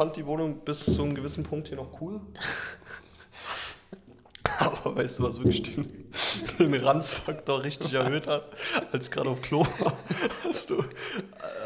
fand 0.00 0.16
die 0.16 0.24
Wohnung 0.24 0.64
bis 0.64 0.86
zu 0.86 1.02
einem 1.02 1.14
gewissen 1.14 1.44
Punkt 1.44 1.68
hier 1.68 1.76
noch 1.76 2.00
cool. 2.00 2.22
Aber 4.58 4.96
weißt 4.96 5.18
du, 5.18 5.24
was 5.24 5.36
wirklich 5.36 5.60
den, 5.60 6.10
den 6.58 6.74
Ranzfaktor 6.74 7.62
richtig 7.62 7.92
erhöht 7.92 8.26
hat, 8.26 8.44
als 8.92 9.04
ich 9.04 9.10
gerade 9.10 9.28
auf 9.28 9.42
Klo 9.42 9.66
war? 9.78 9.92
Hast 10.42 10.70
du, 10.70 10.82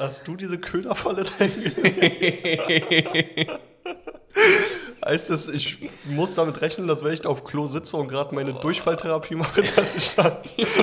hast 0.00 0.27
du 0.27 0.35
diese 0.35 0.59
Köderfalle 0.59 1.23
da 1.23 1.45
hingelegt? 1.45 3.61
Heißt 5.04 5.29
das, 5.29 5.49
ich 5.49 5.90
muss 6.04 6.35
damit 6.35 6.63
rechnen, 6.63 6.86
dass 6.86 7.04
wenn 7.04 7.12
ich 7.12 7.21
da 7.21 7.29
auf 7.29 7.45
Klo 7.45 7.67
sitze 7.67 7.96
und 7.96 8.08
gerade 8.08 8.35
meine 8.35 8.54
Durchfalltherapie 8.54 9.35
mache, 9.35 9.62
dass 9.76 9.96
ich 9.96 10.14
dann 10.14 10.39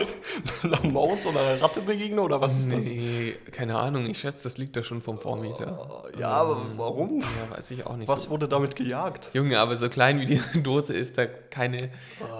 einer 0.63 0.81
Maus 0.83 1.25
oder 1.25 1.39
einer 1.39 1.61
Ratte 1.61 1.81
begegne 1.81 2.21
oder 2.21 2.39
was 2.39 2.59
ist 2.59 2.71
das? 2.71 2.85
Nee, 2.85 3.35
keine 3.51 3.79
Ahnung. 3.79 4.05
Ich 4.05 4.19
schätze, 4.19 4.43
das 4.43 4.59
liegt 4.59 4.75
da 4.75 4.83
schon 4.83 5.01
vom 5.01 5.17
Vormieter. 5.17 6.03
Ja, 6.19 6.29
aber 6.29 6.61
warum? 6.77 7.21
Ja, 7.21 7.55
weiß 7.55 7.71
ich 7.71 7.87
auch 7.87 7.97
nicht. 7.97 8.07
Was 8.07 8.23
so. 8.23 8.29
wurde 8.29 8.47
damit 8.47 8.75
gejagt? 8.75 9.31
Junge, 9.33 9.57
aber 9.59 9.75
so 9.75 9.89
klein 9.89 10.19
wie 10.19 10.25
die 10.25 10.41
Dose 10.61 10.93
ist 10.93 11.17
da 11.17 11.25
keine 11.25 11.89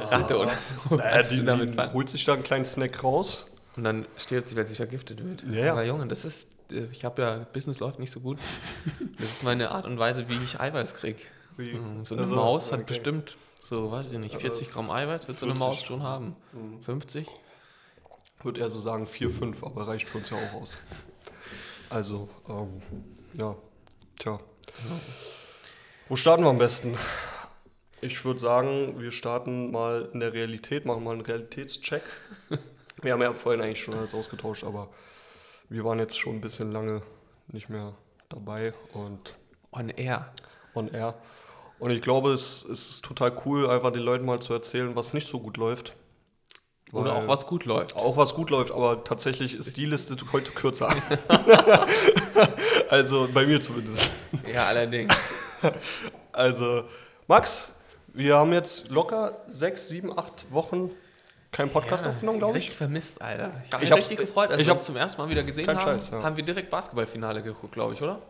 Ratte 0.02 0.38
oder 0.38 0.52
so. 0.88 0.96
Naja, 0.96 1.24
die, 1.32 1.44
damit 1.44 1.74
die 1.74 1.94
holt 1.94 2.10
sich 2.10 2.24
da 2.26 2.34
einen 2.34 2.44
kleinen 2.44 2.66
Snack 2.66 3.04
raus. 3.04 3.48
Und 3.76 3.86
dann 3.86 4.06
stirbt 4.18 4.50
sie, 4.50 4.56
weil 4.56 4.66
sie 4.66 4.76
vergiftet 4.76 5.24
wird. 5.24 5.48
Ja, 5.48 5.66
ja. 5.66 5.72
Aber 5.72 5.84
Junge, 5.84 6.06
das 6.06 6.26
ist, 6.26 6.48
äh, 6.72 6.84
ich 6.92 7.06
habe 7.06 7.22
ja, 7.22 7.38
Business 7.54 7.80
läuft 7.80 7.98
nicht 7.98 8.12
so 8.12 8.20
gut. 8.20 8.38
Das 9.18 9.30
ist 9.30 9.44
meine 9.44 9.72
Art 9.72 9.86
und 9.86 9.98
Weise, 9.98 10.30
wie 10.30 10.38
ich 10.44 10.60
Eiweiß 10.60 10.94
kriege. 10.94 11.20
Wie? 11.58 11.78
So 12.04 12.16
eine 12.16 12.24
Also, 12.24 12.36
Maus 12.36 12.72
hat 12.72 12.80
okay. 12.80 12.88
bestimmt, 12.88 13.38
so 13.70 13.92
weiß 13.92 14.12
ich 14.12 14.18
nicht, 14.20 14.36
40 14.36 14.70
Gramm 14.72 14.90
Eiweiß 14.90 15.28
wird 15.28 15.40
so 15.40 15.46
eine 15.46 15.56
40. 15.56 15.68
Maus 15.68 15.84
schon 15.84 16.04
haben. 16.04 16.36
50? 16.86 17.28
Ich 18.40 18.46
würde 18.46 18.60
eher 18.62 18.70
so 18.70 18.80
sagen 18.80 19.06
4, 19.08 19.30
5, 19.30 19.64
aber 19.64 19.88
reicht 19.88 20.08
für 20.08 20.18
uns 20.18 20.30
ja 20.30 20.38
auch 20.38 20.62
aus. 20.62 20.80
Also, 21.90 22.30
ähm, 22.50 22.82
ja, 23.34 23.56
tja. 24.18 24.40
Wo 26.10 26.16
starten 26.16 26.44
wir 26.44 26.50
am 26.50 26.58
besten? 26.58 26.98
Ich 28.02 28.24
würde 28.26 28.40
sagen, 28.40 29.00
wir 29.00 29.12
starten 29.12 29.72
mal 29.72 30.10
in 30.14 30.20
der 30.22 30.34
Realität, 30.34 30.86
machen 30.86 31.04
mal 31.04 31.12
einen 31.12 31.22
Realitätscheck. 31.22 32.02
Wir 33.04 33.14
haben 33.14 33.22
ja 33.22 33.34
vorhin 33.34 33.62
eigentlich 33.62 33.82
schon 33.82 33.96
alles 33.96 34.14
ausgetauscht, 34.14 34.64
aber 34.64 34.90
wir 35.70 35.84
waren 35.84 35.98
jetzt 35.98 36.20
schon 36.20 36.36
ein 36.36 36.42
bisschen 36.42 36.72
lange 36.72 37.02
nicht 37.48 37.68
mehr 37.68 37.96
dabei 38.30 38.74
und 38.94 39.40
On 39.72 39.90
air. 39.90 40.32
on 40.76 40.88
air. 40.90 41.16
Und 41.82 41.90
ich 41.90 42.04
glaube, 42.04 42.32
es, 42.32 42.64
es 42.64 42.92
ist 42.92 43.06
total 43.06 43.34
cool, 43.44 43.68
einfach 43.68 43.92
den 43.92 44.04
Leuten 44.04 44.24
mal 44.24 44.40
zu 44.40 44.54
erzählen, 44.54 44.96
was 44.96 45.16
nicht 45.16 45.28
so 45.28 45.40
gut 45.40 45.58
läuft. 45.58 45.96
Oder 46.92 47.16
auch 47.16 47.28
was 47.28 47.48
gut 47.48 47.66
läuft. 47.66 47.96
Auch 47.96 48.18
was 48.18 48.36
gut 48.36 48.52
läuft, 48.52 48.72
aber 48.72 49.04
tatsächlich 49.04 49.56
ist 49.56 49.78
die 49.78 49.88
Liste 49.88 50.16
heute 50.32 50.52
kürzer. 50.52 50.94
also 52.90 53.28
bei 53.34 53.48
mir 53.48 53.60
zumindest. 53.64 54.12
Ja, 54.52 54.68
allerdings. 54.68 55.16
Also, 56.34 56.86
Max, 57.28 57.70
wir 58.14 58.38
haben 58.38 58.54
jetzt 58.54 58.90
locker 58.90 59.42
sechs, 59.50 59.90
sieben, 59.90 60.18
acht 60.18 60.50
Wochen 60.52 60.92
keinen 61.52 61.70
Podcast 61.70 62.06
Ja, 62.06 62.12
aufgenommen, 62.12 62.40
glaube 62.40 62.56
Richtig 62.56 62.72
ich. 62.72 62.78
vermisst, 62.78 63.22
Alter. 63.22 63.52
Ich 63.66 63.74
habe 63.74 63.84
Ich 63.84 63.90
mich 63.90 64.00
richtig 64.00 64.18
gefreut, 64.20 64.50
als 64.50 64.62
ich 64.62 64.68
wir 64.68 64.74
uns 64.74 64.84
zum 64.84 64.96
ersten 64.96 65.22
Mal 65.22 65.30
wieder 65.30 65.44
gesehen 65.44 65.66
Kein 65.66 65.78
haben. 65.78 66.00
Scheiß, 66.00 66.12
ja. 66.12 66.24
Haben 66.24 66.38
wir 66.38 66.46
direkt 66.46 66.70
Basketballfinale 66.70 67.44
geguckt, 67.44 67.74
glaube 67.74 67.96
ich, 67.96 68.02
oder? 68.02 68.22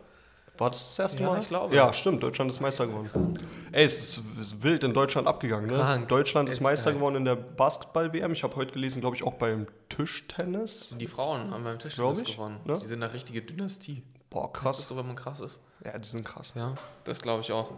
War 0.58 0.70
das 0.70 0.88
das 0.88 0.98
erste 0.98 1.22
Ja, 1.22 1.30
Mal? 1.30 1.40
ich 1.40 1.48
glaube. 1.48 1.74
Ja, 1.74 1.92
stimmt. 1.92 2.22
Deutschland 2.22 2.50
ist 2.50 2.60
Meister 2.60 2.86
geworden. 2.86 3.32
Ey, 3.72 3.84
es 3.86 4.18
ist, 4.18 4.22
ist 4.38 4.62
wild 4.62 4.84
in 4.84 4.92
Deutschland 4.92 5.26
abgegangen. 5.26 5.70
Ne? 5.70 5.76
Krank. 5.76 6.08
Deutschland 6.08 6.48
ist 6.48 6.56
Ist 6.56 6.60
Meister 6.60 6.90
geil. 6.90 6.94
geworden 6.98 7.16
in 7.16 7.24
der 7.24 7.36
Basketball-WM. 7.36 8.32
Ich 8.32 8.42
habe 8.42 8.54
heute 8.56 8.72
gelesen, 8.72 9.00
glaube 9.00 9.16
ich, 9.16 9.22
auch 9.24 9.32
beim 9.34 9.66
Tischtennis. 9.88 10.90
Die 11.00 11.06
Frauen 11.06 11.50
haben 11.50 11.64
beim 11.64 11.78
Tisch 11.78 11.94
Glaub 11.94 12.18
ich, 12.20 12.36
gewonnen. 12.36 12.60
ne? 12.64 12.78
Die 12.82 12.86
sind 12.86 13.02
eine 13.02 13.12
richtige 13.12 13.40
Dynastie. 13.42 14.02
Boah, 14.28 14.52
Krass. 14.52 14.62
Ist 14.62 14.64
das 14.66 14.76
krass. 14.80 14.88
so, 14.88 14.96
wenn 14.98 15.06
man 15.06 15.16
krass 15.16 15.40
ist? 15.40 15.58
Ja, 15.84 15.98
die 15.98 16.08
sind 16.08 16.24
krass. 16.24 16.52
Ja, 16.54 16.74
das 17.04 17.20
glaube 17.22 17.40
ich 17.42 17.50
auch. 17.50 17.70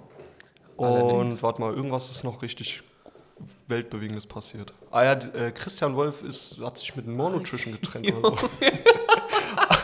Und 0.76 1.42
warte 1.42 1.60
mal, 1.60 1.72
irgendwas 1.72 2.10
ist 2.10 2.24
noch 2.24 2.42
richtig 2.42 2.82
Weltbewegendes 3.68 4.26
passiert. 4.26 4.72
Ah 4.90 5.04
ja, 5.04 5.12
äh, 5.12 5.52
Christian 5.52 5.94
Wolf 5.96 6.22
ist, 6.22 6.58
hat 6.60 6.76
sich 6.78 6.94
mit 6.96 7.06
einem 7.06 7.16
Monotischen 7.16 7.72
getrennt 7.72 8.12
oder 8.12 8.36
so. 8.36 8.48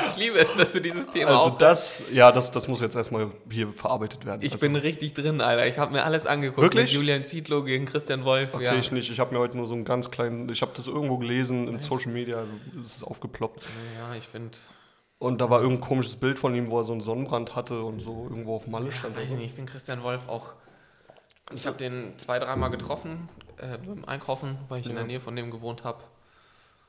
Ich 0.10 0.16
liebe 0.16 0.38
es, 0.38 0.54
dass 0.54 0.74
wir 0.74 0.80
dieses 0.80 1.06
Thema 1.08 1.30
Also 1.30 1.40
auch. 1.40 1.58
das, 1.58 2.04
ja, 2.12 2.30
das, 2.32 2.50
das 2.50 2.68
muss 2.68 2.80
jetzt 2.80 2.96
erstmal 2.96 3.30
hier 3.50 3.72
verarbeitet 3.72 4.24
werden. 4.24 4.42
Ich 4.42 4.52
also, 4.52 4.66
bin 4.66 4.76
richtig 4.76 5.14
drin, 5.14 5.40
Alter. 5.40 5.66
Ich 5.66 5.78
habe 5.78 5.92
mir 5.92 6.04
alles 6.04 6.26
angeguckt. 6.26 6.62
Wirklich? 6.62 6.84
Mit 6.84 6.92
Julian 6.92 7.24
Zietlow 7.24 7.62
gegen 7.62 7.86
Christian 7.86 8.24
Wolf. 8.24 8.54
Okay, 8.54 8.64
ja. 8.64 8.74
ich 8.74 8.92
nicht. 8.92 9.10
Ich 9.10 9.20
habe 9.20 9.34
mir 9.34 9.40
heute 9.40 9.56
nur 9.56 9.66
so 9.66 9.74
einen 9.74 9.84
ganz 9.84 10.10
kleinen, 10.10 10.48
ich 10.48 10.62
habe 10.62 10.72
das 10.74 10.86
irgendwo 10.86 11.18
gelesen 11.18 11.68
in 11.68 11.78
Social 11.78 12.12
Media, 12.12 12.44
es 12.84 12.96
ist 12.96 13.04
aufgeploppt. 13.04 13.62
ja, 13.98 14.14
ich 14.14 14.28
finde. 14.28 14.56
Und 15.18 15.40
da 15.40 15.48
war 15.50 15.60
irgendein 15.60 15.86
komisches 15.86 16.16
Bild 16.16 16.38
von 16.38 16.52
ihm, 16.54 16.68
wo 16.68 16.80
er 16.80 16.84
so 16.84 16.92
einen 16.92 17.00
Sonnenbrand 17.00 17.54
hatte 17.54 17.82
und 17.82 18.00
so 18.00 18.26
irgendwo 18.28 18.56
auf 18.56 18.66
Malle 18.66 18.90
stand. 18.90 19.16
Weiß 19.16 19.30
ich 19.30 19.40
ich 19.40 19.52
finde 19.52 19.70
Christian 19.70 20.02
Wolf 20.02 20.28
auch. 20.28 20.54
Ich 21.54 21.66
habe 21.66 21.76
den 21.76 22.18
zwei, 22.18 22.38
dreimal 22.40 22.70
getroffen 22.70 23.28
äh, 23.58 23.78
beim 23.78 24.04
Einkaufen, 24.04 24.58
weil 24.68 24.80
ich 24.80 24.86
in 24.86 24.94
der 24.94 25.02
Ja. 25.02 25.06
Nähe 25.06 25.20
von 25.20 25.36
dem 25.36 25.50
gewohnt 25.50 25.84
habe. 25.84 26.02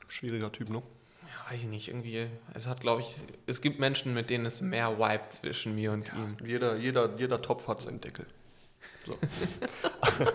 Schwieriger 0.08 0.52
Typ, 0.52 0.70
ne? 0.70 0.82
Ja, 1.34 1.52
weiß 1.52 1.62
ich 1.62 1.66
nicht, 1.68 1.88
irgendwie. 1.88 2.28
Es 2.54 2.68
hat, 2.68 2.82
glaube 2.82 3.02
ich, 3.02 3.16
es 3.48 3.62
gibt 3.62 3.80
Menschen, 3.80 4.14
mit 4.14 4.30
denen 4.30 4.46
es 4.46 4.62
mehr 4.62 4.98
Vibe 5.00 5.30
zwischen 5.30 5.74
mir 5.76 5.92
und 5.92 6.12
ihm. 6.14 6.38
Jeder, 6.46 6.76
jeder, 6.78 7.10
jeder 7.18 7.42
Topf 7.42 7.68
hat 7.68 7.82
seinen 7.82 8.02
Deckel. 8.02 8.26
So. 9.06 9.18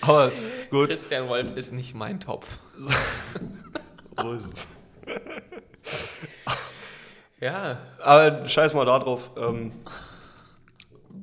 Aber 0.00 0.32
gut, 0.70 0.88
Christian 0.88 1.28
Wolf 1.28 1.56
ist 1.56 1.72
nicht 1.72 1.94
mein 1.94 2.20
Topf. 2.20 2.58
so 4.16 4.32
ist 4.32 4.52
es. 4.52 4.66
Ja, 7.40 7.78
Aber 8.00 8.48
scheiß 8.48 8.74
mal 8.74 8.84
da 8.84 8.98
drauf. 8.98 9.30
Ähm, 9.36 9.70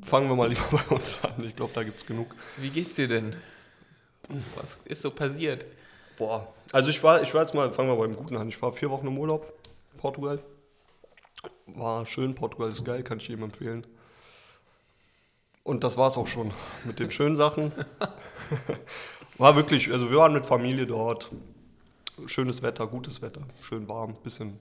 fangen 0.02 0.30
wir 0.30 0.36
mal 0.38 0.48
lieber 0.48 0.64
bei 0.72 0.96
uns 0.96 1.22
an. 1.22 1.44
Ich 1.44 1.58
glaube, 1.58 1.74
da 1.76 1.84
gibt 1.84 1.98
es 1.98 2.06
genug. 2.06 2.34
wie 2.56 2.70
geht's 2.70 2.94
dir 2.94 3.10
denn? 3.10 3.36
Was 4.56 4.78
ist 4.86 5.02
so 5.02 5.12
passiert? 5.12 5.66
Boah. 6.18 6.48
Also 6.72 6.90
ich 6.90 7.04
war, 7.04 7.22
ich 7.22 7.34
war 7.34 7.42
jetzt 7.42 7.54
mal, 7.54 7.72
fangen 7.72 7.90
wir 7.90 7.98
beim 7.98 8.16
Guten 8.16 8.38
an. 8.38 8.48
Ich 8.50 8.62
war 8.62 8.72
vier 8.72 8.90
Wochen 8.90 9.08
im 9.08 9.18
Urlaub, 9.18 9.52
Portugal. 9.98 10.40
War 11.68 12.06
schön, 12.06 12.36
Portugal 12.36 12.70
ist 12.70 12.86
geil, 12.86 13.04
kann 13.04 13.18
ich 13.18 13.28
jedem 13.28 13.44
empfehlen. 13.46 13.86
Und 15.64 15.84
das 15.84 15.98
war 15.98 16.08
es 16.08 16.18
auch 16.18 16.28
schon 16.28 16.54
mit 16.84 17.00
den 17.00 17.12
schönen 17.12 17.36
Sachen. 17.36 17.72
War 19.38 19.56
wirklich, 19.58 19.92
also 19.92 20.10
wir 20.10 20.18
waren 20.18 20.32
mit 20.32 20.46
Familie 20.46 20.88
dort. 20.88 21.30
Schönes 22.26 22.62
Wetter, 22.62 22.88
gutes 22.88 23.22
Wetter, 23.22 23.42
schön 23.60 23.90
warm, 23.90 24.16
bisschen 24.24 24.58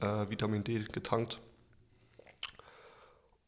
äh, 0.00 0.28
Vitamin 0.28 0.62
D 0.62 0.80
getankt. 0.80 1.38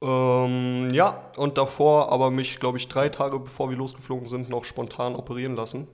Ähm, 0.01 0.89
ja, 0.95 1.31
und 1.37 1.59
davor 1.59 2.11
aber 2.11 2.31
mich, 2.31 2.59
glaube 2.59 2.79
ich, 2.79 2.89
drei 2.89 3.11
Tage 3.11 3.39
bevor 3.39 3.69
wir 3.69 3.77
losgeflogen 3.77 4.27
sind, 4.27 4.49
noch 4.49 4.65
spontan 4.65 5.15
operieren 5.15 5.57
lassen. 5.57 5.87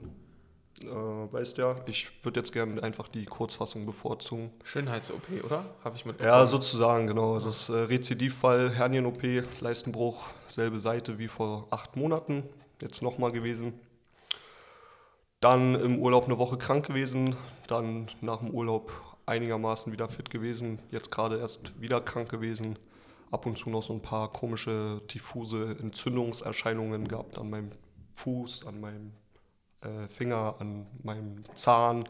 Äh, 0.83 1.33
weißt 1.33 1.57
ja, 1.57 1.75
ich 1.85 2.09
würde 2.23 2.39
jetzt 2.39 2.51
gerne 2.53 2.81
einfach 2.83 3.07
die 3.07 3.25
Kurzfassung 3.25 3.85
bevorzugen. 3.85 4.51
Schönheits-OP, 4.63 5.43
oder? 5.43 5.65
Habe 5.83 5.95
ich 5.95 6.05
mitbekommen. 6.05 6.37
Ja, 6.37 6.45
sozusagen, 6.45 7.07
genau. 7.07 7.33
Also 7.33 7.47
das 7.47 7.69
äh, 7.69 7.73
Rezidivfall, 7.73 8.71
Hernien-OP, 8.71 9.23
Leistenbruch, 9.59 10.27
selbe 10.47 10.79
Seite 10.79 11.19
wie 11.19 11.27
vor 11.27 11.67
acht 11.69 11.95
Monaten, 11.95 12.43
jetzt 12.81 13.01
nochmal 13.01 13.31
gewesen. 13.31 13.73
Dann 15.39 15.75
im 15.75 15.99
Urlaub 15.99 16.25
eine 16.25 16.37
Woche 16.37 16.57
krank 16.57 16.85
gewesen, 16.85 17.35
dann 17.67 18.07
nach 18.21 18.37
dem 18.37 18.51
Urlaub 18.51 18.91
einigermaßen 19.25 19.91
wieder 19.91 20.07
fit 20.09 20.29
gewesen, 20.29 20.79
jetzt 20.91 21.09
gerade 21.11 21.39
erst 21.39 21.79
wieder 21.81 22.01
krank 22.01 22.29
gewesen. 22.29 22.77
Ab 23.31 23.45
und 23.45 23.57
zu 23.57 23.69
noch 23.69 23.81
so 23.81 23.93
ein 23.93 24.01
paar 24.01 24.31
komische, 24.31 25.01
diffuse 25.11 25.77
Entzündungserscheinungen 25.79 27.07
gehabt 27.07 27.37
an 27.37 27.49
meinem 27.49 27.71
Fuß, 28.13 28.67
an 28.67 28.81
meinem 28.81 29.13
äh, 29.81 30.07
Finger, 30.07 30.55
an 30.59 30.87
meinem 31.03 31.43
Zahn 31.55 32.07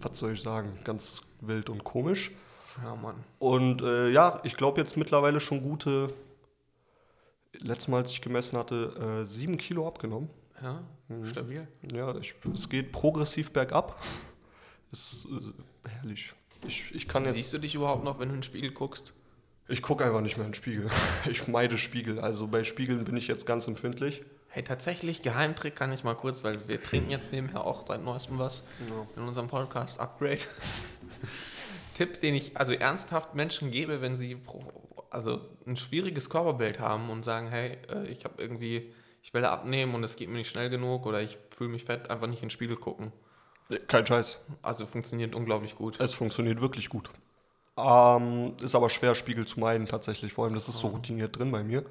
was 0.00 0.18
soll 0.18 0.32
ich 0.34 0.42
sagen, 0.42 0.78
ganz 0.84 1.22
wild 1.40 1.70
und 1.70 1.84
komisch. 1.84 2.30
Ja, 2.82 2.94
Mann. 2.96 3.16
Und 3.38 3.82
äh, 3.82 4.10
ja, 4.10 4.40
ich 4.44 4.56
glaube 4.56 4.80
jetzt 4.80 4.96
mittlerweile 4.96 5.40
schon 5.40 5.62
gute, 5.62 6.12
letztes 7.52 7.88
Mal, 7.88 7.98
als 7.98 8.10
ich 8.10 8.20
gemessen 8.20 8.58
hatte, 8.58 9.22
äh, 9.24 9.28
sieben 9.28 9.56
Kilo 9.56 9.86
abgenommen. 9.86 10.28
Ja, 10.62 10.82
Mhm. 11.08 11.26
stabil. 11.26 11.68
Ja, 11.92 12.14
ich, 12.16 12.34
es 12.52 12.68
geht 12.68 12.90
progressiv 12.90 13.52
bergab. 13.52 14.02
Ist 14.90 15.26
äh, 15.26 15.88
herrlich. 15.88 16.32
Ich, 16.66 16.94
ich 16.94 17.06
kann 17.06 17.24
jetzt, 17.24 17.34
Siehst 17.34 17.52
du 17.52 17.58
dich 17.58 17.74
überhaupt 17.74 18.04
noch, 18.04 18.18
wenn 18.18 18.28
du 18.28 18.34
in 18.34 18.40
den 18.40 18.44
Spiegel 18.44 18.72
guckst? 18.72 19.12
ich 19.68 19.80
gucke 19.80 20.04
einfach 20.04 20.20
nicht 20.20 20.36
mehr 20.36 20.44
in 20.46 20.52
den 20.52 20.56
Spiegel. 20.56 20.90
Ich 21.30 21.48
meide 21.48 21.78
Spiegel. 21.78 22.18
Also 22.20 22.46
bei 22.48 22.64
Spiegeln 22.64 23.04
bin 23.04 23.16
ich 23.16 23.28
jetzt 23.28 23.46
ganz 23.46 23.66
empfindlich. 23.66 24.22
Hey, 24.54 24.62
tatsächlich, 24.62 25.22
Geheimtrick 25.22 25.74
kann 25.74 25.90
ich 25.90 26.04
mal 26.04 26.14
kurz, 26.14 26.44
weil 26.44 26.68
wir 26.68 26.80
trinken 26.80 27.10
jetzt 27.10 27.32
nebenher 27.32 27.66
auch 27.66 27.84
seit 27.88 28.04
neuestem 28.04 28.38
was 28.38 28.62
in 29.16 29.24
unserem 29.24 29.48
Podcast 29.48 29.98
Upgrade. 29.98 30.42
Tipp, 31.94 32.20
den 32.20 32.36
ich 32.36 32.56
also 32.56 32.72
ernsthaft 32.72 33.34
Menschen 33.34 33.72
gebe, 33.72 34.00
wenn 34.00 34.14
sie 34.14 34.36
also 35.10 35.40
ein 35.66 35.76
schwieriges 35.76 36.30
Körperbild 36.30 36.78
haben 36.78 37.10
und 37.10 37.24
sagen, 37.24 37.48
hey, 37.48 37.78
äh, 37.92 38.06
ich 38.06 38.24
habe 38.24 38.40
irgendwie, 38.40 38.94
ich 39.24 39.34
will 39.34 39.44
abnehmen 39.44 39.92
und 39.96 40.04
es 40.04 40.14
geht 40.14 40.28
mir 40.28 40.36
nicht 40.36 40.50
schnell 40.50 40.70
genug 40.70 41.04
oder 41.04 41.20
ich 41.20 41.36
fühle 41.50 41.70
mich 41.70 41.84
fett, 41.84 42.08
einfach 42.08 42.28
nicht 42.28 42.40
in 42.40 42.46
den 42.46 42.50
Spiegel 42.50 42.76
gucken. 42.76 43.10
Kein 43.88 44.06
Scheiß. 44.06 44.38
Also 44.62 44.86
funktioniert 44.86 45.34
unglaublich 45.34 45.74
gut. 45.74 45.98
Es 45.98 46.14
funktioniert 46.14 46.60
wirklich 46.60 46.90
gut. 46.90 47.10
Ähm, 47.76 48.54
ist 48.62 48.76
aber 48.76 48.88
schwer, 48.88 49.16
Spiegel 49.16 49.46
zu 49.46 49.58
meiden 49.58 49.86
tatsächlich. 49.86 50.32
Vor 50.32 50.44
allem, 50.44 50.54
das 50.54 50.68
ist 50.68 50.78
so 50.78 50.86
routiniert 50.86 51.36
drin 51.36 51.50
bei 51.50 51.64
mir. 51.64 51.84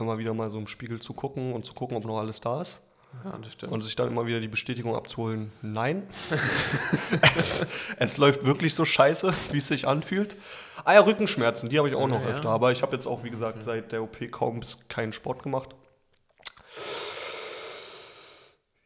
Immer 0.00 0.18
wieder 0.18 0.34
mal 0.34 0.50
so 0.50 0.58
im 0.58 0.66
Spiegel 0.66 1.00
zu 1.00 1.12
gucken 1.12 1.52
und 1.52 1.64
zu 1.64 1.74
gucken, 1.74 1.96
ob 1.96 2.04
noch 2.04 2.18
alles 2.18 2.40
da 2.40 2.60
ist. 2.60 2.80
Ja, 3.24 3.36
das 3.38 3.52
stimmt. 3.52 3.72
Und 3.72 3.82
sich 3.82 3.96
dann 3.96 4.08
immer 4.08 4.26
wieder 4.26 4.40
die 4.40 4.48
Bestätigung 4.48 4.94
abzuholen, 4.94 5.52
nein. 5.62 6.08
es, 7.36 7.66
es 7.96 8.18
läuft 8.18 8.44
wirklich 8.44 8.74
so 8.74 8.84
scheiße, 8.84 9.34
wie 9.50 9.58
es 9.58 9.68
sich 9.68 9.86
anfühlt. 9.88 10.36
Ah 10.84 10.94
ja, 10.94 11.00
Rückenschmerzen, 11.00 11.68
die 11.68 11.78
habe 11.78 11.88
ich 11.88 11.96
auch 11.96 12.06
noch 12.08 12.20
Ja, 12.20 12.28
ja. 12.28 12.34
öfter. 12.34 12.48
Aber 12.50 12.72
ich 12.72 12.82
habe 12.82 12.94
jetzt 12.94 13.06
auch, 13.06 13.24
wie 13.24 13.30
gesagt, 13.30 13.62
seit 13.62 13.92
der 13.92 14.02
OP 14.02 14.30
kaum 14.30 14.60
bis 14.60 14.88
keinen 14.88 15.12
Sport 15.12 15.42
gemacht. 15.42 15.70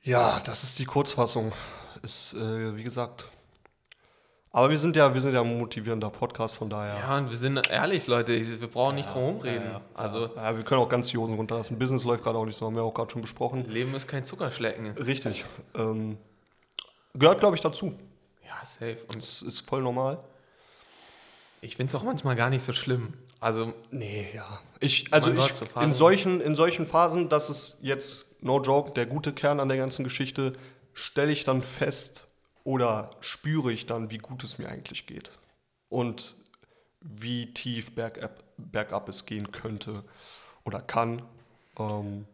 Ja, 0.03 0.41
das 0.45 0.65
ist 0.65 0.79
die 0.79 0.85
Kurzfassung. 0.85 1.53
Ist, 2.03 2.35
äh, 2.35 2.77
wie 2.77 2.83
gesagt. 2.83 3.29
Aber 4.55 4.71
wir 4.71 4.79
sind 4.79 4.95
ja, 4.95 5.13
wir 5.13 5.21
sind 5.21 5.35
ja 5.35 5.41
ein 5.41 5.59
motivierender 5.59 6.11
Podcast, 6.11 6.55
von 6.55 6.71
daher. 6.71 6.95
ja, 6.95 7.19
und 7.19 7.29
wir 7.29 7.37
sind 7.37 7.69
ehrlich, 7.69 8.07
Leute, 8.07 8.35
wir 8.61 8.69
brauchen 8.69 8.95
nicht 8.95 9.13
drum 9.13 9.25
rumreden. 9.25 9.81
Also, 9.95 10.31
Ja, 10.37 10.57
wir 10.57 10.63
können 10.63 10.81
auch 10.81 10.89
ganz 10.89 11.09
die 11.09 11.19
Hosen 11.19 11.35
runterlassen. 11.35 11.77
Business 11.77 12.05
läuft 12.05 12.23
gerade 12.23 12.39
auch 12.39 12.45
nicht 12.45 12.57
so, 12.57 12.67
haben 12.67 12.77
wir 12.77 12.85
auch 12.85 12.95
gerade 12.95 13.11
schon 13.11 13.21
besprochen. 13.21 13.69
Leben 13.69 13.93
ist 13.97 14.07
kein 14.07 14.25
Zuckerschlecken. 14.25 14.93
Richtig. 14.93 15.45
Ähm, 15.75 16.19
gehört, 17.15 17.41
glaube 17.41 17.57
ich, 17.57 17.63
dazu. 17.63 17.99
Ja, 18.47 18.65
safe. 18.65 18.99
Und 19.09 19.17
Das 19.17 19.43
ist 19.43 19.63
voll 19.69 19.83
normal. 19.83 20.19
ich 21.61 21.75
finde 21.75 21.91
es 21.91 21.95
auch 21.97 22.05
manchmal 22.05 22.37
gar 22.37 22.49
nicht 22.49 22.63
so 22.63 22.73
schlimm. 22.73 23.13
Also, 23.41 23.75
Nee, 23.91 24.29
ja. 24.37 24.61
Ich, 24.79 25.13
also 25.13 25.33
ich, 25.33 25.37
Gott, 25.37 25.53
so 25.53 25.81
in, 25.81 25.93
solchen, 25.95 26.41
in 26.41 26.55
solchen 26.55 26.87
Phasen, 26.87 27.29
das 27.29 27.51
ist 27.51 27.79
jetzt, 27.83 28.27
no 28.41 28.61
joke, 28.63 28.93
der 28.93 29.07
gute 29.07 29.33
Kern 29.33 29.59
an 29.59 29.67
der 29.67 29.79
ganzen 29.79 30.05
Geschichte, 30.05 30.53
stelle 30.93 31.33
ich 31.33 31.43
dann 31.43 31.61
fest 31.61 32.29
oder 32.65 33.11
spüre 33.21 33.73
ich 33.73 33.87
dann, 33.87 34.11
wie 34.11 34.19
gut 34.19 34.43
es 34.43 34.59
mir 34.59 34.69
eigentlich 34.69 35.07
geht. 35.07 35.39
Und 35.89 36.35
wie 37.01 37.53
tief 37.53 37.95
bergab, 37.95 38.43
bergab 38.57 39.09
es 39.09 39.27
gehen 39.27 39.53
könnte 39.53 40.03
oder 40.65 40.81
kann. 40.81 41.23
Ähm, 41.79 42.27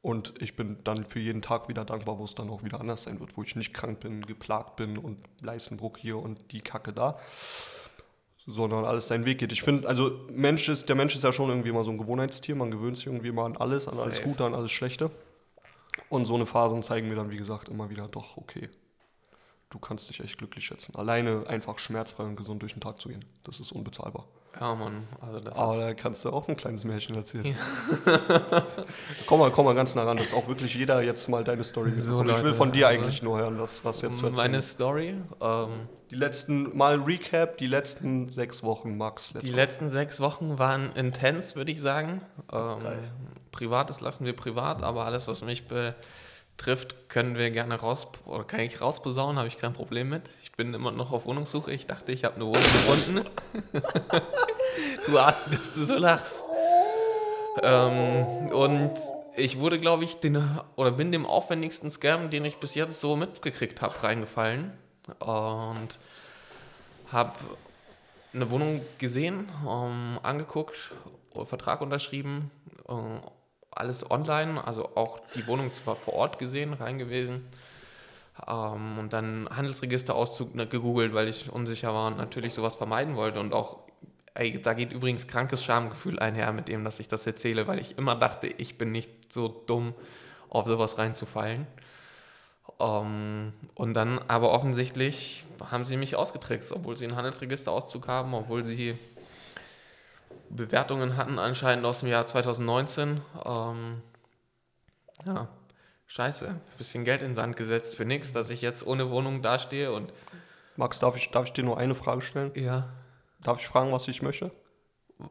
und 0.00 0.34
ich 0.40 0.56
bin 0.56 0.78
dann 0.84 1.06
für 1.06 1.20
jeden 1.20 1.42
Tag 1.42 1.68
wieder 1.68 1.84
dankbar, 1.84 2.18
wo 2.18 2.24
es 2.24 2.34
dann 2.34 2.50
auch 2.50 2.62
wieder 2.62 2.80
anders 2.80 3.04
sein 3.04 3.20
wird, 3.20 3.36
wo 3.36 3.42
ich 3.42 3.56
nicht 3.56 3.72
krank 3.72 4.00
bin, 4.00 4.22
geplagt 4.22 4.76
bin 4.76 4.98
und 4.98 5.18
Leistenbruch 5.40 5.96
hier 5.96 6.18
und 6.18 6.52
die 6.52 6.60
Kacke 6.60 6.92
da 6.92 7.18
sondern 8.46 8.84
alles 8.84 9.08
seinen 9.08 9.24
Weg 9.24 9.38
geht. 9.38 9.52
Ich 9.52 9.62
finde, 9.62 9.88
also 9.88 10.20
Mensch 10.30 10.68
ist, 10.68 10.88
der 10.88 10.96
Mensch 10.96 11.14
ist 11.14 11.24
ja 11.24 11.32
schon 11.32 11.48
irgendwie 11.48 11.70
immer 11.70 11.84
so 11.84 11.90
ein 11.90 11.98
Gewohnheitstier, 11.98 12.54
man 12.54 12.70
gewöhnt 12.70 12.96
sich 12.96 13.06
irgendwie 13.06 13.28
immer 13.28 13.44
an 13.44 13.56
alles, 13.56 13.88
an 13.88 13.98
alles 13.98 14.16
Safe. 14.16 14.28
Gute, 14.28 14.44
an 14.44 14.54
alles 14.54 14.70
Schlechte. 14.70 15.10
Und 16.08 16.24
so 16.24 16.34
eine 16.34 16.44
Phasen 16.44 16.82
zeigen 16.82 17.08
mir 17.08 17.14
dann, 17.14 17.30
wie 17.30 17.36
gesagt, 17.36 17.68
immer 17.68 17.88
wieder, 17.88 18.08
doch, 18.08 18.36
okay, 18.36 18.68
du 19.70 19.78
kannst 19.78 20.08
dich 20.08 20.20
echt 20.20 20.38
glücklich 20.38 20.64
schätzen. 20.64 20.94
Alleine 20.96 21.44
einfach 21.48 21.78
schmerzfrei 21.78 22.24
und 22.24 22.36
gesund 22.36 22.62
durch 22.62 22.72
den 22.74 22.80
Tag 22.80 23.00
zu 23.00 23.08
gehen, 23.08 23.24
das 23.44 23.60
ist 23.60 23.72
unbezahlbar. 23.72 24.26
ja, 24.60 24.74
Mann, 24.74 25.08
also 25.20 25.40
das 25.40 25.56
Aber 25.56 25.76
da 25.78 25.94
kannst 25.94 26.24
du 26.24 26.30
auch 26.30 26.46
ein 26.48 26.56
kleines 26.56 26.84
Märchen 26.84 27.16
erzählen. 27.16 27.56
komm, 29.26 29.40
mal, 29.40 29.50
komm 29.50 29.64
mal 29.64 29.74
ganz 29.74 29.94
nah 29.94 30.04
ran, 30.04 30.16
dass 30.16 30.32
auch 30.34 30.46
wirklich 30.48 30.74
jeder 30.74 31.02
jetzt 31.02 31.28
mal 31.28 31.42
deine 31.44 31.64
Story 31.64 31.90
So, 31.92 32.18
mitbekommt. 32.22 32.30
Ich 32.30 32.36
will 32.36 32.44
Leute, 32.44 32.54
von 32.54 32.72
dir 32.72 32.86
also- 32.88 33.00
eigentlich 33.00 33.22
nur 33.22 33.38
hören, 33.38 33.58
was, 33.58 33.84
was 33.84 34.02
jetzt 34.02 34.18
zu 34.18 34.26
erzählen 34.26 34.50
meine. 34.50 34.62
Story. 34.62 35.14
Ähm, 35.40 35.68
Die 36.10 36.14
letzten, 36.16 36.76
mal 36.76 37.00
Recap, 37.00 37.56
die 37.56 37.66
letzten 37.66 38.28
sechs 38.28 38.62
Wochen, 38.62 38.96
Max. 38.96 39.32
die 39.42 39.50
go. 39.50 39.56
letzten 39.56 39.90
sechs 39.90 40.20
Wochen 40.20 40.58
waren 40.58 40.92
intens, 40.94 41.56
würde 41.56 41.72
ich 41.72 41.80
sagen. 41.80 42.20
Ähm, 42.52 42.78
Privates 43.50 44.00
lassen 44.00 44.24
wir 44.24 44.34
privat, 44.36 44.82
aber 44.82 45.04
alles, 45.04 45.26
was 45.28 45.42
mich 45.44 45.64
betrifft, 46.56 47.08
können 47.08 47.36
wir 47.36 47.50
gerne 47.50 47.74
raus 47.76 48.08
oder 48.26 48.44
kann 48.44 48.60
ich 48.60 48.80
rausposaunen, 48.80 49.38
habe 49.38 49.48
ich 49.48 49.58
kein 49.58 49.72
Problem 49.72 50.08
mit. 50.08 50.22
Ich 50.42 50.52
bin 50.52 50.72
immer 50.74 50.92
noch 50.92 51.12
auf 51.12 51.26
Wohnungssuche. 51.26 51.72
Ich 51.72 51.86
dachte, 51.86 52.12
ich 52.12 52.24
habe 52.24 52.36
eine 52.36 52.46
Wohnung 52.46 52.62
gefunden. 52.62 53.24
du 55.06 55.20
hast, 55.20 55.52
dass 55.52 55.74
du 55.74 55.84
so 55.84 55.96
lachst. 55.96 56.44
Ähm, 57.62 58.48
und 58.52 58.92
ich 59.36 59.58
wurde, 59.58 59.78
glaube 59.78 60.04
ich, 60.04 60.16
den, 60.16 60.42
oder 60.76 60.92
bin 60.92 61.12
dem 61.12 61.26
aufwendigsten 61.26 61.90
Scam, 61.90 62.30
den 62.30 62.44
ich 62.44 62.56
bis 62.56 62.74
jetzt 62.74 63.00
so 63.00 63.16
mitgekriegt 63.16 63.82
habe, 63.82 64.02
reingefallen. 64.02 64.72
Und 65.18 65.98
habe 67.12 67.32
eine 68.32 68.50
Wohnung 68.50 68.80
gesehen, 68.98 69.50
ähm, 69.68 70.18
angeguckt, 70.22 70.92
Vertrag 71.46 71.80
unterschrieben, 71.80 72.50
äh, 72.88 72.92
alles 73.74 74.10
online, 74.10 74.64
also 74.64 74.96
auch 74.96 75.20
die 75.34 75.46
Wohnung 75.46 75.72
zwar 75.72 75.96
vor 75.96 76.14
Ort 76.14 76.38
gesehen, 76.38 76.72
rein 76.72 76.98
gewesen. 76.98 77.46
Ähm, 78.46 78.98
und 78.98 79.12
dann 79.12 79.48
Handelsregisterauszug 79.50 80.54
ne, 80.54 80.66
gegoogelt, 80.66 81.14
weil 81.14 81.28
ich 81.28 81.50
unsicher 81.50 81.94
war 81.94 82.08
und 82.08 82.16
natürlich 82.16 82.54
sowas 82.54 82.76
vermeiden 82.76 83.16
wollte. 83.16 83.40
Und 83.40 83.52
auch, 83.52 83.78
ey, 84.34 84.60
da 84.60 84.74
geht 84.74 84.92
übrigens 84.92 85.26
krankes 85.26 85.62
Schamgefühl 85.62 86.18
einher 86.18 86.52
mit 86.52 86.68
dem, 86.68 86.84
dass 86.84 87.00
ich 87.00 87.08
das 87.08 87.26
erzähle, 87.26 87.66
weil 87.66 87.78
ich 87.78 87.98
immer 87.98 88.16
dachte, 88.16 88.46
ich 88.46 88.78
bin 88.78 88.92
nicht 88.92 89.32
so 89.32 89.48
dumm, 89.48 89.94
auf 90.48 90.66
sowas 90.66 90.98
reinzufallen. 90.98 91.66
Ähm, 92.80 93.52
und 93.74 93.94
dann 93.94 94.18
aber 94.28 94.52
offensichtlich 94.52 95.44
haben 95.70 95.84
sie 95.84 95.96
mich 95.96 96.16
ausgetrickst, 96.16 96.72
obwohl 96.72 96.96
sie 96.96 97.06
einen 97.06 97.16
Handelsregisterauszug 97.16 98.08
haben, 98.08 98.34
obwohl 98.34 98.64
sie 98.64 98.96
Bewertungen 100.50 101.16
hatten 101.16 101.38
anscheinend 101.38 101.84
aus 101.84 102.00
dem 102.00 102.08
Jahr 102.08 102.26
2019. 102.26 103.20
Ähm, 103.44 104.02
ja, 105.26 105.48
scheiße. 106.06 106.54
Bisschen 106.78 107.04
Geld 107.04 107.22
in 107.22 107.28
den 107.30 107.34
Sand 107.34 107.56
gesetzt 107.56 107.96
für 107.96 108.04
nichts, 108.04 108.32
dass 108.32 108.50
ich 108.50 108.62
jetzt 108.62 108.86
ohne 108.86 109.10
Wohnung 109.10 109.42
dastehe 109.42 109.92
und 109.92 110.12
Max, 110.76 110.98
darf 110.98 111.16
ich, 111.16 111.30
darf 111.30 111.46
ich 111.46 111.52
dir 111.52 111.62
nur 111.64 111.78
eine 111.78 111.94
Frage 111.94 112.20
stellen? 112.22 112.50
ja, 112.56 112.88
Darf 113.42 113.60
ich 113.60 113.66
fragen, 113.68 113.92
was 113.92 114.08
ich 114.08 114.22
möchte? 114.22 114.50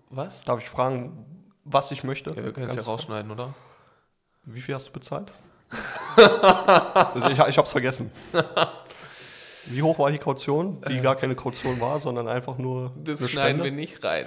was? 0.10 0.42
Darf 0.42 0.62
ich 0.62 0.70
fragen, 0.70 1.26
was 1.66 1.92
ich 1.92 2.04
möchte? 2.04 2.30
Ja, 2.32 2.44
wir 2.44 2.54
können 2.54 2.70
es 2.70 2.76
ja 2.76 2.84
rausschneiden, 2.84 3.32
oder? 3.32 3.54
Wie 4.46 4.62
viel 4.62 4.76
hast 4.76 4.88
du 4.90 4.92
bezahlt? 4.94 5.34
also 6.16 7.28
ich 7.30 7.40
ich 7.40 7.58
habe 7.58 7.66
es 7.66 7.72
vergessen. 7.72 8.12
Wie 9.68 9.82
hoch 9.82 9.98
war 9.98 10.12
die 10.12 10.18
Kaution? 10.18 10.82
Die 10.90 11.02
gar 11.02 11.16
keine 11.16 11.36
Kaution 11.36 11.80
war, 11.80 12.00
sondern 12.00 12.28
einfach 12.28 12.58
nur 12.58 12.94
Äh. 12.98 13.04
Das 13.04 13.20
schneiden 13.30 13.60
Spende? 13.60 13.64
wir 13.64 13.72
nicht 13.72 14.04
rein. 14.04 14.26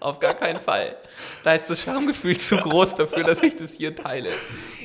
Auf 0.00 0.20
gar 0.20 0.34
keinen 0.34 0.60
Fall. 0.60 0.96
Da 1.44 1.52
ist 1.52 1.68
das 1.70 1.80
Schamgefühl 1.80 2.36
zu 2.36 2.56
groß 2.56 2.96
dafür, 2.96 3.24
dass 3.24 3.42
ich 3.42 3.56
das 3.56 3.74
hier 3.74 3.94
teile. 3.96 4.30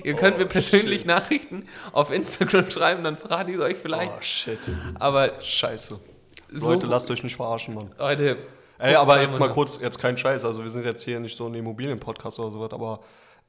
Ihr 0.03 0.15
könnt 0.15 0.35
Oh, 0.35 0.39
mir 0.39 0.45
persönlich 0.47 1.05
Nachrichten 1.05 1.67
auf 1.91 2.09
Instagram 2.11 2.69
schreiben, 2.71 3.03
dann 3.03 3.15
verrate 3.17 3.51
ich 3.51 3.57
es 3.57 3.63
euch 3.63 3.77
vielleicht. 3.77 4.11
Oh 4.11 4.21
shit. 4.21 4.59
Aber 4.99 5.31
Scheiße. 5.41 5.99
so, 6.51 6.69
Leute, 6.71 6.87
lasst 6.87 7.11
euch 7.11 7.23
nicht 7.23 7.35
verarschen, 7.35 7.75
Mann. 7.75 7.91
Leute, 7.99 8.37
Ey, 8.79 8.95
aber 8.95 9.21
jetzt 9.21 9.39
mal 9.39 9.49
kurz, 9.49 9.79
jetzt 9.81 9.99
kein 9.99 10.17
Scheiß. 10.17 10.43
Also 10.43 10.63
wir 10.63 10.69
sind 10.69 10.83
jetzt 10.85 11.03
hier 11.03 11.19
nicht 11.19 11.37
so 11.37 11.45
ein 11.47 11.53
Immobilien-Podcast 11.53 12.39
oder 12.39 12.51
sowas, 12.51 12.71
aber 12.73 12.99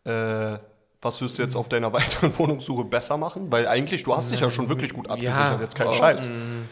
äh, 0.04 0.58
was 1.00 1.20
wirst 1.20 1.38
du 1.38 1.42
jetzt 1.42 1.56
auf 1.56 1.68
deiner 1.68 1.92
weiteren 1.94 2.38
Wohnungssuche 2.38 2.84
besser 2.84 3.16
machen? 3.16 3.50
Weil 3.50 3.66
eigentlich, 3.66 4.02
du 4.04 4.14
hast 4.14 4.30
dich 4.30 4.40
ja 4.40 4.50
schon 4.50 4.68
wirklich 4.68 4.92
gut 4.92 5.08
abgesichert, 5.10 5.60
jetzt 5.60 5.74
kein 5.74 5.88
oh, 5.88 5.92
Scheiß. 5.92 6.28
mm. 6.28 6.68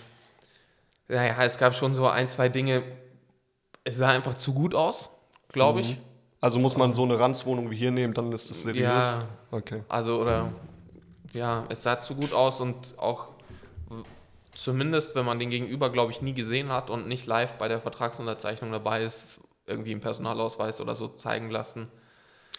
Naja, 1.08 1.34
es 1.44 1.58
gab 1.58 1.74
schon 1.74 1.94
so 1.94 2.06
ein, 2.08 2.28
zwei 2.28 2.48
Dinge. 2.48 2.82
Es 3.84 3.98
sah 3.98 4.08
einfach 4.08 4.36
zu 4.36 4.52
gut 4.52 4.74
aus, 4.74 5.08
glaube 5.48 5.80
ich. 5.80 5.98
Also 6.40 6.58
muss 6.58 6.76
man 6.76 6.92
so 6.92 7.04
eine 7.04 7.18
Ranzwohnung 7.18 7.70
wie 7.70 7.76
hier 7.76 7.90
nehmen, 7.90 8.14
dann 8.14 8.32
ist 8.32 8.50
das 8.50 8.62
seriös. 8.62 8.84
Ja. 8.84 9.18
Okay. 9.50 9.84
Also, 9.88 10.20
oder 10.20 10.52
ja, 11.32 11.64
es 11.68 11.82
sah 11.82 11.98
zu 11.98 12.14
gut 12.14 12.32
aus 12.32 12.60
und 12.60 12.98
auch 12.98 13.28
zumindest, 14.54 15.14
wenn 15.14 15.24
man 15.24 15.38
den 15.38 15.50
Gegenüber, 15.50 15.90
glaube 15.90 16.12
ich, 16.12 16.22
nie 16.22 16.32
gesehen 16.32 16.70
hat 16.70 16.90
und 16.90 17.08
nicht 17.08 17.26
live 17.26 17.54
bei 17.54 17.68
der 17.68 17.80
Vertragsunterzeichnung 17.80 18.70
dabei 18.72 19.02
ist, 19.02 19.40
irgendwie 19.66 19.92
im 19.92 20.00
Personalausweis 20.00 20.80
oder 20.80 20.94
so 20.94 21.08
zeigen 21.08 21.50
lassen. 21.50 21.88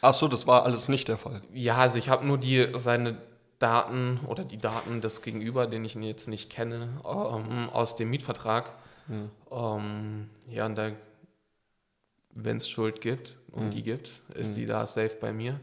Ach 0.02 0.14
so, 0.14 0.28
das 0.28 0.48
war 0.48 0.64
alles 0.64 0.90
nicht 0.90 1.08
der 1.08 1.18
Fall. 1.18 1.42
Ja, 1.54 1.78
also 1.78 1.98
ich 1.98 2.10
habe 2.10 2.26
nur 2.26 2.38
die 2.38 2.68
seine 2.76 3.18
Daten 3.60 4.20
oder 4.28 4.44
die 4.44 4.58
Daten 4.58 5.02
des 5.02 5.22
Gegenüber, 5.22 5.68
den 5.68 5.86
ich 5.86 5.96
jetzt 5.96 6.28
nicht 6.28 6.50
kenne, 6.50 6.90
ähm, 7.06 7.70
aus 7.70 7.96
dem 7.96 8.10
Mietvertrag. 8.10 8.72
Ähm, 9.52 10.30
ja, 10.48 10.66
und 10.66 10.76
da, 10.76 10.92
wenn 12.36 12.58
es 12.58 12.70
Schuld 12.70 13.02
gibt, 13.02 13.38
und 13.52 13.70
die 13.72 13.84
gibt, 13.84 14.22
ist 14.34 14.56
die 14.56 14.66
da 14.66 14.86
safe 14.88 15.16
bei 15.22 15.32
mir. 15.32 15.60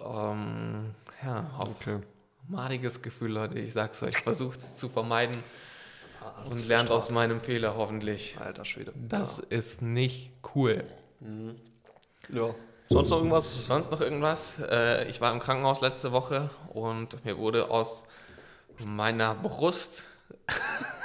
Ähm, 0.00 0.94
ja, 1.24 1.50
auch 1.58 1.68
Okay. 1.70 2.00
madiges 2.48 3.02
Gefühl, 3.02 3.32
Leute. 3.32 3.58
Ich 3.58 3.72
sag's 3.72 4.02
euch, 4.02 4.16
versucht 4.16 4.58
es 4.60 4.76
zu 4.78 4.88
vermeiden 4.88 5.36
und 6.50 6.68
lernt 6.68 6.90
aus 6.90 7.10
meinem 7.10 7.40
Fehler 7.40 7.76
hoffentlich. 7.76 8.36
Alter 8.40 8.64
Schwede. 8.64 8.92
Das 8.96 9.38
ist 9.38 9.80
nicht 9.82 10.32
cool. 10.54 10.82
Ja. 12.28 12.54
Sonst 12.88 13.10
noch 13.10 13.18
irgendwas? 13.18 13.66
Sonst 13.66 13.90
noch 13.90 14.00
irgendwas? 14.00 14.52
Äh, 14.60 15.08
ich 15.08 15.20
war 15.20 15.32
im 15.32 15.38
Krankenhaus 15.40 15.80
letzte 15.80 16.12
Woche 16.12 16.50
und 16.68 17.24
mir 17.24 17.36
wurde 17.38 17.70
aus 17.70 18.04
meiner 18.84 19.34
Brust 19.34 20.04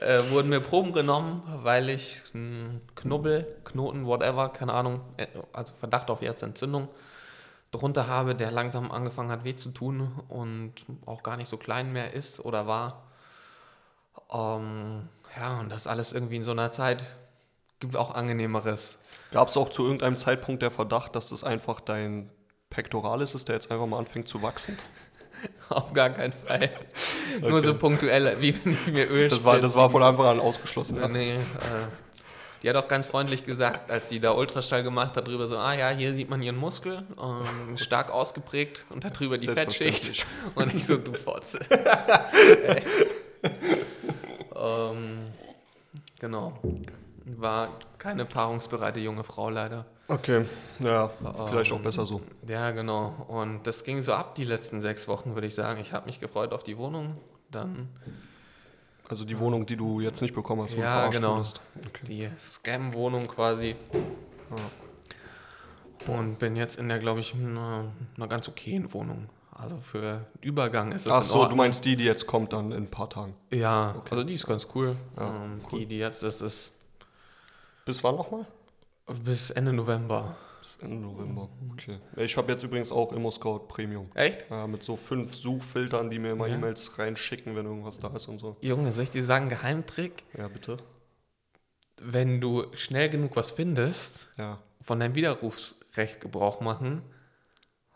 äh, 0.00 0.30
wurden 0.30 0.48
mir 0.48 0.60
Proben 0.60 0.92
genommen, 0.92 1.42
weil 1.62 1.88
ich 1.88 2.22
einen 2.34 2.80
Knubbel, 2.94 3.46
Knoten, 3.64 4.06
whatever, 4.06 4.50
keine 4.50 4.72
Ahnung, 4.72 5.00
äh, 5.16 5.26
also 5.52 5.74
Verdacht 5.74 6.10
auf 6.10 6.20
Herzentzündung, 6.20 6.88
drunter 7.70 8.06
habe, 8.06 8.34
der 8.34 8.50
langsam 8.50 8.90
angefangen 8.90 9.30
hat, 9.30 9.44
weh 9.44 9.54
zu 9.54 9.70
tun 9.70 10.12
und 10.28 10.74
auch 11.04 11.22
gar 11.22 11.36
nicht 11.36 11.48
so 11.48 11.56
klein 11.56 11.92
mehr 11.92 12.14
ist 12.14 12.44
oder 12.44 12.66
war. 12.66 13.04
Ähm, 14.32 15.08
ja, 15.36 15.60
und 15.60 15.70
das 15.70 15.86
alles 15.86 16.12
irgendwie 16.12 16.36
in 16.36 16.44
so 16.44 16.52
einer 16.52 16.72
Zeit 16.72 17.06
gibt 17.80 17.96
auch 17.96 18.14
angenehmeres. 18.14 18.98
Gab 19.32 19.48
es 19.48 19.56
auch 19.56 19.68
zu 19.68 19.84
irgendeinem 19.84 20.16
Zeitpunkt 20.16 20.62
der 20.62 20.70
Verdacht, 20.70 21.14
dass 21.14 21.28
das 21.28 21.44
einfach 21.44 21.80
dein 21.80 22.30
Pektoralis 22.70 23.34
ist, 23.34 23.48
der 23.48 23.56
jetzt 23.56 23.70
einfach 23.70 23.86
mal 23.86 23.98
anfängt 23.98 24.28
zu 24.28 24.42
wachsen? 24.42 24.78
Auf 25.68 25.92
gar 25.92 26.10
keinen 26.10 26.32
Fall. 26.32 26.70
Okay. 27.38 27.48
Nur 27.48 27.60
so 27.60 27.76
punktuell, 27.76 28.36
wie 28.40 28.54
wenn 28.64 28.72
ich 28.72 28.86
mir 28.86 29.10
Öl 29.10 29.28
Das 29.28 29.44
war, 29.44 29.60
das 29.60 29.74
war 29.74 29.90
von 29.90 30.02
Anfang 30.02 30.26
an 30.26 30.40
ausgeschlossen. 30.40 30.98
Ja. 30.98 31.08
Nee, 31.08 31.34
äh, 31.34 31.38
die 32.62 32.70
hat 32.70 32.76
auch 32.76 32.88
ganz 32.88 33.06
freundlich 33.06 33.44
gesagt, 33.44 33.90
als 33.90 34.08
sie 34.08 34.18
da 34.18 34.32
Ultraschall 34.32 34.82
gemacht 34.82 35.16
hat, 35.16 35.28
drüber 35.28 35.46
so, 35.46 35.56
ah 35.56 35.74
ja, 35.74 35.90
hier 35.90 36.12
sieht 36.12 36.30
man 36.30 36.42
ihren 36.42 36.56
Muskel, 36.56 37.04
ähm, 37.20 37.76
stark 37.76 38.10
ausgeprägt 38.10 38.86
und 38.90 39.04
darüber 39.04 39.38
die 39.38 39.48
Fettschicht. 39.48 40.26
Und 40.54 40.74
ich 40.74 40.86
so, 40.86 40.96
du 40.96 41.12
Fotze. 41.12 41.60
ähm, 44.56 45.18
genau. 46.18 46.58
War 47.26 47.76
keine 47.98 48.24
paarungsbereite 48.24 49.00
junge 49.00 49.24
Frau 49.24 49.50
leider. 49.50 49.84
Okay, 50.08 50.44
ja, 50.78 51.10
vielleicht 51.48 51.72
auch 51.72 51.80
besser 51.80 52.06
so. 52.06 52.20
Ähm, 52.42 52.48
ja, 52.48 52.70
genau. 52.70 53.26
Und 53.26 53.66
das 53.66 53.82
ging 53.82 54.00
so 54.00 54.12
ab 54.12 54.36
die 54.36 54.44
letzten 54.44 54.80
sechs 54.80 55.08
Wochen, 55.08 55.34
würde 55.34 55.48
ich 55.48 55.54
sagen. 55.54 55.80
Ich 55.80 55.92
habe 55.92 56.06
mich 56.06 56.20
gefreut 56.20 56.52
auf 56.52 56.62
die 56.62 56.78
Wohnung. 56.78 57.18
Dann. 57.50 57.88
Also 59.08 59.24
die 59.24 59.38
Wohnung, 59.38 59.66
die 59.66 59.76
du 59.76 60.00
jetzt 60.00 60.22
nicht 60.22 60.34
bekommen 60.34 60.62
hast, 60.62 60.76
wo 60.76 60.80
ja, 60.80 61.06
du 61.06 61.10
genau. 61.10 61.38
Okay. 61.38 62.04
Die 62.06 62.30
Scam-Wohnung 62.40 63.26
quasi. 63.26 63.74
Ja. 66.06 66.14
Und 66.14 66.38
bin 66.38 66.54
jetzt 66.54 66.78
in 66.78 66.88
der, 66.88 67.00
glaube 67.00 67.18
ich, 67.18 67.34
einer, 67.34 67.92
einer 68.16 68.28
ganz 68.28 68.48
okayen 68.48 68.92
Wohnung. 68.92 69.28
Also 69.50 69.78
für 69.78 70.26
Übergang 70.40 70.92
ist 70.92 71.06
es 71.06 71.12
Ach 71.12 71.24
so, 71.24 71.46
du 71.46 71.56
meinst 71.56 71.84
die, 71.84 71.96
die 71.96 72.04
jetzt 72.04 72.26
kommt 72.26 72.52
dann 72.52 72.70
in 72.70 72.84
ein 72.84 72.90
paar 72.90 73.08
Tagen? 73.10 73.34
Ja, 73.50 73.94
okay. 73.96 74.08
also 74.10 74.22
die 74.22 74.34
ist 74.34 74.46
ganz 74.46 74.68
cool. 74.74 74.96
Ja, 75.16 75.28
ähm, 75.28 75.60
cool. 75.72 75.80
Die, 75.80 75.86
die 75.86 75.98
jetzt 75.98 76.22
ist, 76.22 76.42
ist 76.42 76.72
bis 77.86 78.04
wann 78.04 78.16
nochmal? 78.16 78.44
Bis 79.24 79.50
Ende 79.50 79.72
November. 79.72 80.36
Bis 80.58 80.76
Ende 80.82 80.96
November, 80.96 81.48
okay. 81.72 82.00
Ich 82.16 82.36
habe 82.36 82.50
jetzt 82.50 82.64
übrigens 82.64 82.90
auch 82.90 83.12
ImmoScout 83.12 83.68
Premium. 83.68 84.10
Echt? 84.14 84.50
Ja, 84.50 84.66
mit 84.66 84.82
so 84.82 84.96
fünf 84.96 85.34
Suchfiltern, 85.34 86.10
die 86.10 86.18
mir 86.18 86.32
immer 86.32 86.48
ja. 86.48 86.56
E-Mails 86.56 86.98
reinschicken, 86.98 87.54
wenn 87.54 87.64
irgendwas 87.64 87.98
da 87.98 88.08
ist 88.08 88.26
und 88.26 88.40
so. 88.40 88.56
Junge, 88.60 88.90
soll 88.90 89.04
ich 89.04 89.10
dir 89.10 89.24
sagen, 89.24 89.48
Geheimtrick? 89.48 90.24
Ja, 90.36 90.48
bitte. 90.48 90.78
Wenn 92.02 92.40
du 92.40 92.66
schnell 92.74 93.08
genug 93.08 93.36
was 93.36 93.52
findest, 93.52 94.28
ja. 94.36 94.58
von 94.82 94.98
deinem 94.98 95.14
Widerrufsrecht 95.14 96.20
Gebrauch 96.20 96.60
machen. 96.60 97.02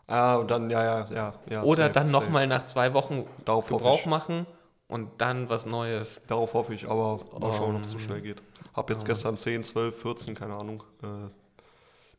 Ah, 0.07 0.37
und 0.37 0.49
dann, 0.49 0.69
ja, 0.69 0.83
ja, 0.83 1.05
ja. 1.13 1.33
ja 1.49 1.63
oder 1.63 1.83
safe, 1.83 1.93
dann 1.93 2.11
nochmal 2.11 2.47
nach 2.47 2.65
zwei 2.65 2.93
Wochen 2.93 3.25
Darauf 3.45 3.67
Gebrauch 3.67 4.05
machen 4.05 4.47
und 4.87 5.21
dann 5.21 5.49
was 5.49 5.65
Neues. 5.65 6.21
Darauf 6.27 6.53
hoffe 6.53 6.73
ich, 6.73 6.89
aber 6.89 7.19
mal 7.39 7.53
schauen, 7.53 7.71
um, 7.71 7.75
ob 7.75 7.81
es 7.83 7.91
so 7.91 7.99
schnell 7.99 8.21
geht. 8.21 8.41
Habe 8.73 8.93
jetzt 8.93 9.05
gestern 9.05 9.37
10, 9.37 9.63
12, 9.63 10.01
14, 10.01 10.35
keine 10.35 10.53
Ahnung, 10.55 10.83
äh, 11.03 11.29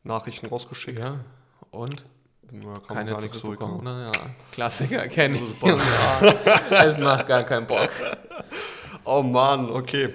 Nachrichten 0.03 0.45
rausgeschickt. 0.47 0.99
Ja, 0.99 1.19
und? 1.71 2.05
Ja, 2.51 2.79
kann 2.79 2.97
Keine 2.97 3.11
gar 3.11 3.21
nichts 3.21 3.39
zurückbekommen, 3.39 3.79
oder? 3.79 4.05
Ja, 4.05 4.11
Klassiker 4.51 5.07
kenne 5.09 5.37
ich. 5.37 5.61
ja, 6.69 6.83
es 6.83 6.97
macht 6.99 7.27
gar 7.27 7.43
keinen 7.43 7.65
Bock. 7.65 7.89
Oh 9.05 9.23
Mann, 9.23 9.71
okay. 9.71 10.13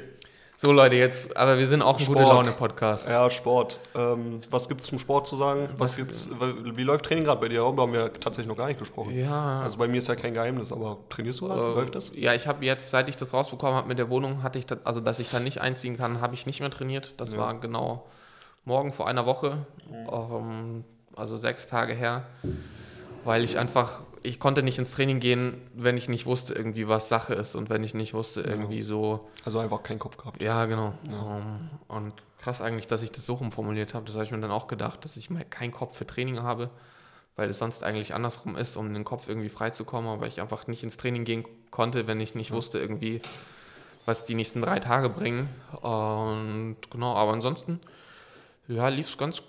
So 0.61 0.73
Leute, 0.73 0.97
jetzt, 0.97 1.37
aber 1.37 1.57
wir 1.57 1.69
sind 1.69 1.83
auch 1.83 1.99
ein 1.99 2.03
Sport. 2.03 2.19
gute 2.19 2.29
Laune 2.31 2.51
Podcast. 2.51 3.09
Ja, 3.09 3.31
Sport. 3.31 3.79
Ähm, 3.95 4.41
was 4.51 4.69
gibt 4.69 4.81
es 4.81 4.89
zum 4.89 4.99
Sport 4.99 5.29
zu 5.29 5.37
sagen? 5.37 5.69
Was, 5.77 5.91
was 5.91 5.97
gibt's, 5.97 6.29
wie 6.75 6.83
läuft 6.83 7.05
Training 7.05 7.23
gerade 7.23 7.41
bei 7.41 7.47
dir? 7.47 7.61
Darüber 7.61 7.83
haben 7.83 7.93
wir 7.93 8.13
tatsächlich 8.13 8.49
noch 8.49 8.57
gar 8.57 8.67
nicht 8.67 8.81
gesprochen. 8.81 9.17
Ja. 9.17 9.61
Also 9.61 9.79
bei 9.79 9.87
mir 9.87 9.99
ist 9.99 10.09
ja 10.09 10.17
kein 10.17 10.35
Geheimnis, 10.35 10.73
aber 10.73 10.99
trainierst 11.11 11.43
du 11.43 11.47
gerade? 11.47 11.61
Äh, 11.61 11.75
läuft 11.75 11.95
das? 11.95 12.11
Ja, 12.17 12.35
ich 12.35 12.49
habe 12.49 12.65
jetzt, 12.65 12.91
seit 12.91 13.09
ich 13.09 13.15
das 13.15 13.33
rausbekommen 13.33 13.77
habe 13.77 13.87
mit 13.87 14.01
der 14.01 14.11
Wohnung, 14.11 14.43
hatte 14.43 14.59
ich, 14.59 14.67
das, 14.67 14.81
also 14.83 15.01
dass 15.01 15.21
ich 15.21 15.31
da 15.31 15.39
nicht 15.39 15.61
einziehen 15.61 15.97
kann, 15.97 16.21
habe 16.21 16.35
ich 16.35 16.45
nicht 16.45 16.59
mehr 16.59 16.71
trainiert. 16.71 17.15
Das 17.19 17.35
ja. 17.35 17.39
war 17.39 17.55
genau 17.61 18.07
morgen 18.65 18.93
vor 18.93 19.07
einer 19.07 19.27
Woche, 19.27 19.59
mhm. 19.89 20.09
ähm, 20.11 20.85
also 21.15 21.37
sechs 21.37 21.69
Tage 21.69 21.95
her, 21.95 22.25
weil 23.23 23.45
ich 23.45 23.59
einfach 23.59 24.01
ich 24.29 24.39
konnte 24.39 24.63
nicht 24.63 24.79
ins 24.79 24.93
Training 24.93 25.21
gehen, 25.21 25.57
wenn 25.75 25.97
ich 25.97 26.09
nicht 26.09 26.27
wusste 26.27 26.53
irgendwie, 26.53 26.87
was 26.87 27.09
Sache 27.09 27.35
ist 27.35 27.55
und 27.55 27.71
wenn 27.71 27.83
ich 27.83 27.95
nicht 27.95 28.13
wusste 28.13 28.43
irgendwie 28.43 28.79
ja. 28.79 28.85
so. 28.85 29.29
Also 29.45 29.59
einfach 29.59 29.83
keinen 29.83 29.99
Kopf 29.99 30.19
gehabt. 30.19 30.43
Ja, 30.43 30.67
genau. 30.67 30.93
Ja. 31.11 31.21
Um, 31.21 31.37
ähm, 31.37 31.71
und 31.89 32.13
krass 32.39 32.61
eigentlich, 32.61 32.87
dass 32.87 33.03
ich 33.03 33.11
das 33.11 33.25
so 33.25 33.35
rumformuliert 33.35 33.95
habe. 33.95 34.05
Das 34.05 34.15
habe 34.15 34.25
ich 34.25 34.31
mir 34.31 34.41
dann 34.41 34.51
auch 34.51 34.67
gedacht, 34.67 35.05
dass 35.05 35.17
ich 35.17 35.31
mal 35.31 35.45
keinen 35.45 35.73
Kopf 35.73 35.97
für 35.97 36.07
Training 36.07 36.43
habe, 36.43 36.71
weil 37.37 37.49
es 37.49 37.59
sonst 37.59 37.83
eigentlich 37.83 38.15
andersrum 38.15 38.55
ist, 38.57 38.77
um 38.77 38.93
den 38.93 39.05
Kopf 39.05 39.29
irgendwie 39.29 39.49
freizukommen, 39.49 40.11
aber 40.11 40.27
ich 40.27 40.41
einfach 40.41 40.67
nicht 40.67 40.83
ins 40.83 40.99
Training 40.99 41.25
gehen 41.25 41.45
konnte, 41.71 42.07
wenn 42.07 42.21
ich 42.21 42.35
nicht 42.35 42.51
ja. 42.51 42.57
wusste 42.57 42.79
irgendwie, 42.79 43.21
was 44.05 44.25
die 44.25 44.35
nächsten 44.35 44.61
drei 44.61 44.79
Tage 44.79 45.09
bringen. 45.09 45.49
Und 45.81 46.77
genau, 46.91 47.15
aber 47.15 47.33
ansonsten, 47.33 47.81
ja, 48.69 48.89
lief 48.89 49.09
es 49.09 49.17
ganz 49.17 49.43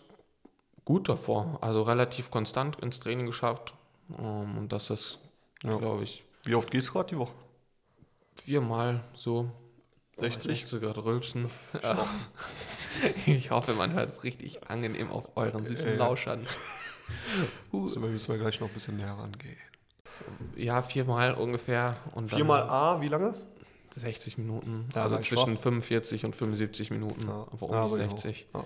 gut 0.85 1.09
davor. 1.09 1.57
Also 1.59 1.81
relativ 1.81 2.31
konstant 2.31 2.77
ins 2.79 3.01
Training 3.01 3.25
geschafft 3.25 3.73
ähm, 4.17 4.57
und 4.57 4.71
das 4.71 4.89
ist, 4.89 5.19
ja. 5.63 5.75
glaube 5.77 6.03
ich. 6.03 6.23
Wie 6.43 6.55
oft 6.55 6.71
geht 6.71 6.81
es 6.81 6.91
gerade 6.91 7.09
die 7.09 7.17
Woche? 7.17 7.33
Viermal 8.43 9.03
so. 9.15 9.51
60? 10.17 10.51
Ich 10.51 10.69
gerade 10.81 11.05
rülpsen. 11.05 11.49
ich 13.25 13.51
hoffe, 13.51 13.73
man 13.73 13.93
hört 13.93 14.09
es 14.09 14.23
richtig 14.23 14.69
angenehm 14.69 15.11
auf 15.11 15.37
euren 15.37 15.65
süßen 15.65 15.91
äh, 15.91 15.95
Lauschern. 15.95 16.47
Uh. 17.71 17.87
So 17.87 17.99
müssen 17.99 18.31
wir 18.31 18.37
gleich 18.37 18.59
noch 18.59 18.67
ein 18.67 18.73
bisschen 18.73 18.97
näher 18.97 19.17
rangehen. 19.17 19.57
Ja, 20.55 20.83
viermal 20.83 21.33
ungefähr. 21.33 21.97
Und 22.13 22.29
viermal 22.29 22.63
A, 22.69 23.01
wie 23.01 23.07
lange? 23.07 23.33
60 23.89 24.37
Minuten. 24.37 24.87
Ja, 24.93 25.01
also 25.03 25.17
zwischen 25.17 25.55
schwach. 25.55 25.63
45 25.63 26.25
und 26.25 26.35
75 26.35 26.91
Minuten. 26.91 27.27
Ja. 27.27 27.47
Aber 27.51 27.63
um 27.63 27.71
ja, 27.71 27.89
60. 27.89 28.47
Ja. 28.53 28.63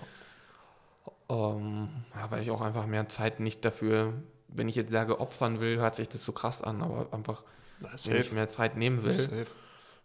Um, 1.26 2.04
ja, 2.14 2.30
weil 2.30 2.42
ich 2.42 2.50
auch 2.50 2.60
einfach 2.60 2.86
mehr 2.86 3.08
Zeit 3.08 3.40
nicht 3.40 3.64
dafür 3.64 4.12
wenn 4.54 4.68
ich 4.68 4.76
jetzt 4.76 4.92
sage, 4.92 5.20
opfern 5.20 5.60
will, 5.60 5.78
hört 5.78 5.96
sich 5.96 6.08
das 6.08 6.24
so 6.24 6.32
krass 6.32 6.62
an, 6.62 6.82
aber 6.82 7.12
einfach, 7.12 7.42
wenn 7.80 8.20
ich 8.20 8.32
mehr 8.32 8.48
Zeit 8.48 8.76
nehmen 8.76 9.02
will, 9.02 9.20
safe. 9.20 9.46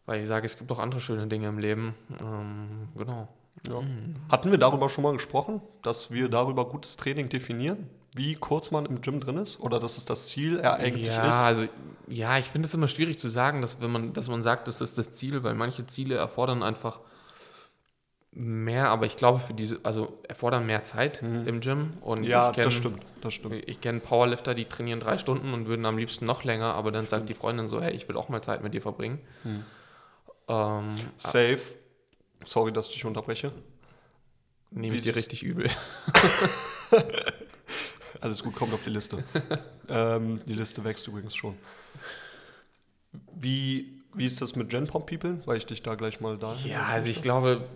weil 0.06 0.22
ich 0.22 0.27
sage, 0.27 0.46
es 0.46 0.58
gibt 0.58 0.72
auch 0.72 0.79
andere 0.79 1.00
schöne 1.00 1.27
Dinge 1.27 1.48
im 1.48 1.60
Leben. 1.60 1.96
Ähm, 2.20 2.89
genau. 2.98 3.27
Ja. 3.68 3.82
Mhm. 3.82 4.15
Hatten 4.29 4.51
wir 4.51 4.58
darüber 4.58 4.89
schon 4.89 5.03
mal 5.03 5.13
gesprochen, 5.13 5.62
dass 5.82 6.12
wir 6.12 6.29
darüber 6.29 6.65
gutes 6.65 6.98
Training 6.98 7.29
definieren? 7.29 7.89
Wie 8.15 8.36
kurz 8.36 8.72
man 8.72 8.86
im 8.88 9.01
Gym 9.01 9.20
drin 9.20 9.38
ist? 9.38 9.60
Oder 9.60 9.79
dass 9.79 9.98
es 9.98 10.06
das 10.06 10.27
Ziel 10.27 10.58
er 10.60 10.75
eigentlich 10.75 11.08
ja, 11.08 11.29
ist? 11.29 11.36
Also, 11.36 11.65
ja, 12.08 12.39
ich 12.39 12.46
finde 12.46 12.68
es 12.68 12.74
immer 12.74 12.88
schwierig 12.88 13.20
zu 13.20 13.29
sagen, 13.29 13.62
dass, 13.62 13.82
wenn 13.82 13.91
man, 13.91 14.13
dass 14.13 14.29
man 14.29 14.41
sagt, 14.41 14.68
das 14.68 14.82
ist 14.82 14.98
das 14.98 15.12
Ziel, 15.12 15.44
weil 15.44 15.53
manche 15.53 15.86
Ziele 15.86 16.15
erfordern 16.15 16.63
einfach 16.63 17.00
mehr, 18.31 18.89
aber 18.89 19.05
ich 19.05 19.15
glaube 19.15 19.39
für 19.39 19.53
diese, 19.53 19.79
also 19.83 20.19
erfordern 20.27 20.65
mehr 20.65 20.83
Zeit 20.83 21.21
mhm. 21.21 21.48
im 21.48 21.62
Gym. 21.62 21.93
Und 22.01 22.24
ja, 22.24 22.51
kenn, 22.51 22.63
das 22.63 22.74
stimmt, 22.74 23.03
das 23.21 23.33
stimmt. 23.33 23.63
Ich 23.67 23.81
kenne 23.81 24.00
Powerlifter, 24.00 24.53
die 24.53 24.65
trainieren 24.65 25.00
drei 25.00 25.17
Stunden 25.17 25.53
und 25.53 25.67
würden 25.67 25.86
am 25.86 25.98
liebsten 25.98 26.25
noch 26.25 26.43
länger, 26.43 26.74
aber 26.75 26.91
dann 26.91 27.05
stimmt. 27.05 27.21
sagt 27.21 27.29
die 27.29 27.33
Freundin 27.33 27.67
so, 27.67 27.81
hey, 27.81 27.93
ich 27.93 28.07
will 28.07 28.17
auch 28.17 28.29
mal 28.29 28.41
Zeit 28.41 28.62
mit 28.62 28.74
dir 28.74 28.81
verbringen. 28.81 29.19
Mhm. 29.43 29.65
Ähm, 30.48 30.95
Safe. 31.17 31.59
Sorry, 32.45 32.71
dass 32.71 32.88
ich 32.88 32.93
dich 32.93 33.05
unterbreche. 33.05 33.51
Nehme 34.71 34.95
ich 34.95 35.03
dir 35.03 35.15
richtig 35.15 35.43
übel. 35.43 35.69
Alles 38.21 38.43
gut, 38.43 38.55
kommt 38.55 38.74
auf 38.74 38.83
die 38.83 38.89
Liste. 38.89 39.24
ähm, 39.89 40.39
die 40.45 40.53
Liste 40.53 40.83
wächst 40.83 41.07
übrigens 41.07 41.36
schon. 41.36 41.57
Wie, 43.33 44.01
wie 44.13 44.25
ist 44.25 44.41
das 44.41 44.55
mit 44.55 44.69
Gen 44.69 44.86
Pop 44.86 45.07
People? 45.07 45.41
Weil 45.45 45.57
ich 45.57 45.65
dich 45.65 45.81
da 45.81 45.95
gleich 45.95 46.19
mal 46.19 46.38
da. 46.38 46.55
Ja, 46.65 46.83
also 46.83 47.09
ich 47.09 47.21
glaube, 47.21 47.67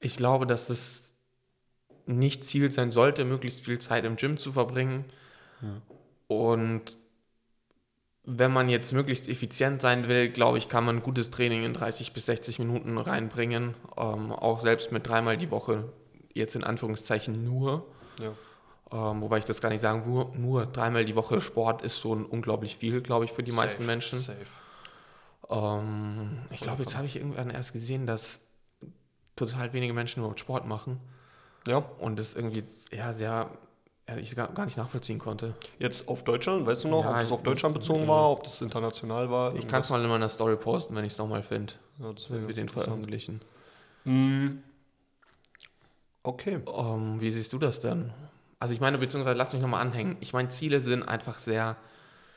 ich 0.00 0.16
glaube, 0.16 0.46
dass 0.46 0.70
es 0.70 1.16
nicht 2.06 2.44
Ziel 2.44 2.72
sein 2.72 2.90
sollte, 2.90 3.24
möglichst 3.24 3.64
viel 3.64 3.78
Zeit 3.78 4.04
im 4.04 4.16
Gym 4.16 4.36
zu 4.36 4.52
verbringen. 4.52 5.04
Ja. 5.60 5.82
Und 6.28 6.96
wenn 8.30 8.52
man 8.52 8.68
jetzt 8.68 8.92
möglichst 8.92 9.28
effizient 9.28 9.80
sein 9.80 10.06
will, 10.06 10.28
glaube 10.28 10.58
ich, 10.58 10.68
kann 10.68 10.84
man 10.84 11.02
gutes 11.02 11.30
Training 11.30 11.64
in 11.64 11.72
30 11.72 12.12
bis 12.12 12.26
60 12.26 12.58
Minuten 12.58 12.98
reinbringen. 12.98 13.74
Ähm, 13.96 14.32
auch 14.32 14.60
selbst 14.60 14.92
mit 14.92 15.06
dreimal 15.06 15.38
die 15.38 15.50
Woche, 15.50 15.92
jetzt 16.34 16.54
in 16.54 16.62
Anführungszeichen 16.62 17.44
nur. 17.44 17.86
Ja. 18.20 19.10
Ähm, 19.10 19.22
wobei 19.22 19.38
ich 19.38 19.44
das 19.44 19.60
gar 19.60 19.70
nicht 19.70 19.80
sagen 19.80 20.02
nur, 20.06 20.34
nur 20.36 20.66
dreimal 20.66 21.04
die 21.04 21.16
Woche 21.16 21.40
Sport 21.40 21.82
ist 21.82 22.00
schon 22.00 22.24
unglaublich 22.24 22.76
viel, 22.76 23.00
glaube 23.00 23.24
ich, 23.24 23.32
für 23.32 23.42
die 23.42 23.50
safe, 23.50 23.64
meisten 23.64 23.86
Menschen. 23.86 24.18
Safe. 24.18 24.46
Ähm, 25.48 26.38
ich 26.50 26.60
glaube, 26.60 26.82
jetzt 26.82 26.96
habe 26.96 27.06
ich 27.06 27.16
irgendwann 27.16 27.50
erst 27.50 27.72
gesehen, 27.72 28.06
dass 28.06 28.40
total 29.38 29.72
wenige 29.72 29.92
Menschen 29.92 30.20
überhaupt 30.20 30.40
Sport 30.40 30.66
machen. 30.66 31.00
Ja. 31.66 31.78
Und 31.98 32.18
das 32.18 32.34
irgendwie 32.34 32.64
ja, 32.92 33.12
sehr 33.12 33.50
ich 34.16 34.34
gar, 34.34 34.48
gar 34.48 34.64
nicht 34.64 34.78
nachvollziehen 34.78 35.18
konnte. 35.18 35.54
Jetzt 35.78 36.08
auf 36.08 36.24
Deutschland, 36.24 36.66
weißt 36.66 36.84
du 36.84 36.88
noch, 36.88 37.04
ja, 37.04 37.10
ob 37.10 37.20
das 37.20 37.32
auf 37.32 37.42
Deutschland 37.42 37.74
bezogen 37.74 38.02
nee. 38.02 38.08
war, 38.08 38.30
ob 38.30 38.42
das 38.42 38.62
international 38.62 39.30
war? 39.30 39.54
Ich 39.54 39.68
kann 39.68 39.82
es 39.82 39.90
mal 39.90 40.02
in 40.02 40.08
meiner 40.08 40.30
Story 40.30 40.56
posten, 40.56 40.94
wenn 40.96 41.04
ich 41.04 41.12
es 41.12 41.18
nochmal 41.18 41.42
finde. 41.42 41.74
Ja, 41.98 42.12
wenn 42.30 42.48
wir 42.48 42.54
den 42.54 42.68
veröffentlichen. 42.68 43.40
Hm. 44.04 44.62
Okay. 46.22 46.60
Um, 46.64 47.14
ähm, 47.14 47.20
wie 47.20 47.30
siehst 47.30 47.52
du 47.52 47.58
das 47.58 47.80
denn? 47.80 48.12
Also 48.60 48.72
ich 48.74 48.80
meine, 48.80 48.98
beziehungsweise 48.98 49.36
lass 49.36 49.52
mich 49.52 49.62
nochmal 49.62 49.82
anhängen. 49.82 50.16
Ich 50.20 50.32
meine, 50.32 50.48
Ziele 50.48 50.80
sind 50.80 51.02
einfach 51.02 51.38
sehr 51.38 51.76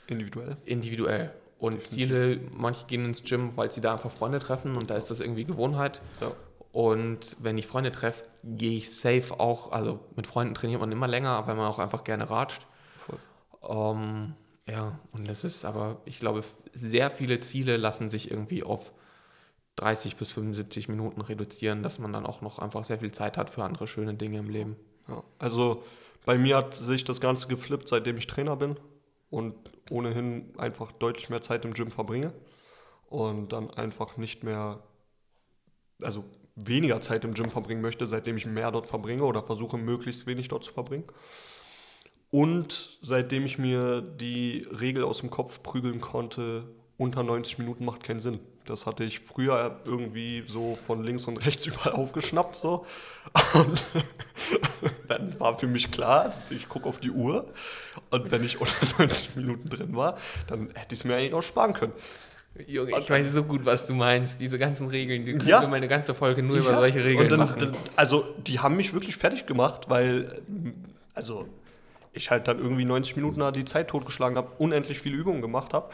Individuell. 0.07 0.57
individuell. 0.65 1.33
Und 1.57 1.75
Definitiv. 1.75 1.95
Ziele, 1.95 2.39
manche 2.51 2.85
gehen 2.87 3.05
ins 3.05 3.23
Gym, 3.23 3.55
weil 3.55 3.71
sie 3.71 3.81
da 3.81 3.93
einfach 3.93 4.11
Freunde 4.11 4.39
treffen 4.39 4.75
und 4.75 4.89
da 4.89 4.95
ist 4.95 5.09
das 5.09 5.19
irgendwie 5.19 5.45
Gewohnheit. 5.45 6.01
Ja. 6.19 6.31
Und 6.71 7.35
wenn 7.39 7.57
ich 7.57 7.67
Freunde 7.67 7.91
treffe, 7.91 8.23
gehe 8.43 8.77
ich 8.77 8.95
safe 8.95 9.39
auch, 9.39 9.71
also 9.71 9.99
mit 10.15 10.27
Freunden 10.27 10.55
trainiert 10.55 10.79
man 10.79 10.91
immer 10.91 11.07
länger, 11.07 11.45
weil 11.47 11.55
man 11.55 11.67
auch 11.67 11.79
einfach 11.79 12.03
gerne 12.03 12.29
ratscht. 12.29 12.65
Ähm, 13.67 14.33
ja, 14.67 14.99
und 15.11 15.27
das 15.27 15.43
ist 15.43 15.65
aber, 15.65 16.01
ich 16.05 16.19
glaube, 16.19 16.43
sehr 16.73 17.11
viele 17.11 17.39
Ziele 17.41 17.77
lassen 17.77 18.09
sich 18.09 18.31
irgendwie 18.31 18.63
auf 18.63 18.91
30 19.75 20.15
bis 20.15 20.31
75 20.31 20.89
Minuten 20.89 21.21
reduzieren, 21.21 21.83
dass 21.83 21.99
man 21.99 22.13
dann 22.13 22.25
auch 22.25 22.41
noch 22.41 22.59
einfach 22.59 22.85
sehr 22.85 22.99
viel 22.99 23.11
Zeit 23.11 23.37
hat 23.37 23.49
für 23.49 23.63
andere 23.63 23.87
schöne 23.87 24.13
Dinge 24.13 24.39
im 24.39 24.47
Leben. 24.47 24.77
Ja. 25.07 25.23
Also 25.39 25.83
bei 26.25 26.37
mir 26.37 26.57
hat 26.57 26.75
sich 26.75 27.03
das 27.03 27.19
Ganze 27.19 27.47
geflippt, 27.47 27.87
seitdem 27.87 28.17
ich 28.17 28.27
Trainer 28.27 28.55
bin 28.55 28.77
und 29.29 29.55
ohnehin 29.89 30.53
einfach 30.57 30.91
deutlich 30.91 31.29
mehr 31.29 31.41
Zeit 31.41 31.65
im 31.65 31.73
Gym 31.73 31.91
verbringe 31.91 32.33
und 33.09 33.53
dann 33.53 33.71
einfach 33.71 34.17
nicht 34.17 34.43
mehr, 34.43 34.83
also 36.01 36.23
weniger 36.67 37.01
Zeit 37.01 37.23
im 37.23 37.33
Gym 37.33 37.49
verbringen 37.49 37.81
möchte, 37.81 38.07
seitdem 38.07 38.37
ich 38.37 38.45
mehr 38.45 38.71
dort 38.71 38.87
verbringe 38.87 39.23
oder 39.23 39.43
versuche 39.43 39.77
möglichst 39.77 40.27
wenig 40.27 40.47
dort 40.47 40.63
zu 40.63 40.71
verbringen. 40.71 41.05
Und 42.31 42.97
seitdem 43.01 43.45
ich 43.45 43.57
mir 43.57 44.01
die 44.01 44.65
Regel 44.79 45.03
aus 45.03 45.19
dem 45.19 45.29
Kopf 45.29 45.61
prügeln 45.63 45.99
konnte, 45.99 46.63
unter 46.97 47.23
90 47.23 47.57
Minuten 47.59 47.83
macht 47.83 48.03
keinen 48.03 48.19
Sinn. 48.19 48.39
Das 48.65 48.85
hatte 48.85 49.03
ich 49.03 49.19
früher 49.19 49.81
irgendwie 49.85 50.43
so 50.47 50.75
von 50.75 51.03
links 51.03 51.25
und 51.25 51.45
rechts 51.45 51.65
überall 51.67 51.93
aufgeschnappt. 51.93 52.55
So. 52.55 52.85
Und 53.53 53.83
dann 55.07 55.39
war 55.39 55.57
für 55.57 55.67
mich 55.67 55.91
klar, 55.91 56.33
ich 56.49 56.69
gucke 56.69 56.87
auf 56.87 56.99
die 56.99 57.11
Uhr 57.11 57.51
und 58.11 58.31
wenn 58.31 58.43
ich 58.43 58.61
unter 58.61 58.75
90 58.99 59.35
Minuten 59.35 59.67
drin 59.67 59.95
war, 59.95 60.17
dann 60.47 60.69
hätte 60.75 60.93
ich 60.93 61.01
es 61.01 61.03
mir 61.03 61.15
eigentlich 61.15 61.33
auch 61.33 61.41
sparen 61.41 61.73
können. 61.73 61.93
Junge, 62.67 62.91
ich 62.99 63.09
weiß 63.09 63.31
so 63.33 63.43
gut, 63.43 63.65
was 63.65 63.87
du 63.87 63.93
meinst. 63.93 64.41
Diese 64.41 64.59
ganzen 64.59 64.87
Regeln, 64.89 65.25
die 65.25 65.33
können 65.33 65.47
Ja. 65.47 65.61
wir 65.61 65.67
mal 65.67 65.77
eine 65.77 65.87
ganze 65.87 66.13
Folge 66.13 66.43
nur 66.43 66.57
über 66.57 66.71
Ja, 66.71 66.79
solche 66.79 67.03
Regeln 67.03 67.23
und 67.25 67.29
dann, 67.31 67.39
machen. 67.39 67.59
Dann, 67.59 67.75
also 67.95 68.25
die 68.45 68.59
haben 68.59 68.75
mich 68.75 68.93
wirklich 68.93 69.15
fertig 69.15 69.45
gemacht, 69.45 69.89
weil 69.89 70.41
ähm, 70.49 70.73
also 71.13 71.47
ich 72.13 72.29
halt 72.29 72.47
dann 72.47 72.59
irgendwie 72.59 72.83
90 72.83 73.15
Minuten 73.15 73.41
die 73.53 73.63
Zeit 73.65 73.87
totgeschlagen 73.87 74.37
habe, 74.37 74.49
unendlich 74.57 74.99
viele 74.99 75.15
Übungen 75.15 75.41
gemacht 75.41 75.73
habe 75.73 75.91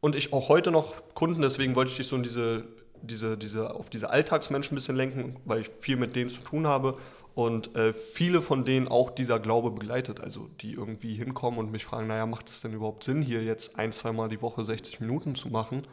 und 0.00 0.16
ich 0.16 0.32
auch 0.32 0.48
heute 0.48 0.70
noch 0.70 0.94
Kunden, 1.14 1.42
deswegen 1.42 1.76
wollte 1.76 1.90
ich 1.90 1.98
dich 1.98 2.06
so 2.08 2.16
in 2.16 2.22
diese, 2.22 2.64
diese, 3.02 3.36
diese, 3.36 3.74
auf 3.74 3.90
diese 3.90 4.08
Alltagsmenschen 4.08 4.74
ein 4.74 4.76
bisschen 4.76 4.96
lenken, 4.96 5.36
weil 5.44 5.60
ich 5.60 5.70
viel 5.80 5.96
mit 5.96 6.16
denen 6.16 6.30
zu 6.30 6.40
tun 6.40 6.66
habe 6.66 6.96
und 7.34 7.74
äh, 7.76 7.92
viele 7.92 8.42
von 8.42 8.64
denen 8.64 8.88
auch 8.88 9.10
dieser 9.10 9.40
Glaube 9.40 9.70
begleitet, 9.70 10.20
also 10.20 10.48
die 10.60 10.72
irgendwie 10.72 11.14
hinkommen 11.14 11.58
und 11.58 11.70
mich 11.70 11.84
fragen, 11.84 12.06
naja, 12.06 12.26
macht 12.26 12.48
es 12.48 12.60
denn 12.60 12.74
überhaupt 12.74 13.04
Sinn, 13.04 13.22
hier 13.22 13.42
jetzt 13.42 13.78
ein, 13.78 13.92
zweimal 13.92 14.28
die 14.28 14.42
Woche 14.42 14.64
60 14.64 15.00
Minuten 15.00 15.34
zu 15.34 15.48
machen? 15.48 15.86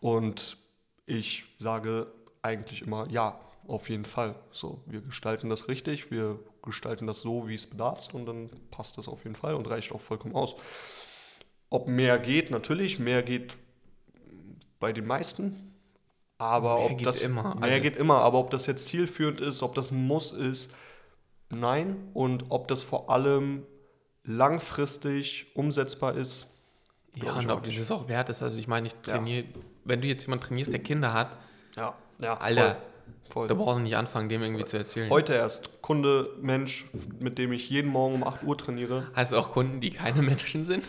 Und 0.00 0.58
ich 1.06 1.44
sage 1.58 2.06
eigentlich 2.42 2.82
immer 2.82 3.08
ja, 3.10 3.40
auf 3.66 3.88
jeden 3.88 4.04
Fall. 4.04 4.34
So, 4.50 4.82
wir 4.86 5.00
gestalten 5.00 5.48
das 5.48 5.68
richtig, 5.68 6.10
wir 6.10 6.38
gestalten 6.62 7.06
das 7.06 7.20
so, 7.20 7.48
wie 7.48 7.54
es 7.54 7.68
bedarf 7.68 8.12
und 8.14 8.26
dann 8.26 8.50
passt 8.70 8.98
das 8.98 9.08
auf 9.08 9.24
jeden 9.24 9.36
Fall 9.36 9.54
und 9.54 9.68
reicht 9.68 9.92
auch 9.92 10.00
vollkommen 10.00 10.34
aus. 10.34 10.56
Ob 11.68 11.86
mehr 11.86 12.18
geht, 12.18 12.50
natürlich, 12.50 12.98
mehr 12.98 13.22
geht 13.22 13.56
bei 14.80 14.92
den 14.92 15.06
meisten, 15.06 15.69
aber 16.40 16.76
Mehr 16.76 16.84
ob 16.86 16.98
geht 16.98 17.06
das 17.06 17.22
immer, 17.22 17.54
mehr 17.54 17.62
also- 17.64 17.82
geht 17.82 17.96
immer, 17.96 18.18
aber 18.22 18.38
ob 18.38 18.50
das 18.50 18.66
jetzt 18.66 18.86
zielführend 18.86 19.40
ist, 19.40 19.62
ob 19.62 19.74
das 19.74 19.90
ein 19.90 20.06
Muss 20.06 20.32
ist, 20.32 20.70
nein 21.50 22.08
und 22.14 22.46
ob 22.48 22.66
das 22.68 22.82
vor 22.82 23.10
allem 23.10 23.64
langfristig 24.24 25.46
umsetzbar 25.54 26.14
ist, 26.14 26.46
ja, 27.14 27.32
und 27.34 27.50
ob 27.50 27.64
das 27.64 27.90
auch 27.90 28.08
wert 28.08 28.28
ist. 28.30 28.42
Also 28.42 28.58
ich 28.58 28.68
meine, 28.68 28.86
ich 28.86 28.94
trainiere, 29.02 29.44
wenn 29.84 30.00
du 30.00 30.06
jetzt 30.08 30.22
jemanden 30.24 30.46
trainierst, 30.46 30.72
der 30.72 30.80
Kinder 30.80 31.12
hat, 31.12 31.36
ja, 31.76 31.94
ja, 32.20 32.34
Alter, 32.34 32.76
voll. 33.30 33.48
da 33.48 33.54
voll. 33.54 33.64
brauchst 33.64 33.78
du 33.78 33.82
nicht 33.82 33.96
anfangen, 33.96 34.28
dem 34.28 34.42
irgendwie 34.42 34.64
zu 34.64 34.78
erzählen. 34.78 35.10
Heute 35.10 35.34
erst 35.34 35.82
Kunde, 35.82 36.30
Mensch, 36.40 36.86
mit 37.18 37.36
dem 37.38 37.52
ich 37.52 37.68
jeden 37.68 37.90
Morgen 37.90 38.14
um 38.16 38.24
8 38.24 38.44
Uhr 38.44 38.56
trainiere. 38.56 39.08
Hast 39.12 39.32
du 39.32 39.36
auch 39.36 39.52
Kunden, 39.52 39.80
die 39.80 39.90
keine 39.90 40.22
Menschen 40.22 40.64
sind? 40.64 40.84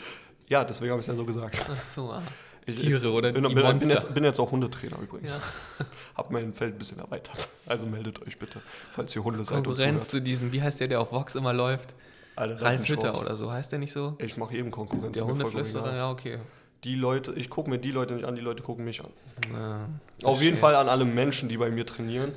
Ja, 0.48 0.64
deswegen 0.64 0.92
habe 0.92 1.00
ich 1.02 1.08
es 1.08 1.12
ja 1.12 1.16
so 1.16 1.26
gesagt. 1.26 1.66
Ach 1.70 1.86
so, 1.86 2.12
ah. 2.12 2.22
Ich- 2.66 2.76
Tiere 2.76 3.12
oder 3.12 3.32
bin, 3.32 3.44
die 3.44 3.48
bin, 3.54 3.56
bin, 3.56 3.64
Monster. 3.72 3.90
jetzt, 3.90 4.14
bin 4.14 4.24
jetzt 4.24 4.40
auch 4.40 4.52
Hundetrainer 4.52 5.00
übrigens. 5.00 5.42
Ja. 5.80 5.86
Hab 6.16 6.32
mein 6.32 6.54
Feld 6.54 6.76
ein 6.76 6.78
bisschen 6.78 7.00
erweitert. 7.00 7.50
Also 7.66 7.86
meldet 7.86 8.22
euch 8.26 8.38
bitte, 8.38 8.62
falls 8.92 9.16
ihr 9.16 9.24
Hunde 9.24 9.44
seid 9.44 9.64
Konkurrenz 9.64 10.10
zu 10.10 10.22
diesem, 10.22 10.52
wie 10.52 10.62
heißt 10.62 10.80
der, 10.80 10.88
der 10.88 11.02
auf 11.02 11.12
Vox 11.12 11.36
immer 11.36 11.54
läuft? 11.54 11.96
Alter, 12.36 12.62
Ralf 12.62 12.82
bin 12.82 12.90
Hütter 12.96 13.20
oder 13.20 13.36
so, 13.36 13.52
heißt 13.52 13.72
der 13.72 13.80
nicht 13.80 13.92
so? 13.92 14.16
Ich 14.20 14.38
mache 14.38 14.56
eben 14.56 14.72
Konkurrenz. 14.72 15.18
Der 15.18 15.26
Hundeflüsterer, 15.26 15.96
ja, 15.96 16.10
okay. 16.12 16.40
Die 16.84 16.96
Leute, 16.96 17.34
ich 17.34 17.50
gucke 17.50 17.70
mir 17.70 17.78
die 17.78 17.92
Leute 17.92 18.14
nicht 18.16 18.26
an, 18.26 18.36
die 18.36 18.42
Leute 18.42 18.64
gucken 18.64 18.86
mich 18.86 19.02
an. 19.02 19.12
Ja, 19.54 19.88
Auf 20.24 20.42
jeden. 20.42 20.58
Fall 20.58 20.76
an 20.76 20.90
alle 20.90 21.06
Menschen, 21.06 21.50
die 21.50 21.58
bei 21.58 21.70
mir 21.70 21.86
trainieren. 21.86 22.32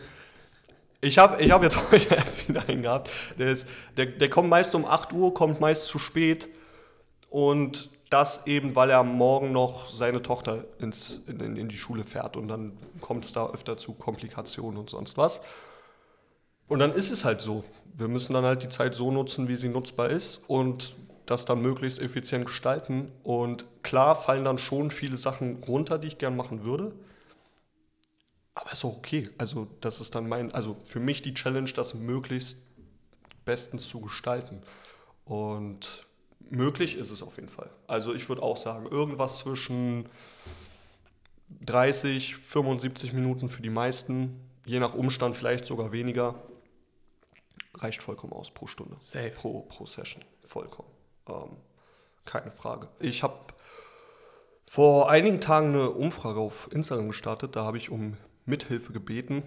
Ich 1.00 1.18
habe 1.18 1.40
ich 1.42 1.50
hab 1.50 1.62
jetzt 1.62 1.78
heute 1.90 2.14
erst 2.14 2.48
wieder 2.48 2.66
einen 2.68 2.82
gehabt. 2.82 3.10
Der, 3.38 3.50
ist, 3.50 3.68
der, 3.96 4.06
der 4.06 4.28
kommt 4.30 4.48
meist 4.48 4.74
um 4.74 4.84
8 4.84 5.12
Uhr, 5.12 5.32
kommt 5.32 5.60
meist 5.60 5.86
zu 5.86 5.98
spät. 5.98 6.48
Und 7.30 7.90
das 8.10 8.46
eben, 8.46 8.76
weil 8.76 8.90
er 8.90 9.02
Morgen 9.02 9.52
noch 9.52 9.86
seine 9.86 10.22
Tochter 10.22 10.64
ins, 10.78 11.22
in, 11.26 11.40
in, 11.40 11.56
in 11.56 11.68
die 11.68 11.76
Schule 11.76 12.04
fährt. 12.04 12.36
Und 12.36 12.48
dann 12.48 12.76
kommt 13.00 13.24
es 13.24 13.32
da 13.32 13.50
öfter 13.50 13.76
zu 13.76 13.92
Komplikationen 13.92 14.78
und 14.78 14.90
sonst 14.90 15.16
was. 15.16 15.40
Und 16.68 16.78
dann 16.78 16.92
ist 16.92 17.10
es 17.10 17.24
halt 17.24 17.40
so. 17.40 17.64
Wir 17.94 18.08
müssen 18.08 18.32
dann 18.32 18.44
halt 18.44 18.62
die 18.62 18.68
Zeit 18.68 18.94
so 18.94 19.10
nutzen, 19.10 19.48
wie 19.48 19.56
sie 19.56 19.68
nutzbar 19.68 20.10
ist 20.10 20.44
und 20.48 20.96
das 21.26 21.44
dann 21.44 21.62
möglichst 21.62 22.00
effizient 22.00 22.46
gestalten. 22.46 23.10
Und 23.22 23.64
klar 23.82 24.14
fallen 24.14 24.44
dann 24.44 24.58
schon 24.58 24.90
viele 24.90 25.16
Sachen 25.16 25.62
runter, 25.64 25.98
die 25.98 26.08
ich 26.08 26.18
gern 26.18 26.36
machen 26.36 26.64
würde. 26.64 26.92
Aber 28.54 28.72
ist 28.72 28.84
auch 28.84 28.96
okay. 28.96 29.30
Also, 29.38 29.66
das 29.80 30.00
ist 30.00 30.14
dann 30.14 30.28
mein, 30.28 30.52
also 30.54 30.76
für 30.84 31.00
mich 31.00 31.22
die 31.22 31.34
Challenge, 31.34 31.70
das 31.72 31.94
möglichst 31.94 32.58
bestens 33.44 33.88
zu 33.88 34.00
gestalten. 34.00 34.62
Und 35.24 36.06
möglich 36.50 36.96
ist 36.96 37.10
es 37.10 37.22
auf 37.22 37.36
jeden 37.36 37.48
Fall. 37.48 37.70
Also, 37.86 38.14
ich 38.14 38.28
würde 38.28 38.42
auch 38.42 38.56
sagen, 38.56 38.86
irgendwas 38.86 39.38
zwischen 39.38 40.08
30, 41.62 42.36
75 42.36 43.12
Minuten 43.12 43.48
für 43.48 43.62
die 43.62 43.70
meisten, 43.70 44.40
je 44.64 44.80
nach 44.80 44.94
Umstand 44.94 45.36
vielleicht 45.36 45.64
sogar 45.64 45.92
weniger, 45.92 46.42
reicht 47.74 48.02
vollkommen 48.02 48.32
aus 48.32 48.50
pro 48.50 48.66
Stunde. 48.66 48.96
Safe. 48.98 49.30
Pro, 49.30 49.60
pro 49.62 49.86
Session. 49.86 50.24
Vollkommen. 50.44 50.88
Ähm, 51.28 51.56
keine 52.24 52.50
Frage. 52.50 52.88
Ich 53.00 53.22
habe 53.22 53.38
vor 54.64 55.10
einigen 55.10 55.40
Tagen 55.40 55.68
eine 55.68 55.90
Umfrage 55.90 56.40
auf 56.40 56.68
Instagram 56.72 57.08
gestartet. 57.08 57.56
Da 57.56 57.64
habe 57.64 57.78
ich 57.78 57.90
um 57.90 58.16
Mithilfe 58.46 58.92
gebeten, 58.92 59.42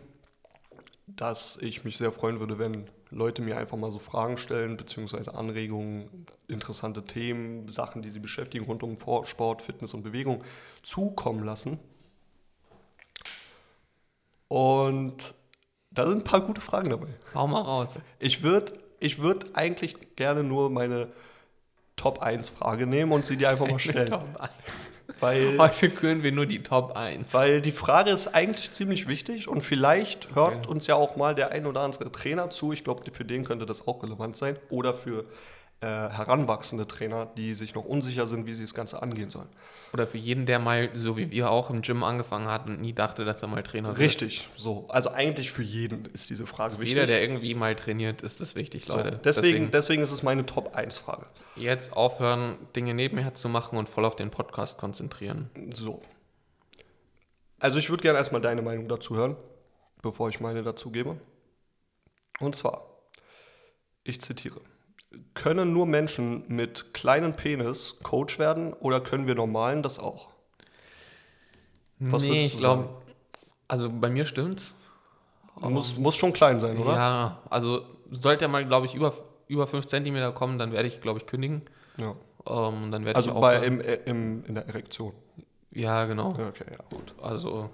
dass 1.08 1.58
ich 1.58 1.84
mich 1.84 1.98
sehr 1.98 2.12
freuen 2.12 2.40
würde, 2.40 2.60
wenn 2.60 2.90
Leute 3.10 3.42
mir 3.42 3.58
einfach 3.58 3.78
mal 3.78 3.92
so 3.92 4.00
Fragen 4.00 4.38
stellen, 4.38 4.78
beziehungsweise 4.78 5.36
Anregungen, 5.36 6.26
interessante 6.48 7.04
Themen, 7.04 7.70
Sachen, 7.70 8.02
die 8.02 8.10
sie 8.10 8.20
beschäftigen 8.20 8.66
rund 8.66 8.84
um 8.84 8.98
Sport, 9.26 9.62
Fitness 9.62 9.94
und 9.94 10.04
Bewegung 10.04 10.44
zukommen 10.84 11.44
lassen. 11.44 11.80
Und 14.50 15.36
da 15.92 16.08
sind 16.08 16.20
ein 16.20 16.24
paar 16.24 16.42
gute 16.42 16.62
Fragen 16.62 16.90
dabei. 16.90 17.08
Hau 17.34 17.48
mal 17.48 17.62
raus. 17.62 18.00
Ich 18.20 18.44
würde 18.44 18.74
ich 19.00 19.20
würd 19.20 19.56
eigentlich 19.56 20.16
gerne 20.16 20.44
nur 20.44 20.70
meine 20.70 21.12
Top 21.96 22.20
1 22.20 22.50
Frage 22.50 22.88
nehmen 22.88 23.12
und 23.12 23.26
sie 23.26 23.38
dir 23.38 23.50
einfach 23.50 23.68
mal 23.68 23.80
stellen. 23.80 24.10
Top 24.10 24.28
1. 24.40 24.52
Weil, 25.20 25.58
Heute 25.58 25.90
küren 25.90 26.24
wir 26.24 26.32
nur 26.32 26.46
die 26.46 26.62
Top 26.64 26.96
1. 26.96 27.34
weil 27.34 27.62
die 27.62 27.72
Frage 27.72 28.12
ist 28.12 28.28
eigentlich 28.36 28.72
ziemlich 28.72 29.08
wichtig 29.08 29.48
und 29.48 29.62
vielleicht 29.62 30.36
hört 30.36 30.56
Okay. 30.58 30.68
uns 30.68 30.88
ja 30.88 30.96
auch 30.96 31.16
mal 31.16 31.34
der 31.36 31.52
ein 31.52 31.66
oder 31.66 31.82
andere 31.82 32.12
Trainer 32.12 32.50
zu. 32.50 32.72
Ich 32.74 32.84
glaube, 32.84 33.04
für 33.12 33.26
den 33.26 33.44
könnte 33.44 33.66
das 33.66 33.88
auch 33.88 34.04
relevant 34.04 34.38
sein. 34.38 34.58
Oder 34.70 34.94
für 34.94 35.26
äh, 35.80 35.86
heranwachsende 35.86 36.88
Trainer, 36.88 37.28
die 37.38 37.54
sich 37.54 37.76
noch 37.76 37.86
unsicher 37.86 38.26
sind, 38.26 38.48
wie 38.48 38.56
sie 38.56 38.64
das 38.64 38.74
Ganze 38.74 39.02
angehen 39.04 39.30
sollen. 39.30 39.48
Oder 39.94 40.08
für 40.08 40.18
jeden, 40.18 40.48
der 40.48 40.58
mal, 40.58 40.90
so 40.96 41.18
wie 41.18 41.30
wir 41.30 41.52
auch 41.52 41.70
im 41.70 41.84
Gym 41.84 42.04
angefangen 42.04 42.48
hat 42.48 42.66
und 42.66 42.82
nie 42.82 42.94
dachte, 42.94 43.26
dass 43.26 43.44
er 43.44 43.48
mal 43.48 43.62
Trainer 43.62 43.90
wird. 43.90 44.00
Richtig, 44.00 44.50
so. 44.56 44.88
Also 44.90 45.12
eigentlich 45.12 45.52
für 45.52 45.62
jeden 45.62 46.06
ist 46.06 46.32
diese 46.32 46.48
Frage 46.48 46.80
wichtig. 46.80 46.96
Jeder, 46.96 47.06
der 47.06 47.22
irgendwie 47.22 47.54
mal 47.54 47.76
trainiert, 47.76 48.24
ist 48.24 48.42
das 48.42 48.56
wichtig, 48.56 48.86
so. 48.86 48.98
Leute. 48.98 49.20
deswegen, 49.24 49.70
deswegen 49.70 50.02
ist 50.02 50.12
es 50.12 50.24
meine 50.24 50.48
Top 50.48 50.76
1 50.76 50.98
Frage. 50.98 51.28
jetzt 51.56 51.94
aufhören, 51.94 52.58
Dinge 52.76 52.96
nebenher 52.96 53.36
zu 53.36 53.48
machen 53.48 53.78
und 53.78 53.88
voll 53.88 54.06
auf 54.06 54.16
den 54.16 54.32
Podcast 54.32 54.80
konzentrieren. 54.80 55.52
So. 55.76 56.02
Also 57.60 57.78
ich 57.78 57.92
würde 57.92 58.02
gerne 58.02 58.18
erstmal 58.18 58.42
deine 58.42 58.64
Meinung 58.64 58.88
dazu 58.88 59.16
hören, 59.16 59.36
bevor 60.02 60.30
ich 60.30 60.40
meine 60.40 60.64
dazu 60.64 60.90
gebe. 60.90 61.18
Und 62.40 62.56
zwar, 62.56 62.88
ich 64.04 64.22
zitiere, 64.22 64.62
können 65.34 65.74
nur 65.74 65.86
Menschen 65.86 66.44
mit 66.48 66.94
kleinen 66.94 67.36
Penis 67.36 68.00
Coach 68.04 68.40
werden 68.40 68.74
oder 68.74 69.00
können 69.02 69.28
wir 69.28 69.36
Normalen 69.36 69.84
das 69.84 70.00
auch? 70.00 70.30
Was 72.00 72.22
nee, 72.22 72.30
würdest 72.30 72.46
ich 72.48 72.52
du 72.54 72.58
glaube, 72.60 72.84
sagen? 72.84 72.96
also 73.68 73.90
bei 73.90 74.10
mir 74.10 74.26
stimmt's. 74.26 74.74
Muss, 75.60 75.98
muss 75.98 76.16
schon 76.16 76.34
klein 76.34 76.60
sein, 76.60 76.78
oder? 76.78 76.94
Ja, 76.94 77.40
also 77.50 77.82
sollte 78.12 78.46
er 78.46 78.48
mal, 78.50 78.66
glaube 78.66 78.86
ich, 78.86 78.94
über 78.96 79.14
über 79.48 79.66
5 79.66 79.88
cm 79.88 80.34
kommen, 80.36 80.60
dann 80.60 80.72
werde 80.74 80.88
ich, 80.90 81.00
glaube 81.02 81.20
ich, 81.20 81.26
kündigen. 81.26 81.62
Ja. 81.98 82.16
Ähm, 82.46 82.92
dann 82.92 83.06
werde 83.06 83.16
Also 83.16 83.32
ich 83.34 83.40
bei, 83.40 83.58
aufhören. 83.58 83.80
im, 83.80 83.82
äh, 83.82 83.94
im, 84.06 84.46
in 84.46 84.56
der 84.56 84.68
Erektion. 84.68 85.14
Ja, 85.72 86.06
genau. 86.06 86.34
Ja, 86.38 86.50
Okay, 86.50 86.66
ja, 86.70 86.78
gut. 86.90 87.14
Also, 87.22 87.70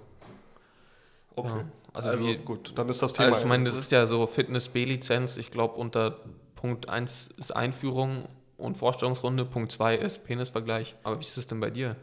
Okay. 1.36 1.48
Ja, 1.48 1.64
Also, 1.92 2.08
also 2.10 2.24
wie- 2.26 2.36
gut, 2.36 2.72
dann 2.76 2.88
ist 2.88 3.02
das 3.02 3.12
Thema. 3.12 3.26
also 3.26 3.38
ich 3.40 3.44
meine, 3.44 3.64
das 3.64 3.74
ist 3.74 3.90
ja 3.90 4.06
so 4.06 4.26
Fitness-B-Lizenz. 4.28 5.36
Ich 5.36 5.50
glaube, 5.50 5.74
unter 5.74 6.18
Punkt 6.64 6.88
1 6.88 7.28
ist 7.36 7.54
Einführung 7.54 8.24
und 8.56 8.78
Vorstellungsrunde. 8.78 9.44
Punkt 9.44 9.70
2 9.70 9.96
ist 9.96 10.24
Penisvergleich. 10.24 10.96
Aber 11.02 11.20
wie 11.20 11.24
ist 11.24 11.36
es 11.36 11.46
denn 11.46 11.60
bei 11.60 11.68
dir? 11.68 11.94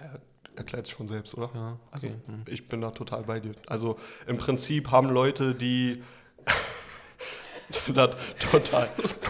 Ja, 0.00 0.18
erklärt 0.56 0.86
sich 0.88 0.96
von 0.96 1.06
selbst, 1.06 1.38
oder? 1.38 1.50
Ja, 1.54 1.78
Also 1.92 2.08
okay. 2.08 2.16
hm. 2.26 2.44
ich 2.48 2.66
bin 2.66 2.80
da 2.80 2.90
total 2.90 3.22
bei 3.22 3.38
dir. 3.38 3.54
Also 3.68 4.00
im 4.26 4.38
Prinzip 4.38 4.90
haben 4.90 5.08
Leute, 5.08 5.54
die 5.54 6.02
das 7.94 8.16
total 8.40 8.88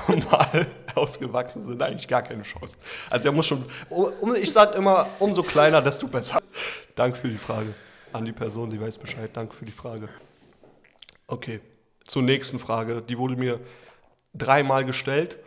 normal 0.09 0.67
ausgewachsen 0.95 1.63
sind, 1.63 1.83
eigentlich 1.83 2.09
gar 2.09 2.23
keine 2.23 2.41
Chance. 2.41 2.79
Also 3.11 3.25
der 3.25 3.33
muss 3.33 3.45
schon, 3.45 3.67
um, 3.91 4.35
ich 4.35 4.51
sage 4.51 4.79
immer, 4.79 5.07
umso 5.19 5.43
kleiner, 5.43 5.83
desto 5.83 6.09
besser. 6.09 6.41
Danke 6.95 7.19
für 7.19 7.29
die 7.29 7.37
Frage 7.37 7.75
an 8.15 8.25
die 8.25 8.33
Person, 8.33 8.71
die 8.71 8.81
weiß 8.81 8.97
Bescheid. 8.97 9.29
Danke 9.35 9.55
für 9.55 9.67
die 9.67 9.73
Frage. 9.73 10.09
Okay, 11.27 11.61
zur 12.07 12.23
nächsten 12.23 12.59
Frage. 12.59 13.03
Die 13.03 13.19
wurde 13.19 13.37
mir 13.37 13.61
dreimal 14.35 14.85
gestellt 14.85 15.39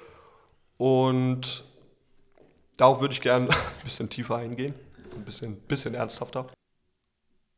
und 0.77 1.65
darauf 2.77 3.01
würde 3.01 3.13
ich 3.13 3.21
gerne 3.21 3.49
ein 3.49 3.83
bisschen 3.83 4.09
tiefer 4.09 4.37
eingehen, 4.37 4.73
ein 5.15 5.23
bisschen, 5.23 5.55
bisschen 5.61 5.93
ernsthafter 5.95 6.47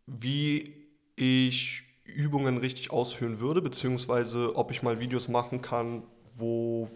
wie 0.08 0.74
ich 1.16 1.84
Übungen 2.06 2.58
richtig 2.58 2.92
ausführen 2.92 3.40
würde, 3.40 3.62
beziehungsweise 3.62 4.56
ob 4.56 4.72
ich 4.72 4.82
mal 4.82 5.00
Videos 5.00 5.28
machen 5.28 5.62
kann, 5.62 6.04
wo 6.34 6.90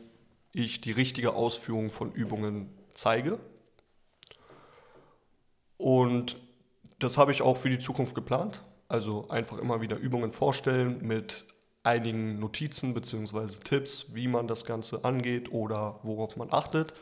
ich 0.54 0.82
die 0.82 0.92
richtige 0.92 1.34
Ausführung 1.34 1.92
von 1.92 2.12
Übungen 2.14 2.70
zeige. 2.94 3.40
Und 5.78 6.38
das 7.00 7.18
habe 7.18 7.32
ich 7.32 7.42
auch 7.42 7.58
für 7.58 7.70
die 7.70 7.80
Zukunft 7.80 8.16
geplant. 8.16 8.64
Also 8.88 9.28
einfach 9.30 9.58
immer 9.58 9.82
wieder 9.82 9.98
Übungen 9.98 10.32
vorstellen 10.32 11.06
mit 11.06 11.46
einigen 11.84 12.40
Notizen 12.40 12.94
beziehungsweise 12.94 13.60
Tipps, 13.60 14.14
wie 14.14 14.28
man 14.28 14.48
das 14.48 14.66
Ganze 14.66 15.04
angeht 15.04 15.52
oder 15.52 16.00
worauf 16.04 16.36
man 16.36 16.52
achtet. 16.52 16.94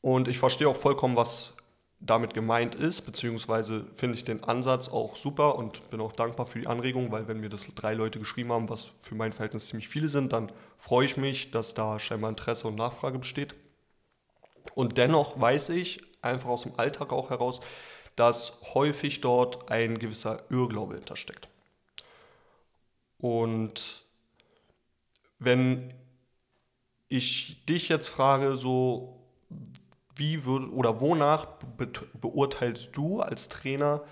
Und 0.00 0.28
ich 0.28 0.38
verstehe 0.38 0.68
auch 0.68 0.76
vollkommen, 0.76 1.16
was 1.16 1.54
damit 2.00 2.32
gemeint 2.32 2.74
ist, 2.74 3.02
beziehungsweise 3.02 3.84
finde 3.94 4.16
ich 4.16 4.24
den 4.24 4.42
Ansatz 4.42 4.88
auch 4.88 5.16
super 5.16 5.56
und 5.56 5.90
bin 5.90 6.00
auch 6.00 6.12
dankbar 6.12 6.46
für 6.46 6.58
die 6.58 6.66
Anregung, 6.66 7.12
weil 7.12 7.28
wenn 7.28 7.40
mir 7.40 7.50
das 7.50 7.66
drei 7.74 7.92
Leute 7.92 8.18
geschrieben 8.18 8.52
haben, 8.52 8.70
was 8.70 8.88
für 9.02 9.14
mein 9.14 9.32
Verhältnis 9.32 9.66
ziemlich 9.66 9.88
viele 9.88 10.08
sind, 10.08 10.32
dann 10.32 10.50
freue 10.78 11.04
ich 11.04 11.18
mich, 11.18 11.50
dass 11.50 11.74
da 11.74 11.98
scheinbar 11.98 12.30
Interesse 12.30 12.68
und 12.68 12.76
Nachfrage 12.76 13.18
besteht. 13.18 13.54
Und 14.74 14.96
dennoch 14.96 15.38
weiß 15.38 15.68
ich, 15.70 16.00
einfach 16.22 16.48
aus 16.48 16.62
dem 16.62 16.78
Alltag 16.78 17.12
auch 17.12 17.28
heraus, 17.28 17.60
dass 18.16 18.54
häufig 18.74 19.20
dort 19.20 19.70
ein 19.70 19.98
gewisser 19.98 20.42
Irrglaube 20.50 20.94
hintersteckt. 20.94 21.49
Und 23.20 24.02
wenn 25.38 25.92
ich 27.08 27.64
dich 27.66 27.88
jetzt 27.88 28.08
frage, 28.08 28.56
so 28.56 29.20
wie 30.14 30.44
würde 30.44 30.70
oder 30.70 31.00
wonach 31.00 31.46
be 31.76 31.90
beurteilst 32.20 32.90
du 32.92 33.20
als 33.20 33.48
Trainer 33.48 34.02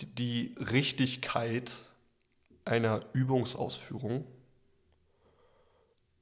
die, 0.00 0.06
die 0.06 0.54
Richtigkeit 0.58 1.72
einer 2.64 3.04
Übungsausführung? 3.12 4.24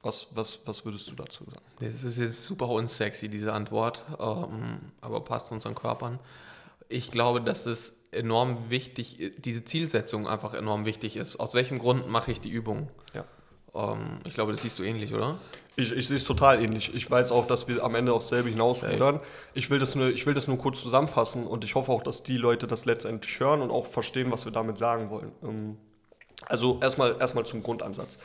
Was, 0.01 0.29
was, 0.35 0.61
was 0.67 0.85
würdest 0.85 1.11
du 1.11 1.15
dazu 1.15 1.45
sagen? 1.45 1.65
Das 1.81 2.05
ist 2.05 2.19
jetzt 2.19 2.45
super 2.45 2.69
unsexy, 2.69 3.29
diese 3.29 3.53
Antwort, 3.53 4.05
ähm, 4.21 4.93
aber 5.01 5.25
passt 5.25 5.51
unseren 5.51 5.75
Körpern. 5.75 6.21
Ich 6.89 7.11
glaube, 7.11 7.41
dass 7.41 7.67
es 7.67 7.93
enorm 8.17 8.71
wichtig, 8.71 9.33
diese 9.39 9.65
Zielsetzung 9.65 10.27
einfach 10.27 10.55
enorm 10.55 10.85
wichtig 10.85 11.17
ist. 11.17 11.37
Aus 11.37 11.55
welchem 11.55 11.79
Grund 11.79 12.09
mache 12.09 12.33
ich 12.33 12.41
die 12.41 12.51
Übung? 12.51 12.89
Ja. 13.15 13.25
Ähm, 13.75 14.19
ich 14.25 14.35
glaube, 14.35 14.53
das 14.53 14.63
siehst 14.63 14.79
du 14.79 14.83
ähnlich, 14.83 15.15
oder? 15.15 15.39
Ich, 15.77 15.93
ich 15.93 16.09
sehe 16.09 16.17
es 16.17 16.25
total 16.25 16.63
ähnlich. 16.63 16.95
Ich 16.95 17.11
weiß 17.11 17.33
auch, 17.33 17.47
dass 17.47 17.69
wir 17.69 17.85
am 17.85 17.95
Ende 17.95 18.13
aufs 18.13 18.29
selbe 18.29 18.49
hinausrudern. 18.49 19.21
Ich 19.55 19.69
will, 19.71 19.79
das 19.79 19.95
nur, 19.95 20.09
ich 20.09 20.25
will 20.27 20.35
das 20.35 20.49
nur 20.49 20.59
kurz 20.59 20.81
zusammenfassen 20.81 21.47
und 21.47 21.65
ich 21.65 21.75
hoffe 21.75 21.93
auch, 21.93 22.03
dass 22.03 22.23
die 22.23 22.39
Leute 22.39 22.67
das 22.67 22.87
letztendlich 22.87 23.39
hören 23.39 23.61
und 23.61 23.71
auch 23.71 23.87
verstehen, 23.87 24.33
was 24.33 24.45
wir 24.47 24.53
damit 24.53 24.79
sagen 24.79 25.11
wollen. 25.11 25.33
Ähm, 25.43 25.77
Also 26.49 26.79
erstmal 26.81 27.17
erstmal 27.19 27.45
zum 27.47 27.63
Grundansatz. 27.63 28.19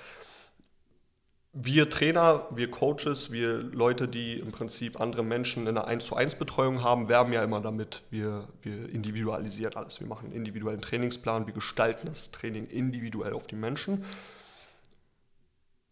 Wir 1.54 1.90
Trainer, 1.90 2.48
wir 2.52 2.72
Coaches, 2.72 3.30
wir 3.32 3.58
Leute, 3.58 4.08
die 4.08 4.40
im 4.40 4.54
Prinzip 4.54 5.02
andere 5.02 5.22
Menschen 5.22 5.64
in 5.64 5.78
einer 5.78 5.86
1 5.86 6.06
zu 6.06 6.16
1 6.16 6.36
Betreuung 6.36 6.82
haben, 6.82 7.10
werben 7.10 7.34
ja 7.34 7.44
immer 7.44 7.60
damit, 7.60 8.04
wir, 8.10 8.48
wir 8.62 8.90
individualisieren 8.90 9.76
alles. 9.76 10.00
Wir 10.00 10.08
machen 10.08 10.28
einen 10.28 10.36
individuellen 10.36 10.80
Trainingsplan, 10.80 11.48
wir 11.48 11.54
gestalten 11.54 12.08
das 12.08 12.32
Training 12.32 12.68
individuell 12.68 13.34
auf 13.34 13.48
die 13.48 13.58
Menschen. 13.58 14.06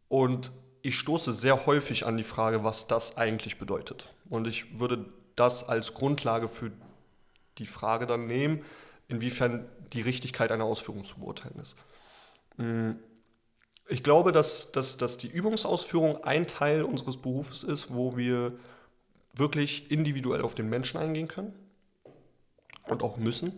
Und 0.07 0.53
ich 0.81 0.97
stoße 0.97 1.33
sehr 1.33 1.65
häufig 1.65 2.05
an 2.05 2.15
die 2.15 2.23
Frage, 2.23 2.63
was 2.63 2.87
das 2.87 3.17
eigentlich 3.17 3.59
bedeutet. 3.59 4.13
Und 4.29 4.47
ich 4.47 4.79
würde 4.79 5.05
das 5.35 5.67
als 5.67 5.93
Grundlage 5.93 6.47
für 6.47 6.71
die 7.57 7.65
Frage 7.65 8.05
dann 8.05 8.27
nehmen, 8.27 8.63
inwiefern 9.09 9.67
die 9.91 10.01
Richtigkeit 10.01 10.53
einer 10.53 10.63
Ausführung 10.63 11.03
zu 11.03 11.19
beurteilen 11.19 11.59
ist. 11.61 11.75
Ich 13.89 14.03
glaube, 14.03 14.31
dass, 14.31 14.71
dass, 14.71 14.97
dass 14.97 15.17
die 15.17 15.27
Übungsausführung 15.27 16.23
ein 16.23 16.45
Teil 16.45 16.83
unseres 16.83 17.17
Berufes 17.17 17.63
ist, 17.63 17.93
wo 17.93 18.15
wir 18.15 18.53
wirklich 19.33 19.91
individuell 19.91 20.41
auf 20.41 20.53
den 20.53 20.69
Menschen 20.69 20.99
eingehen 20.99 21.27
können 21.27 21.53
und 22.87 23.01
auch 23.01 23.17
müssen. 23.17 23.51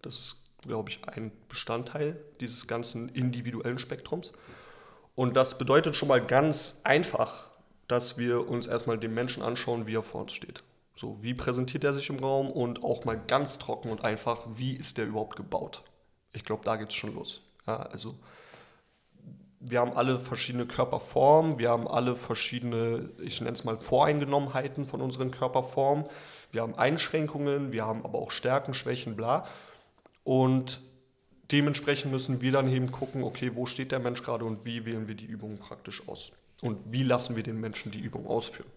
Das 0.00 0.18
ist, 0.18 0.42
glaube 0.62 0.90
ich, 0.90 1.00
ein 1.08 1.32
Bestandteil 1.48 2.16
dieses 2.40 2.66
ganzen 2.66 3.08
individuellen 3.08 3.78
Spektrums. 3.78 4.32
Und 5.16 5.34
das 5.36 5.58
bedeutet 5.58 5.96
schon 5.96 6.08
mal 6.08 6.24
ganz 6.24 6.80
einfach, 6.84 7.48
dass 7.88 8.16
wir 8.16 8.48
uns 8.48 8.66
erstmal 8.66 8.98
den 8.98 9.14
Menschen 9.14 9.42
anschauen, 9.42 9.86
wie 9.86 9.96
er 9.96 10.02
vor 10.02 10.22
uns 10.22 10.32
steht. 10.32 10.62
So, 10.96 11.20
wie 11.22 11.34
präsentiert 11.34 11.84
er 11.84 11.92
sich 11.92 12.08
im 12.10 12.18
Raum 12.18 12.50
und 12.50 12.84
auch 12.84 13.04
mal 13.04 13.18
ganz 13.18 13.58
trocken 13.58 13.90
und 13.90 14.04
einfach, 14.04 14.46
wie 14.56 14.74
ist 14.74 14.98
der 14.98 15.06
überhaupt 15.06 15.36
gebaut? 15.36 15.82
Ich 16.32 16.44
glaube, 16.44 16.64
da 16.64 16.76
geht 16.76 16.90
es 16.90 16.94
schon 16.94 17.14
los. 17.14 17.42
Ja, 17.66 17.78
also, 17.78 18.14
wir 19.66 19.80
haben 19.80 19.92
alle 19.96 20.18
verschiedene 20.20 20.66
Körperformen, 20.66 21.58
wir 21.58 21.70
haben 21.70 21.88
alle 21.88 22.16
verschiedene, 22.16 23.08
ich 23.22 23.40
nenne 23.40 23.54
es 23.54 23.64
mal 23.64 23.78
Voreingenommenheiten 23.78 24.84
von 24.84 25.00
unseren 25.00 25.30
Körperformen. 25.30 26.04
Wir 26.52 26.62
haben 26.62 26.74
Einschränkungen, 26.74 27.72
wir 27.72 27.86
haben 27.86 28.04
aber 28.04 28.18
auch 28.18 28.30
Stärken, 28.30 28.74
Schwächen, 28.74 29.16
bla. 29.16 29.46
Und 30.22 30.80
dementsprechend 31.50 32.12
müssen 32.12 32.40
wir 32.40 32.52
dann 32.52 32.70
eben 32.70 32.92
gucken, 32.92 33.24
okay, 33.24 33.52
wo 33.54 33.66
steht 33.66 33.90
der 33.90 34.00
Mensch 34.00 34.22
gerade 34.22 34.44
und 34.44 34.64
wie 34.64 34.84
wählen 34.84 35.08
wir 35.08 35.14
die 35.14 35.26
Übung 35.26 35.58
praktisch 35.58 36.06
aus? 36.08 36.32
Und 36.62 36.78
wie 36.92 37.02
lassen 37.02 37.34
wir 37.34 37.42
den 37.42 37.58
Menschen 37.60 37.90
die 37.90 38.00
Übung 38.00 38.26
ausführen? 38.26 38.70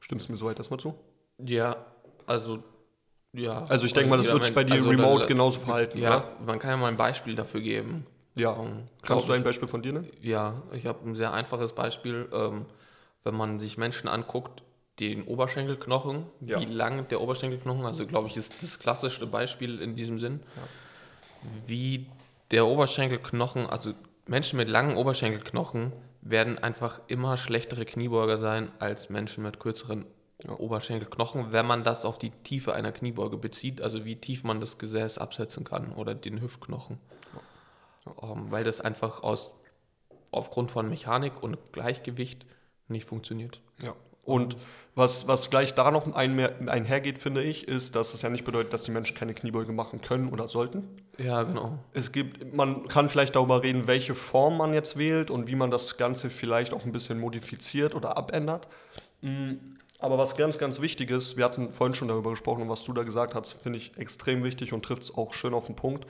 Stimmst 0.00 0.28
du 0.28 0.32
mir 0.32 0.38
soweit 0.38 0.58
erstmal 0.58 0.80
zu? 0.80 0.94
Ja, 1.44 1.76
also 2.26 2.62
ja. 3.32 3.64
Also 3.68 3.84
ich 3.86 3.92
denke 3.92 4.08
mal, 4.10 4.16
das 4.16 4.32
wird 4.32 4.44
sich 4.44 4.54
bei 4.54 4.64
dir 4.64 4.74
also, 4.74 4.88
remote 4.88 5.22
da- 5.22 5.26
genauso 5.26 5.60
verhalten, 5.60 5.98
Ja, 5.98 6.18
oder? 6.18 6.36
man 6.46 6.58
kann 6.58 6.70
ja 6.70 6.76
mal 6.76 6.88
ein 6.88 6.96
Beispiel 6.96 7.34
dafür 7.34 7.60
geben. 7.60 8.06
Ja. 8.38 8.52
Ähm, 8.58 8.84
Kannst 9.02 9.26
du 9.26 9.32
glaub 9.32 9.36
ein 9.40 9.44
Beispiel 9.44 9.68
von 9.68 9.82
dir 9.82 9.92
nennen? 9.92 10.08
Ja, 10.22 10.62
ich 10.72 10.86
habe 10.86 11.06
ein 11.08 11.14
sehr 11.14 11.32
einfaches 11.32 11.74
Beispiel. 11.74 12.28
Ähm, 12.32 12.64
wenn 13.24 13.34
man 13.34 13.58
sich 13.58 13.76
Menschen 13.76 14.08
anguckt, 14.08 14.62
den 15.00 15.24
Oberschenkelknochen, 15.24 16.24
Ja. 16.40 16.60
wie 16.60 16.64
lang 16.64 17.06
der 17.08 17.20
Oberschenkelknochen, 17.20 17.84
also 17.84 18.06
glaube 18.06 18.28
ich, 18.28 18.36
ist 18.36 18.62
das 18.62 18.78
klassischste 18.78 19.26
Beispiel 19.26 19.80
in 19.80 19.94
diesem 19.94 20.18
Sinn, 20.18 20.40
wie 21.66 22.06
der 22.50 22.66
Oberschenkelknochen, 22.66 23.66
also 23.66 23.92
Menschen 24.26 24.56
mit 24.56 24.68
langen 24.68 24.96
Oberschenkelknochen 24.96 25.92
werden 26.20 26.58
einfach 26.58 27.00
immer 27.08 27.36
schlechtere 27.36 27.84
Kniebeuger 27.84 28.38
sein 28.38 28.70
als 28.78 29.08
Menschen 29.10 29.44
mit 29.44 29.60
kürzeren 29.60 30.04
Oberschenkelknochen, 30.58 31.52
wenn 31.52 31.66
man 31.66 31.82
das 31.84 32.04
auf 32.04 32.18
die 32.18 32.30
Tiefe 32.30 32.72
einer 32.72 32.92
Kniebeuge 32.92 33.36
bezieht, 33.36 33.80
also 33.82 34.04
wie 34.04 34.16
tief 34.16 34.44
man 34.44 34.60
das 34.60 34.78
Gesäß 34.78 35.18
absetzen 35.18 35.64
kann 35.64 35.92
oder 35.92 36.14
den 36.14 36.40
Hüftknochen. 36.40 36.98
Ähm, 38.22 38.50
weil 38.50 38.64
das 38.64 38.80
einfach 38.80 39.22
aus, 39.22 39.52
aufgrund 40.30 40.70
von 40.70 40.88
Mechanik 40.88 41.42
und 41.42 41.58
Gleichgewicht 41.72 42.46
nicht 42.88 43.08
funktioniert. 43.08 43.60
Ja. 43.82 43.94
Und 44.24 44.56
was, 44.94 45.28
was 45.28 45.48
gleich 45.48 45.74
da 45.74 45.90
noch 45.90 46.06
einmer- 46.14 46.68
einhergeht, 46.68 47.18
finde 47.18 47.42
ich, 47.42 47.66
ist, 47.68 47.94
dass 47.96 48.14
es 48.14 48.22
ja 48.22 48.28
nicht 48.28 48.44
bedeutet, 48.44 48.72
dass 48.72 48.82
die 48.82 48.90
Menschen 48.90 49.16
keine 49.16 49.32
Kniebeuge 49.32 49.72
machen 49.72 50.00
können 50.00 50.30
oder 50.30 50.48
sollten. 50.48 50.88
Ja, 51.18 51.44
genau. 51.44 51.78
Es 51.92 52.12
gibt, 52.12 52.52
man 52.54 52.86
kann 52.88 53.08
vielleicht 53.08 53.36
darüber 53.36 53.62
reden, 53.62 53.86
welche 53.86 54.14
Form 54.14 54.56
man 54.58 54.74
jetzt 54.74 54.98
wählt 54.98 55.30
und 55.30 55.46
wie 55.46 55.54
man 55.54 55.70
das 55.70 55.96
Ganze 55.96 56.30
vielleicht 56.30 56.74
auch 56.74 56.84
ein 56.84 56.92
bisschen 56.92 57.20
modifiziert 57.20 57.94
oder 57.94 58.16
abändert. 58.16 58.68
Mm, 59.22 59.52
Aber 60.00 60.18
was 60.18 60.36
ganz, 60.36 60.58
ganz 60.58 60.80
wichtig 60.80 61.10
ist, 61.10 61.36
wir 61.36 61.44
hatten 61.44 61.72
vorhin 61.72 61.94
schon 61.94 62.08
darüber 62.08 62.30
gesprochen 62.30 62.62
und 62.62 62.68
was 62.68 62.84
du 62.84 62.92
da 62.92 63.04
gesagt 63.04 63.34
hast, 63.34 63.52
finde 63.52 63.78
ich 63.78 63.96
extrem 63.96 64.44
wichtig 64.44 64.72
und 64.72 64.84
trifft 64.84 65.02
es 65.04 65.14
auch 65.16 65.32
schön 65.32 65.54
auf 65.54 65.66
den 65.66 65.76
Punkt. 65.76 66.06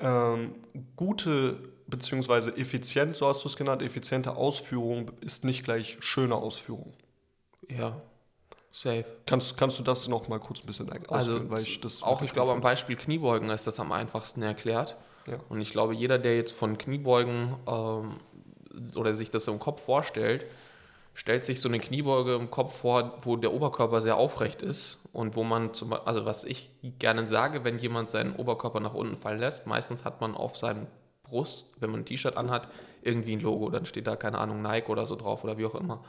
Ähm, 0.00 0.54
gute 0.96 1.70
beziehungsweise 1.86 2.56
effizient, 2.56 3.16
so 3.16 3.26
hast 3.26 3.44
du 3.44 3.48
es 3.48 3.56
genannt, 3.56 3.82
effiziente 3.82 4.36
Ausführung 4.36 5.10
ist 5.20 5.44
nicht 5.44 5.64
gleich 5.64 5.98
schöne 6.00 6.36
Ausführung. 6.36 6.94
Ja, 7.68 7.98
safe. 8.70 9.04
Kannst, 9.26 9.56
kannst 9.56 9.78
du 9.78 9.82
das 9.82 10.08
noch 10.08 10.28
mal 10.28 10.38
kurz 10.38 10.62
ein 10.62 10.66
bisschen 10.66 10.88
ausführen? 10.88 11.14
Also 11.14 11.50
weil 11.50 11.60
ich 11.60 11.80
das 11.80 12.02
auch, 12.02 12.22
ich 12.22 12.32
glaube, 12.32 12.52
am 12.52 12.60
Beispiel 12.60 12.96
Kniebeugen 12.96 13.50
ist 13.50 13.66
das 13.66 13.78
am 13.80 13.92
einfachsten 13.92 14.42
erklärt. 14.42 14.96
Ja. 15.26 15.38
Und 15.48 15.60
ich 15.60 15.70
glaube, 15.70 15.94
jeder, 15.94 16.18
der 16.18 16.36
jetzt 16.36 16.52
von 16.52 16.78
Kniebeugen 16.78 17.56
ähm, 17.66 18.18
oder 18.96 19.12
sich 19.12 19.30
das 19.30 19.46
im 19.48 19.58
Kopf 19.58 19.82
vorstellt, 19.84 20.46
stellt 21.14 21.44
sich 21.44 21.60
so 21.60 21.68
eine 21.68 21.78
Kniebeuge 21.78 22.34
im 22.34 22.50
Kopf 22.50 22.78
vor, 22.78 23.18
wo 23.22 23.36
der 23.36 23.52
Oberkörper 23.52 24.00
sehr 24.00 24.16
aufrecht 24.16 24.62
ist 24.62 24.98
und 25.12 25.36
wo 25.36 25.44
man 25.44 25.74
zum 25.74 25.90
Beispiel, 25.90 26.08
also 26.08 26.24
was 26.24 26.44
ich 26.44 26.70
gerne 26.98 27.26
sage, 27.26 27.64
wenn 27.64 27.78
jemand 27.78 28.08
seinen 28.08 28.36
Oberkörper 28.36 28.80
nach 28.80 28.94
unten 28.94 29.16
fallen 29.16 29.40
lässt, 29.40 29.66
meistens 29.66 30.04
hat 30.04 30.20
man 30.20 30.34
auf 30.34 30.56
seinem 30.56 30.86
Brust, 31.22 31.74
wenn 31.80 31.90
man 31.90 32.00
ein 32.00 32.04
T-Shirt 32.06 32.36
anhat, 32.36 32.68
irgendwie 33.02 33.34
ein 33.34 33.40
Logo, 33.40 33.70
dann 33.70 33.84
steht 33.84 34.06
da, 34.06 34.16
keine 34.16 34.38
Ahnung, 34.38 34.62
Nike 34.62 34.88
oder 34.90 35.06
so 35.06 35.16
drauf 35.16 35.44
oder 35.44 35.58
wie 35.58 35.66
auch 35.66 35.74
immer. 35.74 36.02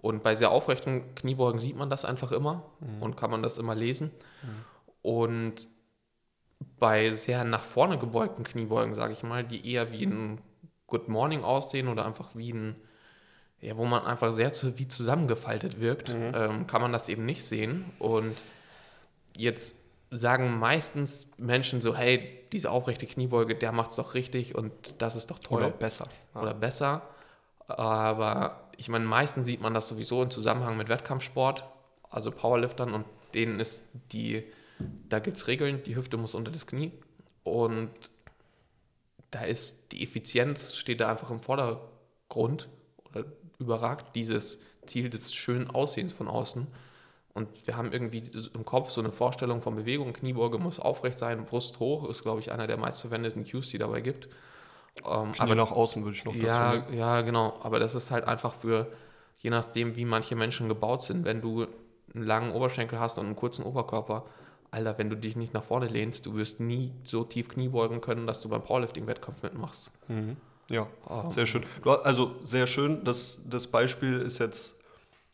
Und 0.00 0.22
bei 0.22 0.34
sehr 0.34 0.50
aufrechten 0.50 1.14
Kniebeugen 1.14 1.58
sieht 1.60 1.76
man 1.76 1.90
das 1.90 2.04
einfach 2.04 2.32
immer 2.32 2.64
und 3.00 3.16
kann 3.16 3.30
man 3.30 3.42
das 3.42 3.58
immer 3.58 3.74
lesen. 3.74 4.10
Und 5.02 5.68
bei 6.78 7.12
sehr 7.12 7.44
nach 7.44 7.62
vorne 7.62 7.98
gebeugten 7.98 8.44
Kniebeugen, 8.44 8.94
sage 8.94 9.12
ich 9.12 9.22
mal, 9.22 9.44
die 9.44 9.70
eher 9.70 9.92
wie 9.92 10.04
ein 10.04 10.40
Good 10.86 11.08
Morning 11.08 11.44
aussehen 11.44 11.88
oder 11.88 12.04
einfach 12.04 12.34
wie 12.34 12.52
ein, 12.52 12.76
ja, 13.64 13.78
wo 13.78 13.86
man 13.86 14.04
einfach 14.04 14.32
sehr 14.32 14.52
zu, 14.52 14.78
wie 14.78 14.88
zusammengefaltet 14.88 15.80
wirkt, 15.80 16.10
ähm, 16.10 16.66
kann 16.66 16.82
man 16.82 16.92
das 16.92 17.08
eben 17.08 17.24
nicht 17.24 17.42
sehen. 17.44 17.86
Und 17.98 18.36
jetzt 19.36 19.76
sagen 20.10 20.58
meistens 20.58 21.30
Menschen 21.38 21.80
so, 21.80 21.96
hey, 21.96 22.40
diese 22.52 22.70
aufrechte 22.70 23.06
Kniebeuge, 23.06 23.54
der 23.54 23.72
macht 23.72 23.90
es 23.90 23.96
doch 23.96 24.12
richtig 24.12 24.54
und 24.54 24.72
das 24.98 25.16
ist 25.16 25.30
doch 25.30 25.38
toll 25.38 25.58
Oder 25.58 25.70
besser. 25.70 26.08
Ja. 26.34 26.42
oder 26.42 26.54
besser. 26.54 27.02
Aber 27.66 28.68
ich 28.76 28.90
meine, 28.90 29.06
meistens 29.06 29.46
sieht 29.46 29.62
man 29.62 29.72
das 29.72 29.88
sowieso 29.88 30.22
im 30.22 30.30
Zusammenhang 30.30 30.76
mit 30.76 30.90
Wettkampfsport, 30.90 31.64
also 32.10 32.30
Powerliftern 32.30 32.92
und 32.92 33.06
denen 33.32 33.60
ist 33.60 33.82
die, 34.12 34.44
da 35.08 35.20
gibt 35.20 35.38
es 35.38 35.46
Regeln, 35.48 35.82
die 35.84 35.96
Hüfte 35.96 36.18
muss 36.18 36.34
unter 36.34 36.52
das 36.52 36.66
Knie 36.66 36.92
und 37.44 37.90
da 39.30 39.40
ist 39.40 39.92
die 39.92 40.02
Effizienz, 40.02 40.76
steht 40.76 41.00
da 41.00 41.08
einfach 41.08 41.30
im 41.30 41.40
Vordergrund 41.40 42.68
oder 43.10 43.24
überragt 43.64 44.14
dieses 44.14 44.58
Ziel 44.86 45.10
des 45.10 45.34
schönen 45.34 45.70
Aussehens 45.70 46.12
von 46.12 46.28
außen. 46.28 46.66
Und 47.34 47.48
wir 47.66 47.76
haben 47.76 47.92
irgendwie 47.92 48.22
im 48.54 48.64
Kopf 48.64 48.90
so 48.90 49.00
eine 49.00 49.10
Vorstellung 49.10 49.60
von 49.60 49.74
Bewegung. 49.74 50.12
Kniebeuge 50.12 50.58
muss 50.58 50.78
aufrecht 50.78 51.18
sein, 51.18 51.44
Brust 51.46 51.80
hoch 51.80 52.08
ist, 52.08 52.22
glaube 52.22 52.40
ich, 52.40 52.52
einer 52.52 52.68
der 52.68 52.76
meistverwendeten 52.76 53.44
Cues, 53.44 53.70
die 53.70 53.78
dabei 53.78 54.02
gibt. 54.02 54.28
Ähm, 55.04 55.32
Knie 55.32 55.54
nach 55.56 55.72
außen 55.72 56.04
würde 56.04 56.16
ich 56.16 56.24
noch 56.24 56.32
dazu 56.32 56.46
ja, 56.46 56.72
legen. 56.74 56.94
ja, 56.94 57.20
genau. 57.22 57.58
Aber 57.62 57.80
das 57.80 57.96
ist 57.96 58.12
halt 58.12 58.24
einfach 58.24 58.54
für, 58.54 58.86
je 59.40 59.50
nachdem, 59.50 59.96
wie 59.96 60.04
manche 60.04 60.36
Menschen 60.36 60.68
gebaut 60.68 61.02
sind, 61.02 61.24
wenn 61.24 61.40
du 61.40 61.66
einen 62.14 62.24
langen 62.24 62.52
Oberschenkel 62.52 63.00
hast 63.00 63.18
und 63.18 63.26
einen 63.26 63.36
kurzen 63.36 63.64
Oberkörper, 63.64 64.24
Alter, 64.70 64.98
wenn 64.98 65.10
du 65.10 65.16
dich 65.16 65.36
nicht 65.36 65.54
nach 65.54 65.64
vorne 65.64 65.86
lehnst, 65.86 66.26
du 66.26 66.34
wirst 66.34 66.60
nie 66.60 66.92
so 67.04 67.24
tief 67.24 67.48
Knie 67.48 67.68
beugen 67.68 68.00
können, 68.00 68.26
dass 68.26 68.40
du 68.40 68.48
beim 68.48 68.62
Powerlifting-Wettkampf 68.62 69.42
mitmachst. 69.42 69.90
Ja, 70.70 70.86
Ah. 71.06 71.28
sehr 71.30 71.46
schön. 71.46 71.62
Also 71.84 72.36
sehr 72.42 72.66
schön. 72.66 73.04
Das, 73.04 73.40
das 73.48 73.66
Beispiel 73.66 74.20
ist 74.20 74.38
jetzt 74.38 74.76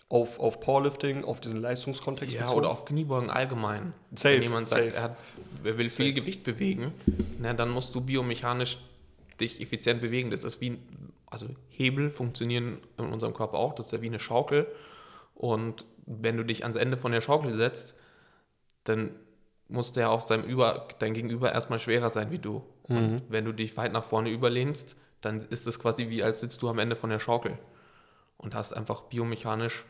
auf, 0.08 0.40
auf 0.40 0.58
Powerlifting, 0.60 1.22
auf 1.24 1.40
diesen 1.40 1.60
Leistungskontext 1.60 2.34
Ja, 2.34 2.42
bezogen. 2.42 2.58
oder 2.60 2.70
auf 2.70 2.84
Kniebeugen 2.84 3.30
allgemein. 3.30 3.92
Safe, 4.14 4.34
Wenn 4.36 4.42
jemand 4.42 4.68
sagt, 4.68 4.84
safe. 4.86 4.96
er, 4.96 5.02
hat, 5.04 5.16
er 5.62 5.78
will 5.78 5.88
viel 5.88 6.12
Gewicht 6.12 6.42
bewegen, 6.42 6.92
na, 7.38 7.52
dann 7.52 7.70
musst 7.70 7.94
du 7.94 8.00
biomechanisch 8.00 8.78
dich 9.40 9.60
effizient 9.60 10.00
bewegen. 10.00 10.30
Das 10.32 10.42
ist 10.42 10.60
wie, 10.60 10.70
ein- 10.70 11.12
also 11.26 11.46
Hebel 11.68 12.10
funktionieren 12.10 12.78
in 12.98 13.04
unserem 13.06 13.34
Körper 13.34 13.56
auch, 13.58 13.74
das 13.76 13.86
ist 13.86 13.92
ja 13.92 14.02
wie 14.02 14.08
eine 14.08 14.18
Schaukel. 14.18 14.66
Und 15.36 15.84
wenn 16.06 16.36
du 16.36 16.44
dich 16.44 16.64
ans 16.64 16.76
Ende 16.76 16.96
von 16.96 17.12
der 17.12 17.20
Schaukel 17.20 17.54
setzt, 17.54 17.94
dann 18.84 19.10
muss 19.68 19.92
der 19.92 20.10
auf 20.10 20.22
seinem 20.22 20.42
Über, 20.42 20.88
dein 20.98 21.14
Gegenüber 21.14 21.52
erstmal 21.52 21.78
schwerer 21.78 22.10
sein 22.10 22.32
wie 22.32 22.38
du. 22.40 22.64
Und 22.88 23.22
wenn 23.28 23.44
du 23.44 23.52
dich 23.52 23.76
weit 23.76 23.92
nach 23.92 24.02
vorne 24.02 24.30
überlehnst, 24.30 24.96
dann 25.20 25.40
ist 25.40 25.66
es 25.66 25.78
quasi 25.78 26.08
wie, 26.08 26.22
als 26.22 26.40
sitzt 26.40 26.62
du 26.62 26.68
am 26.68 26.78
Ende 26.78 26.96
von 26.96 27.10
der 27.10 27.18
Schaukel 27.18 27.58
und 28.38 28.54
hast 28.54 28.74
einfach 28.74 29.02
biomechanisch 29.02 29.84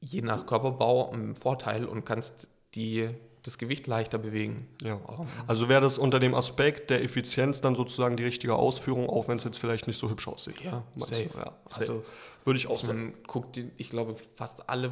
je 0.00 0.22
nach 0.22 0.46
Körperbau 0.46 1.10
einen 1.12 1.36
Vorteil 1.36 1.84
und 1.84 2.04
kannst 2.04 2.48
die, 2.74 3.08
das 3.44 3.58
Gewicht 3.58 3.86
leichter 3.86 4.18
bewegen. 4.18 4.66
Ja. 4.82 4.94
Ähm, 4.94 5.26
Also 5.46 5.68
wäre 5.68 5.80
das 5.80 5.98
unter 5.98 6.18
dem 6.18 6.34
Aspekt 6.34 6.90
der 6.90 7.02
Effizienz 7.04 7.60
dann 7.60 7.76
sozusagen 7.76 8.16
die 8.16 8.24
richtige 8.24 8.56
Ausführung, 8.56 9.08
auch 9.08 9.28
wenn 9.28 9.36
es 9.36 9.44
jetzt 9.44 9.58
vielleicht 9.58 9.86
nicht 9.86 9.98
so 9.98 10.10
hübsch 10.10 10.26
aussieht. 10.26 10.60
Ja, 10.60 10.82
safe. 10.96 11.28
Du? 11.32 11.38
Ja, 11.38 11.52
Also, 11.70 12.04
würde 12.44 12.58
ich 12.58 12.66
auch 12.66 12.72
Also 12.72 12.88
sagen. 12.88 13.02
man 13.12 13.14
guckt, 13.28 13.60
ich 13.76 13.90
glaube, 13.90 14.16
fast 14.36 14.68
alle 14.68 14.90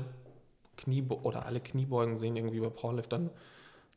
Knie 0.76 1.04
oder 1.08 1.44
alle 1.46 1.60
Kniebeugen 1.60 2.18
sehen 2.18 2.36
irgendwie 2.36 2.60
bei 2.60 2.70
Powerliftern, 2.70 3.30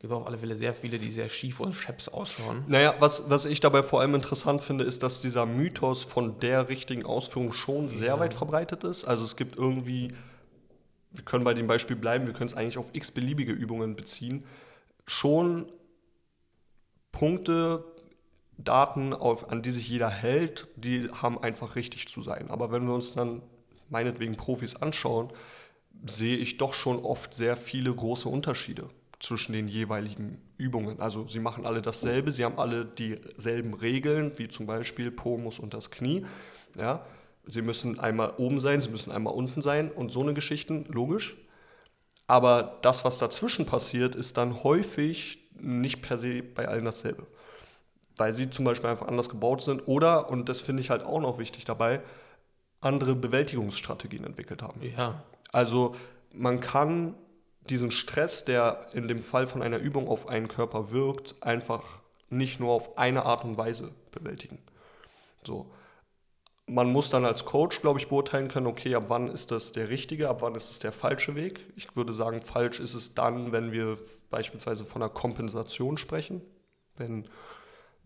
gibt 0.04 0.13
auf 0.13 0.28
alle 0.28 0.38
Fälle 0.38 0.56
sehr 0.56 0.74
viele, 0.74 1.00
die 1.00 1.08
sehr 1.08 1.30
schief 1.30 1.62
und 1.62 1.72
scheps 1.72 2.10
ausschauen. 2.10 2.66
Naja, 2.68 2.94
was, 3.00 3.30
was 3.30 3.46
ich 3.46 3.62
dabei 3.62 3.84
vor 3.84 4.02
allem 4.02 4.16
interessant 4.16 4.62
finde, 4.62 4.84
ist, 4.84 5.02
dass 5.02 5.22
dieser 5.22 5.46
Mythos 5.46 6.04
von 6.04 6.42
der 6.42 6.68
richtigen 6.68 7.06
Ausführung 7.06 7.54
schon 7.54 7.88
sehr 7.88 8.16
Ja. 8.16 8.20
weit 8.20 8.34
verbreitet 8.34 8.84
ist. 8.84 9.06
Also 9.06 9.24
es 9.24 9.38
gibt 9.38 9.56
irgendwie, 9.58 10.13
wir 11.12 11.24
können 11.24 11.46
bei 11.46 11.54
dem 11.54 11.68
Beispiel 11.68 11.96
bleiben, 11.96 12.28
wir 12.28 12.34
können 12.34 12.50
es 12.50 12.54
eigentlich 12.54 12.78
auf 12.78 12.89
x 12.92 13.12
beliebige 13.12 13.54
Übungen 13.54 13.96
beziehen, 13.96 14.44
schon 15.06 15.72
Punkte, 17.13 17.86
Daten, 18.58 19.13
auf, 19.13 19.50
an 19.52 19.62
die 19.62 19.72
sich 19.72 19.88
jeder 19.88 20.10
hält, 20.10 20.68
die 20.76 21.10
haben 21.12 21.42
einfach 21.42 21.78
richtig 21.78 22.10
zu 22.10 22.22
sein. 22.22 22.52
Aber 22.52 22.74
wenn 22.74 22.86
wir 22.86 22.94
uns 22.94 23.13
dann 23.13 23.42
meinetwegen 23.89 24.36
Profis 24.36 24.76
anschauen, 24.76 25.32
sehe 26.06 26.36
ich 26.36 26.58
doch 26.58 26.74
schon 26.74 27.00
oft 27.00 27.34
sehr 27.34 27.56
viele 27.56 27.96
große 27.96 28.28
Unterschiede 28.28 28.89
zwischen 29.23 29.53
den 29.53 29.69
jeweiligen 29.69 30.41
Übungen. 30.57 30.99
Also 30.99 31.27
sie 31.29 31.39
machen 31.39 31.65
alle 31.65 31.81
dasselbe, 31.81 32.29
sie 32.29 32.43
haben 32.43 32.59
alle 32.59 32.86
dieselben 32.86 33.73
Regeln, 33.73 34.38
wie 34.38 34.49
zum 34.49 34.65
Beispiel 34.65 35.12
Po 35.12 35.38
muss 35.38 35.59
unter 35.59 35.77
das 35.77 35.91
Knie. 35.91 36.25
Ja? 36.75 37.05
Sie 37.45 37.62
müssen 37.62 37.99
einmal 37.99 38.33
oben 38.38 38.59
sein, 38.59 38.81
sie 38.81 38.89
müssen 38.89 39.12
einmal 39.12 39.33
unten 39.33 39.62
sein 39.62 39.89
und 39.91 40.12
so 40.12 40.21
eine 40.21 40.33
Geschichten, 40.33 40.86
logisch. 40.89 41.38
Aber 42.27 42.79
das, 42.81 43.05
was 43.05 43.17
dazwischen 43.17 43.65
passiert, 43.65 44.13
ist 44.13 44.38
dann 44.38 44.62
häufig 44.63 45.39
nicht 45.57 46.01
per 46.01 46.17
se 46.17 46.43
bei 46.43 46.67
allen 46.67 46.83
dasselbe. 46.83 47.25
Weil 48.17 48.33
sie 48.33 48.49
zum 48.49 48.65
Beispiel 48.65 48.89
einfach 48.89 49.07
anders 49.07 49.29
gebaut 49.29 49.62
sind 49.62 49.88
oder, 49.88 50.29
und 50.29 50.49
das 50.49 50.59
finde 50.59 50.81
ich 50.81 50.89
halt 50.89 51.03
auch 51.03 51.21
noch 51.21 51.39
wichtig 51.39 51.63
dabei, 51.63 52.01
andere 52.81 53.15
Bewältigungsstrategien 53.15 54.25
entwickelt 54.25 54.62
haben. 54.62 54.81
Ja, 54.81 55.23
Also 55.53 55.95
man 56.33 56.59
kann 56.59 57.15
diesen 57.69 57.91
Stress, 57.91 58.45
der 58.45 58.88
in 58.93 59.08
dem 59.08 59.21
Fall 59.21 59.47
von 59.47 59.62
einer 59.62 59.78
Übung 59.78 60.08
auf 60.08 60.28
einen 60.28 60.47
Körper 60.47 60.91
wirkt, 60.91 61.41
einfach 61.41 62.02
nicht 62.30 62.60
nur 62.60 62.71
auf 62.71 62.97
eine 62.97 63.26
Art 63.26 63.43
und 63.43 63.58
Weise 63.58 63.91
bewältigen. 64.12 64.60
So. 65.45 65.71
Man 66.65 66.91
muss 66.91 67.10
dann 67.10 67.26
als 67.26 67.43
Coach, 67.43 67.82
glaube 67.82 67.99
ich, 67.99 68.08
beurteilen 68.08 68.47
können, 68.47 68.67
okay, 68.67 68.95
ab 68.95 69.06
wann 69.08 69.28
ist 69.28 69.52
das 69.52 69.73
der 69.73 69.89
richtige, 69.89 70.30
ab 70.30 70.41
wann 70.41 70.56
ist 70.56 70.71
es 70.71 70.80
der 70.80 70.93
falsche 70.93 71.36
Weg. 71.36 71.65
Ich 71.76 71.93
würde 71.95 72.13
sagen, 72.13 72.41
falsch 72.41 72.80
ist 72.80 72.93
es 72.93 73.13
dann, 73.13 73.52
wenn 73.52 73.73
wir 73.73 73.97
beispielsweise 74.30 74.86
von 74.86 75.02
einer 75.02 75.12
Kompensation 75.12 75.97
sprechen, 75.97 76.41
wenn 76.95 77.26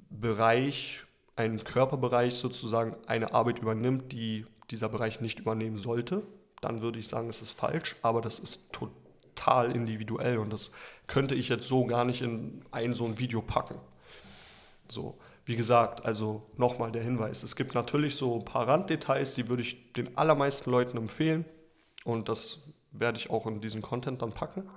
Bereich, 0.10 1.04
ein 1.36 1.64
Körperbereich 1.64 2.34
sozusagen 2.34 2.96
eine 3.06 3.34
Arbeit 3.36 3.60
übernimmt, 3.60 4.12
die 4.12 4.48
dieser 4.72 4.90
Bereich 4.90 5.22
nicht 5.22 5.40
übernehmen 5.40 5.78
sollte, 5.78 6.24
dann 6.62 6.82
würde 6.82 6.98
ich 6.98 7.08
sagen, 7.08 7.30
es 7.30 7.44
ist 7.44 7.52
falsch, 7.52 7.96
aber 8.02 8.22
das 8.22 8.40
ist 8.40 8.74
total 8.74 9.07
individuell 9.74 10.38
und 10.38 10.52
das 10.52 10.72
könnte 11.08 11.36
ich 11.36 11.50
jetzt 11.50 11.68
so 11.68 11.86
gar 11.86 12.06
nicht 12.06 12.22
in 12.22 12.64
ein 12.72 12.94
so 12.94 13.06
ein 13.06 13.20
Video 13.20 13.42
packen. 13.42 13.80
So, 14.90 15.18
wie 15.46 15.56
gesagt, 15.56 16.06
also 16.06 16.44
nochmal 16.58 16.92
der 16.92 17.04
Hinweis, 17.04 17.44
es 17.44 17.56
gibt 17.56 17.74
natürlich 17.74 18.16
so 18.16 18.36
ein 18.36 18.46
paar 18.46 18.68
Randdetails, 18.68 19.36
die 19.36 19.48
würde 19.48 19.64
ich 19.64 19.94
den 19.94 20.18
allermeisten 20.18 20.70
Leuten 20.70 20.98
empfehlen 20.98 21.46
und 22.04 22.30
das 22.30 22.60
werde 22.92 23.18
ich 23.18 23.30
auch 23.30 23.48
in 23.48 23.62
diesen 23.62 23.82
Content 23.82 24.22
dann 24.22 24.34
packen. 24.34 24.70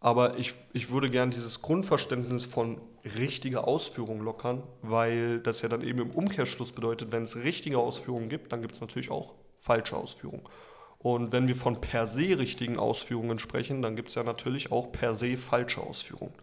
Aber 0.00 0.38
ich, 0.38 0.54
ich 0.72 0.90
würde 0.90 1.10
gern 1.10 1.30
dieses 1.30 1.60
Grundverständnis 1.60 2.46
von 2.46 2.80
richtiger 3.16 3.66
Ausführung 3.66 4.20
lockern, 4.20 4.62
weil 4.82 5.40
das 5.40 5.60
ja 5.62 5.68
dann 5.68 5.82
eben 5.82 5.98
im 6.00 6.10
Umkehrschluss 6.12 6.72
bedeutet, 6.72 7.10
wenn 7.10 7.24
es 7.24 7.36
richtige 7.36 7.78
Ausführungen 7.78 8.28
gibt, 8.28 8.52
dann 8.52 8.62
gibt 8.62 8.74
es 8.74 8.80
natürlich 8.80 9.10
auch 9.10 9.34
falsche 9.56 9.96
Ausführungen. 9.96 10.44
Und 10.98 11.32
wenn 11.32 11.46
wir 11.46 11.54
von 11.54 11.80
per 11.80 12.06
se 12.06 12.38
richtigen 12.38 12.78
Ausführungen 12.78 13.38
sprechen, 13.38 13.82
dann 13.82 13.94
gibt 13.94 14.08
es 14.08 14.16
ja 14.16 14.24
natürlich 14.24 14.72
auch 14.72 14.90
per 14.90 15.14
se 15.14 15.36
falsche 15.36 15.80
Ausführungen. 15.80 16.34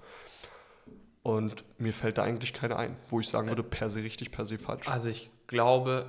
Und 1.24 1.66
mir 1.78 1.92
fällt 1.92 2.18
da 2.18 2.24
eigentlich 2.24 2.54
keine 2.54 2.78
ein, 2.78 2.96
wo 3.10 3.20
ich 3.20 3.28
sagen 3.28 3.50
würde, 3.50 3.64
per 3.64 3.90
se 3.90 4.04
richtig, 4.04 4.32
per 4.32 4.46
se 4.46 4.58
falsch. 4.58 4.88
also 4.88 5.10
ich 5.10 5.30
glaube, 5.48 6.06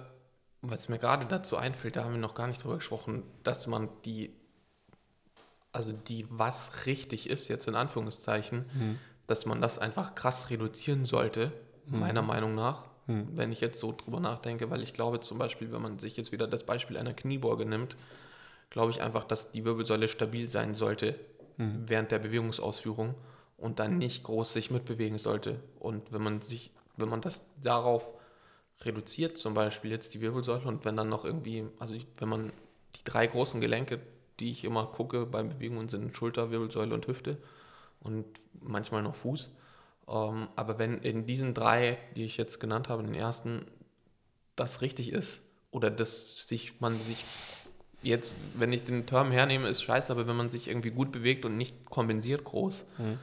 was 0.63 0.89
mir 0.89 0.99
gerade 0.99 1.27
dazu 1.27 1.57
einfällt, 1.57 1.97
da 1.97 2.05
haben 2.05 2.13
wir 2.13 2.21
noch 2.21 2.35
gar 2.35 2.47
nicht 2.47 2.63
drüber 2.63 2.77
gesprochen, 2.77 3.23
dass 3.43 3.67
man 3.67 3.89
die, 4.05 4.31
also 5.73 5.93
die, 5.93 6.27
was 6.31 6.87
richtig 6.87 7.29
ist, 7.31 7.49
jetzt 7.49 7.67
in 7.67 7.75
Anführungszeichen, 7.75 8.67
dass 9.27 9.47
man 9.47 9.61
das 9.61 9.79
einfach 9.79 10.15
krass 10.15 10.51
reduzieren 10.51 11.05
sollte, 11.05 11.53
meiner 11.87 12.23
Meinung 12.23 12.55
nach. 12.55 12.85
hm. 13.07 13.37
wenn 13.37 13.53
ich 13.53 13.61
jetzt 13.61 13.81
so 13.81 13.93
drüber 13.93 14.21
nachdenke, 14.21 14.71
weil 14.71 14.83
ich 14.83 14.93
glaube 14.93 15.21
zum 15.21 15.39
Beispiel, 15.39 15.73
wenn 15.73 15.81
man 15.81 15.99
sich 15.99 16.17
jetzt 16.17 16.33
wieder 16.33 16.47
das 16.47 16.65
Beispiel 16.65 16.97
einer 16.97 17.15
Kniebeuge 17.15 17.65
nimmt, 17.65 17.97
glaube 18.71 18.91
ich 18.91 19.03
einfach, 19.03 19.25
dass 19.25 19.53
die 19.53 19.65
Wirbelsäule 19.65 20.09
stabil 20.09 20.49
sein 20.49 20.75
sollte 20.75 21.19
hm. 21.57 21.85
während 21.89 22.11
der 22.11 22.19
Bewegungsausführung 22.19 23.15
und 23.57 23.79
dann 23.79 23.99
nicht 23.99 24.25
groß 24.25 24.53
sich 24.53 24.71
mitbewegen 24.71 25.19
sollte. 25.19 25.61
Und 25.79 26.13
wenn 26.13 26.23
man 26.23 26.43
sich, 26.43 26.71
wenn 26.97 27.09
man 27.09 27.21
das 27.21 27.49
darauf 27.63 28.13
reduziert, 28.83 29.39
zum 29.39 29.55
Beispiel 29.55 29.91
jetzt 29.91 30.15
die 30.15 30.21
Wirbelsäule 30.21 30.67
und 30.67 30.85
wenn 30.85 30.97
dann 30.97 31.09
noch 31.09 31.25
irgendwie, 31.25 31.65
also 31.79 31.95
ich, 31.95 32.07
wenn 32.19 32.29
man 32.29 32.53
die 32.97 33.05
drei 33.05 33.27
großen 33.27 33.61
Gelenke, 33.61 34.01
die 34.39 34.51
ich 34.51 34.65
immer 34.65 34.87
gucke 34.87 35.25
bei 35.25 35.43
Bewegungen, 35.43 35.89
sind 35.89 36.15
Schulter, 36.15 36.51
Wirbelsäule 36.51 36.95
und 36.95 37.07
Hüfte 37.07 37.39
und 38.01 38.27
manchmal 38.61 39.03
noch 39.03 39.15
Fuß. 39.15 39.51
Ähm, 40.09 40.49
aber 40.57 40.79
wenn 40.79 40.99
in 40.99 41.27
diesen 41.27 41.55
drei, 41.55 41.99
die 42.17 42.25
ich 42.25 42.37
jetzt 42.37 42.61
genannt 42.61 42.89
habe, 42.89 43.03
den 43.03 43.15
ersten, 43.15 43.65
das 44.55 44.83
richtig 44.83 45.13
ist 45.13 45.41
oder 45.71 45.91
dass 45.91 46.47
sich 46.47 46.81
man 46.81 47.01
sich 47.03 47.25
jetzt, 48.03 48.35
wenn 48.55 48.73
ich 48.73 48.85
den 48.85 49.07
Term 49.07 49.31
hernehme, 49.31 49.69
ist 49.69 49.83
scheiße, 49.83 50.13
aber 50.13 50.27
wenn 50.27 50.37
man 50.37 50.49
sich 50.49 50.69
irgendwie 50.69 50.91
gut 50.91 51.13
bewegt 51.13 51.45
und 51.45 51.57
nicht 51.57 51.91
kompensiert 51.91 52.45
groß, 52.45 52.85
mhm 52.99 53.19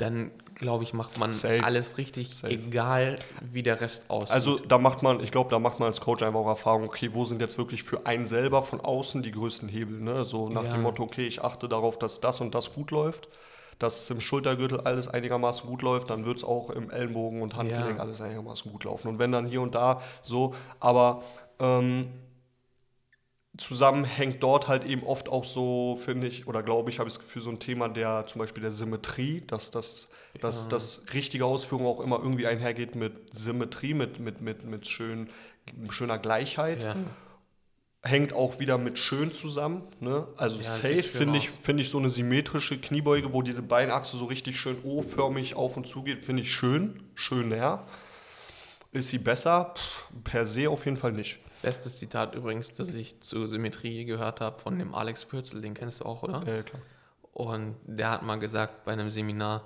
dann 0.00 0.30
glaube 0.54 0.84
ich, 0.84 0.94
macht 0.94 1.18
man 1.18 1.32
Safe. 1.32 1.62
alles 1.62 1.98
richtig, 1.98 2.34
Safe. 2.34 2.52
egal 2.52 3.16
wie 3.52 3.62
der 3.62 3.80
Rest 3.80 4.08
aussieht. 4.08 4.30
Also 4.30 4.58
da 4.58 4.78
macht 4.78 5.02
man, 5.02 5.20
ich 5.20 5.30
glaube, 5.30 5.50
da 5.50 5.58
macht 5.58 5.78
man 5.78 5.88
als 5.88 6.00
Coach 6.00 6.22
einfach 6.22 6.40
auch 6.40 6.48
Erfahrung, 6.48 6.84
okay, 6.84 7.10
wo 7.12 7.24
sind 7.24 7.40
jetzt 7.40 7.58
wirklich 7.58 7.82
für 7.82 8.06
einen 8.06 8.26
selber 8.26 8.62
von 8.62 8.80
außen 8.80 9.22
die 9.22 9.32
größten 9.32 9.68
Hebel, 9.68 10.00
ne? 10.00 10.24
So 10.24 10.48
nach 10.48 10.64
ja. 10.64 10.72
dem 10.72 10.82
Motto, 10.82 11.02
okay, 11.02 11.26
ich 11.26 11.42
achte 11.42 11.68
darauf, 11.68 11.98
dass 11.98 12.20
das 12.20 12.40
und 12.40 12.54
das 12.54 12.72
gut 12.72 12.90
läuft, 12.90 13.28
dass 13.78 14.00
es 14.00 14.10
im 14.10 14.20
Schultergürtel 14.20 14.80
alles 14.80 15.08
einigermaßen 15.08 15.68
gut 15.68 15.82
läuft, 15.82 16.10
dann 16.10 16.24
wird 16.24 16.38
es 16.38 16.44
auch 16.44 16.70
im 16.70 16.90
Ellenbogen 16.90 17.42
und 17.42 17.56
Handgelenk 17.56 17.96
ja. 17.96 18.02
alles 18.02 18.20
einigermaßen 18.20 18.70
gut 18.70 18.84
laufen. 18.84 19.08
Und 19.08 19.18
wenn 19.18 19.32
dann 19.32 19.46
hier 19.46 19.62
und 19.62 19.74
da 19.74 20.00
so, 20.22 20.54
aber 20.78 21.22
ähm, 21.58 22.08
zusammenhängt 23.56 24.42
dort 24.42 24.68
halt 24.68 24.84
eben 24.84 25.02
oft 25.04 25.28
auch 25.28 25.44
so, 25.44 25.98
finde 26.02 26.28
ich, 26.28 26.46
oder 26.46 26.62
glaube 26.62 26.90
ich, 26.90 26.98
habe 26.98 27.08
ich 27.08 27.14
das 27.14 27.22
Gefühl, 27.22 27.42
so 27.42 27.50
ein 27.50 27.58
Thema 27.58 27.88
der 27.88 28.26
zum 28.26 28.38
Beispiel 28.38 28.62
der 28.62 28.72
Symmetrie, 28.72 29.42
dass 29.46 29.70
das, 29.70 30.08
ja. 30.34 30.40
dass 30.40 30.68
das 30.68 31.04
richtige 31.12 31.44
Ausführung 31.44 31.86
auch 31.86 32.00
immer 32.00 32.18
irgendwie 32.20 32.46
einhergeht 32.46 32.94
mit 32.94 33.34
Symmetrie, 33.34 33.94
mit, 33.94 34.20
mit, 34.20 34.40
mit, 34.40 34.64
mit 34.64 34.86
schön, 34.86 35.30
schöner 35.90 36.18
Gleichheit. 36.18 36.82
Ja. 36.84 36.96
Hängt 38.02 38.32
auch 38.32 38.60
wieder 38.60 38.78
mit 38.78 38.98
schön 38.98 39.30
zusammen. 39.30 39.82
Ne? 39.98 40.26
Also 40.36 40.56
ja, 40.56 40.62
safe 40.62 41.02
finde 41.02 41.38
ich, 41.38 41.50
find 41.50 41.80
ich 41.80 41.90
so 41.90 41.98
eine 41.98 42.08
symmetrische 42.08 42.80
Kniebeuge, 42.80 43.34
wo 43.34 43.42
diese 43.42 43.60
Beinachse 43.60 44.16
so 44.16 44.24
richtig 44.24 44.58
schön 44.58 44.78
O-förmig 44.84 45.54
auf 45.54 45.76
und 45.76 45.86
zu 45.86 46.02
geht, 46.02 46.24
finde 46.24 46.42
ich 46.42 46.52
schön, 46.52 47.02
schön 47.14 47.50
näher. 47.50 47.84
Ist 48.92 49.10
sie 49.10 49.18
besser? 49.18 49.74
Pff, 49.76 50.08
per 50.24 50.46
se 50.46 50.70
auf 50.70 50.86
jeden 50.86 50.96
Fall 50.96 51.12
nicht. 51.12 51.40
Bestes 51.62 51.98
Zitat 51.98 52.34
übrigens, 52.34 52.72
das 52.72 52.94
ich 52.94 53.20
zur 53.20 53.46
Symmetrie 53.48 54.04
gehört 54.04 54.40
habe, 54.40 54.58
von 54.60 54.78
dem 54.78 54.94
Alex 54.94 55.24
Pürzel, 55.24 55.60
den 55.60 55.74
kennst 55.74 56.00
du 56.00 56.04
auch, 56.04 56.22
oder? 56.22 56.42
Ja, 56.46 56.62
klar. 56.62 56.82
Und 57.32 57.76
der 57.84 58.10
hat 58.10 58.22
mal 58.22 58.38
gesagt 58.38 58.84
bei 58.84 58.92
einem 58.92 59.10
Seminar, 59.10 59.62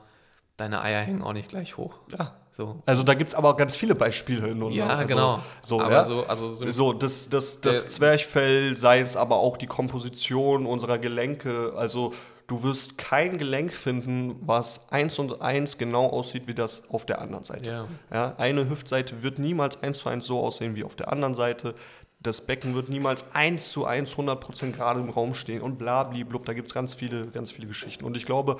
deine 0.56 0.82
Eier 0.82 1.00
hängen 1.00 1.22
auch 1.22 1.32
nicht 1.32 1.48
gleich 1.48 1.76
hoch. 1.76 1.98
Ja. 2.16 2.34
So. 2.56 2.80
Also 2.86 3.02
da 3.02 3.14
gibt 3.14 3.30
es 3.30 3.34
aber 3.34 3.56
ganz 3.56 3.74
viele 3.74 3.96
Beispiele 3.96 4.46
hin 4.46 4.62
und 4.62 4.72
Ja, 4.72 4.86
also, 4.86 5.08
genau. 5.08 5.40
So, 5.62 5.80
aber 5.80 5.92
ja? 5.92 6.04
so, 6.04 6.24
also 6.26 6.48
so, 6.48 6.70
so 6.70 6.92
das, 6.92 7.28
das, 7.28 7.60
das 7.60 7.90
Zwerchfell, 7.90 8.76
sei 8.76 9.00
es 9.00 9.16
aber 9.16 9.36
auch 9.36 9.56
die 9.56 9.66
Komposition 9.66 10.64
unserer 10.64 10.98
Gelenke, 10.98 11.72
also 11.76 12.14
du 12.46 12.62
wirst 12.62 12.98
kein 12.98 13.38
Gelenk 13.38 13.72
finden, 13.72 14.36
was 14.40 14.90
eins 14.92 15.18
und 15.18 15.40
eins 15.40 15.78
genau 15.78 16.06
aussieht 16.06 16.46
wie 16.46 16.54
das 16.54 16.88
auf 16.90 17.06
der 17.06 17.20
anderen 17.20 17.44
Seite. 17.44 17.70
Ja. 17.70 17.88
ja. 18.12 18.34
eine 18.36 18.68
Hüftseite 18.68 19.22
wird 19.22 19.38
niemals 19.38 19.82
eins 19.82 19.98
zu 19.98 20.08
eins 20.08 20.26
so 20.26 20.40
aussehen 20.40 20.76
wie 20.76 20.84
auf 20.84 20.96
der 20.96 21.10
anderen 21.10 21.34
Seite. 21.34 21.74
Das 22.20 22.40
Becken 22.40 22.74
wird 22.74 22.88
niemals 22.88 23.34
eins 23.34 23.70
zu 23.70 23.84
eins 23.84 24.16
100% 24.16 24.72
gerade 24.72 25.00
im 25.00 25.10
Raum 25.10 25.34
stehen 25.34 25.62
und 25.62 25.78
bla, 25.78 26.04
blub. 26.04 26.44
Da 26.44 26.54
gibt 26.54 26.68
es 26.68 26.74
ganz 26.74 26.94
viele, 26.94 27.26
ganz 27.28 27.50
viele 27.50 27.66
Geschichten. 27.66 28.04
Und 28.04 28.16
ich 28.16 28.24
glaube, 28.24 28.58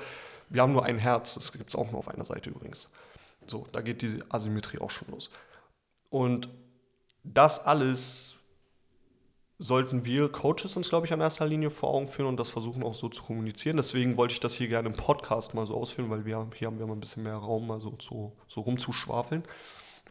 wir 0.50 0.62
haben 0.62 0.72
nur 0.72 0.84
ein 0.84 0.98
Herz. 0.98 1.34
Das 1.34 1.52
gibt 1.52 1.70
es 1.70 1.76
auch 1.76 1.90
nur 1.90 1.98
auf 1.98 2.08
einer 2.08 2.24
Seite 2.24 2.50
übrigens. 2.50 2.90
So, 3.46 3.66
da 3.72 3.80
geht 3.80 4.02
die 4.02 4.22
Asymmetrie 4.28 4.78
auch 4.78 4.90
schon 4.90 5.08
los. 5.10 5.30
Und 6.10 6.48
das 7.22 7.64
alles 7.64 8.33
sollten 9.64 10.04
wir 10.04 10.28
Coaches 10.28 10.76
uns, 10.76 10.90
glaube 10.90 11.06
ich, 11.06 11.12
an 11.14 11.22
erster 11.22 11.46
Linie 11.46 11.70
vor 11.70 11.94
Augen 11.94 12.06
führen 12.06 12.28
und 12.28 12.36
das 12.38 12.50
versuchen 12.50 12.82
auch 12.82 12.92
so 12.92 13.08
zu 13.08 13.22
kommunizieren. 13.22 13.78
Deswegen 13.78 14.18
wollte 14.18 14.34
ich 14.34 14.40
das 14.40 14.54
hier 14.54 14.68
gerne 14.68 14.88
im 14.88 14.94
Podcast 14.94 15.54
mal 15.54 15.66
so 15.66 15.74
ausführen, 15.74 16.10
weil 16.10 16.26
wir 16.26 16.46
hier 16.54 16.66
haben 16.66 16.78
wir 16.78 16.86
mal 16.86 16.92
ein 16.92 17.00
bisschen 17.00 17.22
mehr 17.22 17.36
Raum, 17.36 17.66
mal 17.66 17.80
so, 17.80 17.96
so, 17.98 18.32
so 18.46 18.60
rumzuschwafeln, 18.60 19.42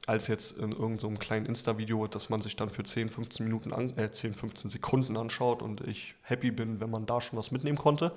als 0.07 0.25
jetzt 0.27 0.57
in 0.57 0.71
irgendeinem 0.71 0.99
so 0.99 1.09
kleinen 1.19 1.45
Insta-Video, 1.45 2.07
das 2.07 2.29
man 2.29 2.41
sich 2.41 2.55
dann 2.55 2.71
für 2.71 2.83
10, 2.83 3.09
15 3.09 3.45
Minuten, 3.45 3.73
an, 3.73 3.95
äh, 3.95 4.09
10, 4.11 4.33
15 4.33 4.71
Sekunden 4.71 5.17
anschaut 5.17 5.61
und 5.61 5.81
ich 5.81 6.15
happy 6.23 6.49
bin, 6.49 6.79
wenn 6.79 6.89
man 6.89 7.05
da 7.05 7.21
schon 7.21 7.37
was 7.37 7.51
mitnehmen 7.51 7.77
konnte. 7.77 8.11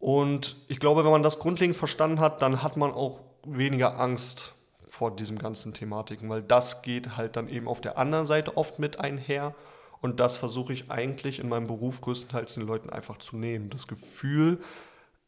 Und 0.00 0.56
ich 0.66 0.80
glaube, 0.80 1.04
wenn 1.04 1.12
man 1.12 1.22
das 1.22 1.38
grundlegend 1.38 1.76
verstanden 1.76 2.18
hat, 2.18 2.42
dann 2.42 2.62
hat 2.64 2.76
man 2.76 2.90
auch 2.90 3.20
weniger 3.46 4.00
Angst 4.00 4.53
vor 4.94 5.14
diesem 5.14 5.38
ganzen 5.38 5.74
Thematiken, 5.74 6.28
weil 6.28 6.42
das 6.42 6.82
geht 6.82 7.16
halt 7.16 7.36
dann 7.36 7.48
eben 7.48 7.66
auf 7.66 7.80
der 7.80 7.98
anderen 7.98 8.26
Seite 8.26 8.56
oft 8.56 8.78
mit 8.78 9.00
einher. 9.00 9.54
Und 10.00 10.20
das 10.20 10.36
versuche 10.36 10.72
ich 10.72 10.90
eigentlich 10.90 11.40
in 11.40 11.48
meinem 11.48 11.66
Beruf 11.66 12.00
größtenteils 12.00 12.54
den 12.54 12.66
Leuten 12.66 12.90
einfach 12.90 13.16
zu 13.18 13.36
nehmen. 13.36 13.70
Das 13.70 13.88
Gefühl 13.88 14.60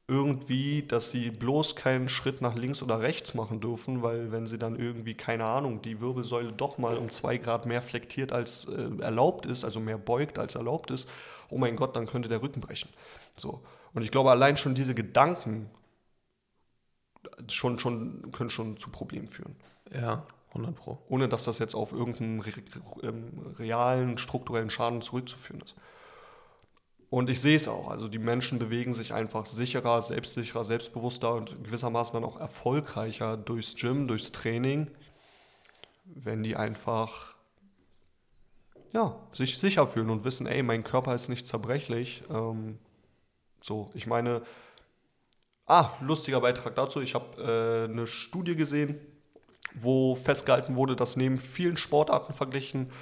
irgendwie, 0.09 0.85
dass 0.87 1.11
sie 1.11 1.31
bloß 1.31 1.75
keinen 1.75 2.09
Schritt 2.09 2.41
nach 2.41 2.55
links 2.55 2.81
oder 2.81 3.01
rechts 3.01 3.35
machen 3.35 3.61
dürfen, 3.61 4.03
weil 4.03 4.31
wenn 4.31 4.47
sie 4.47 4.59
dann 4.59 4.79
irgendwie, 4.79 5.15
keine 5.15 5.47
Ahnung, 5.47 5.83
die 5.83 6.01
Wirbelsäule 6.01 6.53
doch 6.53 6.79
mal 6.79 6.97
um 6.97 7.09
zwei 7.11 7.39
Grad 7.39 7.67
mehr 7.67 7.83
flektiert 7.83 8.33
als 8.33 8.67
äh, 8.67 9.03
erlaubt 9.03 9.47
ist, 9.47 9.65
also 9.65 9.81
mehr 9.81 9.99
beugt 9.99 10.39
als 10.39 10.55
erlaubt 10.55 10.93
ist, 10.93 11.09
oh 11.51 11.59
mein 11.59 11.75
Gott, 11.75 11.97
dann 11.97 12.07
könnte 12.07 12.29
der 12.29 12.41
Rücken 12.41 12.61
brechen. 12.61 12.91
So. 13.35 13.63
Und 13.95 14.03
ich 14.03 14.13
glaube, 14.13 14.31
allein 14.31 14.57
schon 14.57 14.77
diese 14.77 14.95
Gedanken 14.95 15.71
schon, 17.51 17.79
schon, 17.79 18.31
können 18.33 18.51
schon 18.51 18.79
zu 18.79 18.91
Problemen 18.91 19.29
führen. 19.29 19.57
Ja, 19.93 20.25
100 20.49 20.75
Pro. 20.75 20.99
Ohne 21.09 21.29
dass 21.29 21.45
das 21.45 21.59
jetzt 21.59 21.75
auf 21.75 21.93
irgendeinen 21.93 22.41
re 22.41 22.53
ähm, 23.03 23.55
realen, 23.59 24.19
strukturellen 24.19 24.71
Schaden 24.71 25.03
zurückzuführen 25.03 25.61
ist. 25.61 25.75
Und 27.09 27.31
ich 27.31 27.41
sehe 27.41 27.57
es 27.57 27.69
auch. 27.69 27.89
Also 27.89 28.09
die 28.09 28.19
Menschen 28.19 28.59
bewegen 28.59 28.93
sich 28.93 29.15
einfach 29.15 29.47
sicherer, 29.47 30.03
selbstsicherer, 30.03 30.65
selbstbewusster 30.65 31.35
und 31.35 31.65
gewissermaßen 31.65 32.15
dann 32.15 32.25
auch 32.25 32.41
erfolgreicher 32.41 33.37
durchs 33.37 33.77
Gym, 33.77 34.09
durchs 34.09 34.33
Training, 34.33 34.91
wenn 36.05 36.43
die 36.43 36.57
einfach 36.57 37.37
ja, 38.93 39.17
sich 39.33 39.59
sicher 39.59 39.87
fühlen 39.87 40.11
und 40.11 40.25
wissen, 40.25 40.47
ey, 40.47 40.63
mein 40.63 40.85
Körper 40.85 41.15
ist 41.15 41.29
nicht 41.29 41.47
zerbrechlich. 41.47 42.25
Ähm, 42.31 42.79
so, 43.63 43.91
ich 43.95 44.07
meine, 44.07 44.43
Ah, 45.67 45.91
lustiger 46.01 46.41
Beitrag 46.41 46.77
dazu. 46.77 47.01
Ich 47.01 47.15
habe 47.15 47.43
äh, 47.43 47.91
eine 47.91 48.07
Studie 48.07 48.55
gesehen, 48.55 49.01
wo 49.75 50.15
festgehalten 50.15 50.77
wurde, 50.77 50.95
dass 50.95 51.17
neben 51.17 51.41
vielen 51.41 51.77
Sportarten 51.77 52.33
verglichen 52.33 52.93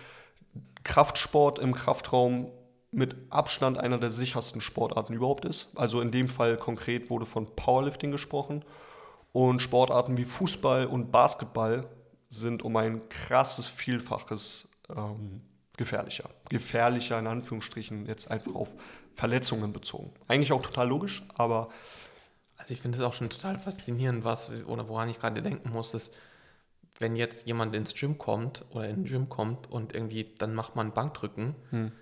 Kraftsport 0.82 1.58
im 1.58 1.74
Kraftraum 1.74 2.50
mit 2.90 3.16
Abstand 3.28 3.76
einer 3.76 3.98
der 3.98 4.10
sichersten 4.10 4.62
Sportarten 4.62 5.12
überhaupt 5.12 5.44
ist. 5.44 5.70
Also 5.74 6.00
in 6.00 6.10
dem 6.10 6.28
Fall 6.28 6.56
konkret 6.56 7.10
wurde 7.10 7.26
von 7.26 7.54
Powerlifting 7.54 8.12
gesprochen. 8.12 8.64
Und 9.32 9.60
Sportarten 9.60 10.16
wie 10.16 10.24
Fußball 10.24 10.86
und 10.86 11.12
Basketball 11.12 11.86
sind 12.30 12.62
um 12.62 12.76
ein 12.76 13.06
krasses 13.10 13.66
Vielfaches 13.66 14.70
ähm, 14.94 15.42
gefährlicher. 15.76 16.30
Gefährlicher 16.48 17.18
in 17.18 17.26
Anführungsstrichen 17.26 18.06
jetzt 18.06 18.30
einfach 18.30 18.54
auf 18.54 18.74
Verletzungen 19.14 19.72
bezogen. 19.72 20.12
Eigentlich 20.28 20.52
auch 20.52 20.62
total 20.62 20.88
logisch, 20.88 21.22
aber 21.34 21.68
also 22.56 22.72
ich 22.72 22.80
finde 22.80 22.98
es 22.98 23.04
auch 23.04 23.14
schon 23.14 23.30
total 23.30 23.58
faszinierend, 23.58 24.24
was 24.24 24.64
oder 24.64 24.88
woran 24.88 25.08
ich 25.08 25.18
gerade 25.18 25.42
denken 25.42 25.70
muss, 25.70 25.94
ist, 25.94 26.12
wenn 26.98 27.16
jetzt 27.16 27.46
jemand 27.46 27.74
ins 27.74 27.94
Gym 27.94 28.18
kommt 28.18 28.64
oder 28.70 28.88
in 28.88 28.96
den 28.96 29.04
Gym 29.04 29.28
kommt 29.28 29.70
und 29.70 29.94
irgendwie 29.94 30.34
dann 30.38 30.54
macht 30.54 30.76
man 30.76 30.92
Bankdrücken, 30.92 31.54
hm. 31.70 31.92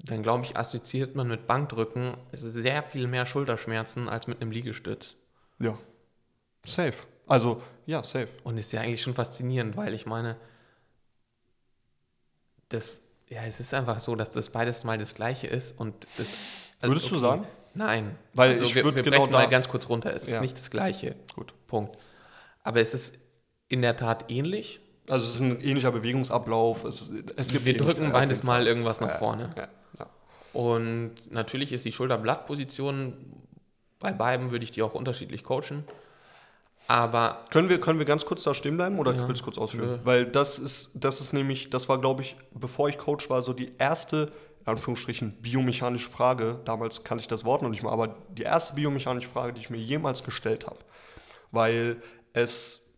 dann 0.00 0.22
glaube 0.22 0.44
ich, 0.44 0.56
assoziiert 0.56 1.14
man 1.14 1.28
mit 1.28 1.46
Bankdrücken 1.46 2.16
sehr 2.32 2.82
viel 2.82 3.06
mehr 3.06 3.26
Schulterschmerzen 3.26 4.08
als 4.08 4.26
mit 4.26 4.40
einem 4.40 4.50
Liegestütz. 4.50 5.16
Ja. 5.58 5.78
Safe. 6.64 6.94
Also, 7.26 7.62
ja, 7.86 8.02
safe. 8.02 8.28
Und 8.44 8.58
ist 8.58 8.72
ja 8.72 8.80
eigentlich 8.80 9.02
schon 9.02 9.14
faszinierend, 9.14 9.76
weil 9.76 9.94
ich 9.94 10.06
meine, 10.06 10.36
das, 12.68 13.02
ja, 13.28 13.42
es 13.44 13.60
ist 13.60 13.72
einfach 13.74 14.00
so, 14.00 14.14
dass 14.14 14.30
das 14.30 14.50
beides 14.50 14.84
mal 14.84 14.98
das 14.98 15.14
Gleiche 15.14 15.46
ist 15.46 15.78
und 15.78 16.06
das. 16.16 16.26
Also, 16.80 16.92
Würdest 16.92 17.06
okay, 17.06 17.14
du 17.14 17.20
sagen? 17.20 17.46
Nein. 17.78 18.18
Weil 18.34 18.50
also 18.50 18.64
ich 18.64 18.74
wir, 18.74 18.84
wir 18.84 19.02
genau 19.04 19.26
mal 19.26 19.48
ganz 19.48 19.68
kurz 19.68 19.88
runter. 19.88 20.12
Es 20.12 20.26
ja. 20.26 20.34
ist 20.34 20.40
nicht 20.40 20.56
das 20.56 20.68
Gleiche. 20.68 21.14
Gut. 21.36 21.54
Punkt. 21.68 21.96
Aber 22.64 22.80
es 22.80 22.92
ist 22.92 23.18
in 23.68 23.82
der 23.82 23.96
Tat 23.96 24.24
ähnlich. 24.28 24.80
Also 25.08 25.24
es 25.24 25.34
ist 25.34 25.40
ein 25.40 25.60
ähnlicher 25.60 25.92
Bewegungsablauf. 25.92 26.84
Es, 26.84 27.12
es 27.36 27.52
gibt 27.52 27.66
wir 27.66 27.76
drücken 27.76 28.10
beides 28.10 28.42
Mal 28.42 28.66
irgendwas 28.66 29.00
nach 29.00 29.10
ja, 29.10 29.18
vorne. 29.18 29.54
Ja, 29.56 30.06
Und 30.52 31.12
natürlich 31.30 31.72
ist 31.72 31.84
die 31.84 31.92
Schulterblattposition, 31.92 33.14
bei 34.00 34.12
beiden 34.12 34.50
würde 34.50 34.64
ich 34.64 34.72
die 34.72 34.82
auch 34.82 34.94
unterschiedlich 34.94 35.44
coachen. 35.44 35.84
Aber 36.88 37.42
Können 37.50 37.68
wir, 37.68 37.80
können 37.80 38.00
wir 38.00 38.06
ganz 38.06 38.26
kurz 38.26 38.42
da 38.42 38.54
stehen 38.54 38.76
bleiben 38.76 38.98
oder 38.98 39.14
Ja. 39.14 39.28
willst 39.28 39.42
du 39.42 39.44
kurz 39.44 39.58
ausführen? 39.58 39.90
Nö. 39.90 39.98
Weil 40.02 40.26
das 40.26 40.58
ist, 40.58 40.90
das 40.94 41.20
ist 41.20 41.32
nämlich, 41.32 41.70
das 41.70 41.88
war, 41.88 42.00
glaube 42.00 42.22
ich, 42.22 42.36
bevor 42.52 42.88
ich 42.88 42.98
Coach 42.98 43.30
war, 43.30 43.42
so 43.42 43.52
die 43.52 43.72
erste, 43.78 44.32
Anführungsstrichen, 44.68 45.32
biomechanische 45.40 46.08
Frage. 46.08 46.60
Damals 46.64 47.04
kannte 47.04 47.22
ich 47.22 47.28
das 47.28 47.44
Wort 47.44 47.62
noch 47.62 47.70
nicht 47.70 47.82
mal, 47.82 47.92
aber 47.92 48.16
die 48.30 48.42
erste 48.42 48.74
biomechanische 48.74 49.28
Frage, 49.28 49.52
die 49.52 49.60
ich 49.60 49.70
mir 49.70 49.78
jemals 49.78 50.22
gestellt 50.22 50.66
habe. 50.66 50.78
Weil 51.50 52.02
es 52.32 52.88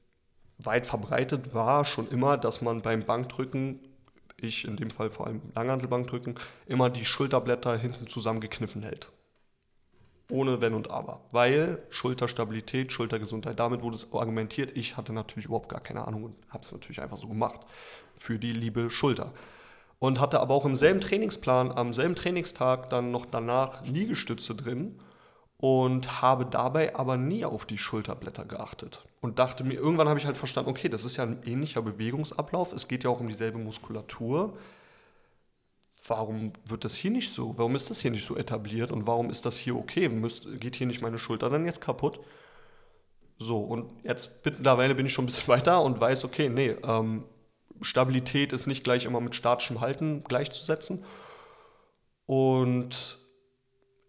weit 0.59 0.87
verbreitet 0.87 1.55
war 1.55 1.85
schon 1.85 2.09
immer, 2.09 2.37
dass 2.37 2.61
man 2.61 2.83
beim 2.83 3.05
Bankdrücken, 3.05 3.81
ich 4.37 4.67
in 4.67 4.77
dem 4.77 4.91
Fall 4.91 5.11
vor 5.11 5.27
allem 5.27 5.43
Langhantelbankdrücken, 5.55 6.35
immer 6.67 6.91
die 6.91 7.05
Schulterblätter 7.05 7.77
hinten 7.77 8.07
zusammengekniffen 8.07 8.83
hält. 8.83 9.13
Ohne 10.31 10.61
Wenn 10.61 10.75
und 10.75 10.91
Aber. 10.91 11.25
Weil 11.33 11.83
Schulterstabilität, 11.91 12.93
Schultergesundheit, 12.93 13.59
damit 13.59 13.83
wurde 13.83 13.97
es 13.97 14.13
argumentiert. 14.13 14.77
Ich 14.77 14.97
hatte 14.97 15.13
natürlich 15.13 15.47
überhaupt 15.47 15.69
gar 15.69 15.81
keine 15.81 16.07
Ahnung 16.07 16.25
und 16.25 16.37
habe 16.49 16.63
es 16.63 16.73
natürlich 16.73 17.03
einfach 17.03 17.17
so 17.17 17.27
gemacht. 17.27 17.61
Für 18.17 18.39
die 18.39 18.53
liebe 18.53 18.91
Schulter. 18.91 19.33
Und 20.01 20.19
hatte 20.19 20.41
aber 20.41 20.55
auch 20.55 20.65
im 20.65 20.75
selben 20.75 21.01
Trainingsplan, 21.01 21.71
am 21.71 21.93
selben 21.93 22.17
Trainingstag 22.17 22.91
dann 22.91 23.13
noch 23.13 23.27
danach 23.27 23.87
Liegestütze 23.87 24.57
drin 24.57 24.99
und 25.59 26.21
habe 26.23 26.47
dabei 26.47 26.97
aber 26.97 27.17
nie 27.17 27.45
auf 27.45 27.67
die 27.67 27.79
Schulterblätter 27.79 28.45
geachtet. 28.45 29.05
Und 29.21 29.39
dachte 29.39 29.63
mir, 29.63 29.75
irgendwann 29.75 30.09
habe 30.09 30.19
ich 30.19 30.27
halt 30.27 30.39
verstanden, 30.39 30.71
okay, 30.71 30.89
das 30.89 31.05
ist 31.05 31.19
ja 31.19 31.25
ein 31.25 31.43
ähnlicher 31.45 31.83
Bewegungsablauf. 31.83 32.73
Es 32.73 32.89
geht 32.89 33.05
ja 33.05 33.11
auch 33.11 33.21
um 33.21 33.29
dieselbe 33.29 33.59
Muskulatur 33.59 34.57
warum 36.11 36.53
wird 36.67 36.85
das 36.85 36.95
hier 36.95 37.11
nicht 37.11 37.33
so? 37.33 37.55
Warum 37.57 37.75
ist 37.75 37.89
das 37.89 38.01
hier 38.01 38.11
nicht 38.11 38.27
so 38.27 38.37
etabliert 38.37 38.91
und 38.91 39.07
warum 39.07 39.31
ist 39.31 39.47
das 39.47 39.57
hier 39.57 39.77
okay? 39.77 40.09
Müsst, 40.09 40.47
geht 40.61 40.77
hier 40.77 40.87
nicht 40.87 41.01
meine 41.01 41.19
Schulter 41.19 41.49
dann 41.49 41.65
jetzt 41.65 41.81
kaputt? 41.81 42.21
So, 43.39 43.61
und 43.61 43.91
jetzt 44.03 44.45
mittlerweile 44.45 44.95
bin 44.95 45.07
ich 45.07 45.13
schon 45.13 45.25
ein 45.25 45.27
bisschen 45.27 45.49
weiter 45.55 45.83
und 45.83 46.01
weiß, 46.01 46.25
okay, 46.25 46.49
nee, 46.49 46.77
ähm, 46.83 47.25
Stabilität 47.83 48.53
ist 48.53 48.67
nicht 48.67 48.85
gleich 48.85 49.05
immer 49.05 49.21
mit 49.21 49.35
statischem 49.35 49.81
Halten 49.81 50.25
gleichzusetzen. 50.25 51.05
Und 52.27 53.19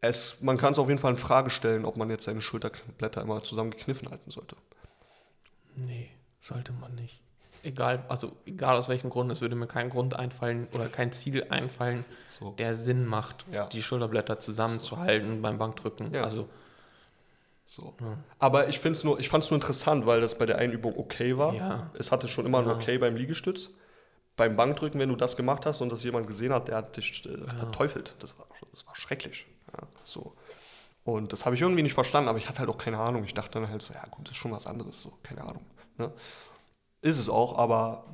es, 0.02 0.42
man 0.42 0.58
kann 0.58 0.74
es 0.74 0.80
auf 0.80 0.88
jeden 0.90 1.00
Fall 1.00 1.12
in 1.12 1.18
Frage 1.18 1.50
stellen, 1.50 1.86
ob 1.86 1.98
man 1.98 2.10
jetzt 2.10 2.26
seine 2.26 2.42
Schulterblätter 2.42 3.22
immer 3.22 3.44
zusammengekniffen 3.44 4.10
halten 4.10 4.32
sollte. 4.32 4.56
nee, 5.76 6.10
sollte 6.40 6.74
man 6.74 6.96
nicht. 6.96 7.22
Egal, 7.64 8.04
also 8.10 8.36
egal 8.48 8.76
aus 8.76 8.90
welchem 8.90 9.12
Grund, 9.12 9.32
es 9.32 9.42
würde 9.42 9.56
mir 9.56 9.68
kein 9.68 9.90
Grund 9.92 10.16
einfallen 10.16 10.68
oder 10.74 10.90
kein 10.90 11.12
Ziel 11.12 11.46
einfallen, 11.52 12.04
So. 12.28 12.52
der 12.58 12.74
Sinn 12.74 13.06
macht, 13.06 13.46
Ja. 13.52 13.68
die 13.68 13.84
Schulterblätter 13.84 14.40
zusammenzuhalten 14.40 15.44
beim 15.44 15.60
Bankdrücken. 15.60 16.12
Ja. 16.12 16.24
Also 16.24 16.50
So. 17.64 17.96
Ja. 18.02 18.18
Aber 18.40 18.68
ich, 18.70 18.80
find's 18.80 19.04
nur, 19.04 19.20
ich 19.20 19.30
fand 19.30 19.44
es 19.44 19.52
nur 19.52 19.58
interessant, 19.58 20.06
weil 20.06 20.22
das 20.22 20.38
bei 20.38 20.46
der 20.46 20.58
einen 20.58 20.74
Übung 20.74 20.98
okay 20.98 21.38
war. 21.38 21.54
Ja. 21.54 21.92
Es 21.98 22.12
hatte 22.12 22.28
schon 22.28 22.46
immer 22.46 22.60
ein. 22.60 22.68
Okay 22.68 22.98
beim 22.98 23.16
Liegestütz. 23.16 23.70
Beim 24.38 24.56
Bankdrücken, 24.56 25.00
wenn 25.00 25.10
du 25.10 25.16
das 25.16 25.36
gemacht 25.36 25.66
hast 25.66 25.82
und 25.82 25.92
das 25.92 26.04
jemand 26.04 26.26
gesehen 26.26 26.54
hat, 26.54 26.68
der 26.70 26.78
hat 26.78 26.98
dich 26.98 27.26
äh, 27.26 27.38
verteufelt. 27.50 28.16
Das 28.20 28.40
war, 28.40 28.48
das 28.72 28.88
war 28.88 28.96
schrecklich. 28.96 29.46
So. 30.04 30.36
Und 31.04 31.34
das 31.34 31.46
habe 31.46 31.56
ich 31.56 31.62
irgendwie 31.62 31.84
nicht 31.84 31.94
verstanden, 31.94 32.30
aber 32.30 32.38
ich 32.38 32.48
hatte 32.48 32.60
halt 32.60 32.70
auch 32.70 32.78
keine 32.78 33.00
Ahnung. 33.00 33.24
Ich 33.24 33.34
dachte 33.34 33.60
dann 33.60 33.70
halt 33.70 33.82
so, 33.82 33.94
ja 33.94 34.04
gut, 34.10 34.26
das 34.26 34.32
ist 34.32 34.38
schon 34.38 34.52
was 34.52 34.68
anderes, 34.68 35.02
so, 35.02 35.12
keine 35.24 35.42
Ahnung. 35.42 35.66
Ne? 35.98 36.12
Ist 37.02 37.18
es 37.20 37.30
auch, 37.30 37.58
aber 37.58 38.06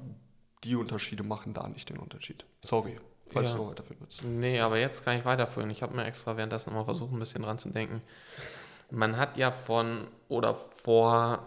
die 0.64 0.76
Unterschiede 0.76 1.24
machen 1.24 1.54
da 1.54 1.68
nicht 1.68 1.90
den 1.90 1.98
Unterschied. 1.98 2.46
Sorry, 2.64 2.98
falls 3.32 3.52
Ja. 3.52 3.58
du 3.58 3.70
weiterführen 3.70 3.98
willst. 4.02 4.24
Nee, 4.24 4.60
aber 4.60 4.80
jetzt 4.80 5.04
kann 5.04 5.18
ich 5.18 5.26
weiterführen. 5.26 5.70
Ich 5.70 5.82
habe 5.84 5.96
mir 5.96 6.06
extra 6.06 6.38
währenddessen 6.38 6.74
mal 6.74 6.86
versucht, 6.86 7.12
ein 7.12 7.20
bisschen 7.20 7.44
dran 7.44 7.60
zu 7.60 7.70
denken. 7.70 8.02
Man 8.90 9.18
hat 9.18 9.38
ja 9.38 9.52
von 9.52 10.08
oder 10.30 10.56
vor, 10.84 11.46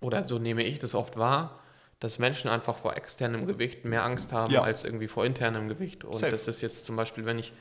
oder 0.00 0.26
so 0.28 0.38
nehme 0.38 0.62
ich 0.64 0.78
das 0.78 0.94
oft 0.94 1.16
wahr, 1.16 1.58
dass 2.00 2.18
Menschen 2.18 2.48
einfach 2.50 2.76
vor 2.76 2.96
externem 2.96 3.46
Gewicht 3.46 3.84
mehr 3.84 4.04
Angst 4.04 4.32
haben 4.32 4.52
Ja. 4.52 4.62
als 4.62 4.84
irgendwie 4.84 5.08
vor 5.08 5.24
internem 5.24 5.68
Gewicht. 5.68 6.04
Und 6.04 6.14
Safe. 6.14 6.30
das 6.30 6.46
ist 6.46 6.60
jetzt 6.60 6.84
zum 6.84 6.96
Beispiel, 6.96 7.24
wenn 7.24 7.38
ich 7.38 7.52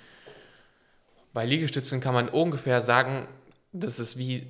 bei 1.34 1.46
Liegestützen 1.46 2.00
kann 2.02 2.14
man 2.14 2.30
ungefähr 2.30 2.82
sagen, 2.82 3.28
das 3.72 4.00
ist 4.00 4.18
wie, 4.18 4.48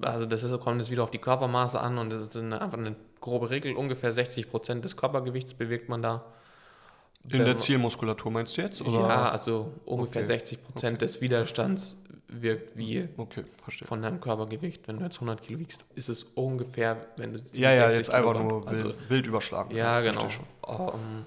also 0.00 0.26
das 0.26 0.42
ist, 0.44 0.58
kommt 0.60 0.80
jetzt 0.80 0.90
wieder 0.90 1.02
auf 1.02 1.10
die 1.10 1.18
Körpermaße 1.18 1.78
an 1.80 1.98
und 1.98 2.10
das 2.10 2.22
ist 2.22 2.36
eine, 2.36 2.60
einfach 2.60 2.78
eine 2.78 2.96
grobe 3.20 3.50
Regel, 3.50 3.74
ungefähr 3.74 4.12
60 4.12 4.50
Prozent 4.50 4.84
des 4.84 4.96
Körpergewichts 4.96 5.54
bewegt 5.54 5.88
man 5.88 6.02
da. 6.02 6.24
In 7.30 7.44
der 7.44 7.56
Zielmuskulatur 7.56 8.30
meinst 8.30 8.56
du 8.56 8.62
jetzt? 8.62 8.80
Oder? 8.80 9.00
ja, 9.00 9.30
also 9.30 9.72
ungefähr 9.84 10.22
Okay. 10.22 10.26
60 10.38 10.62
Prozent 10.64 11.02
des 11.02 11.20
Widerstands 11.20 12.00
wirkt 12.28 12.76
wie 12.76 13.08
Okay, 13.16 13.44
verstehe. 13.62 13.88
von 13.88 14.02
deinem 14.02 14.20
Körpergewicht. 14.20 14.86
Wenn 14.86 14.98
du 14.98 15.04
jetzt 15.04 15.16
100 15.16 15.42
Kilo 15.42 15.58
wiegst, 15.58 15.86
ist 15.94 16.08
es 16.08 16.24
ungefähr, 16.24 17.06
wenn 17.16 17.32
du 17.32 17.40
Ja, 17.54 17.72
ja, 17.72 17.86
60 17.88 17.98
jetzt 17.98 18.10
einfach 18.10 18.32
Kilogramm- 18.32 18.48
nur 18.48 18.66
wild, 18.66 18.68
Also, 18.68 18.94
wild 19.08 19.26
überschlagen. 19.26 19.74
ja, 19.74 20.00
genau. 20.00 20.28
Ähm, 20.66 21.24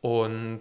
und 0.00 0.60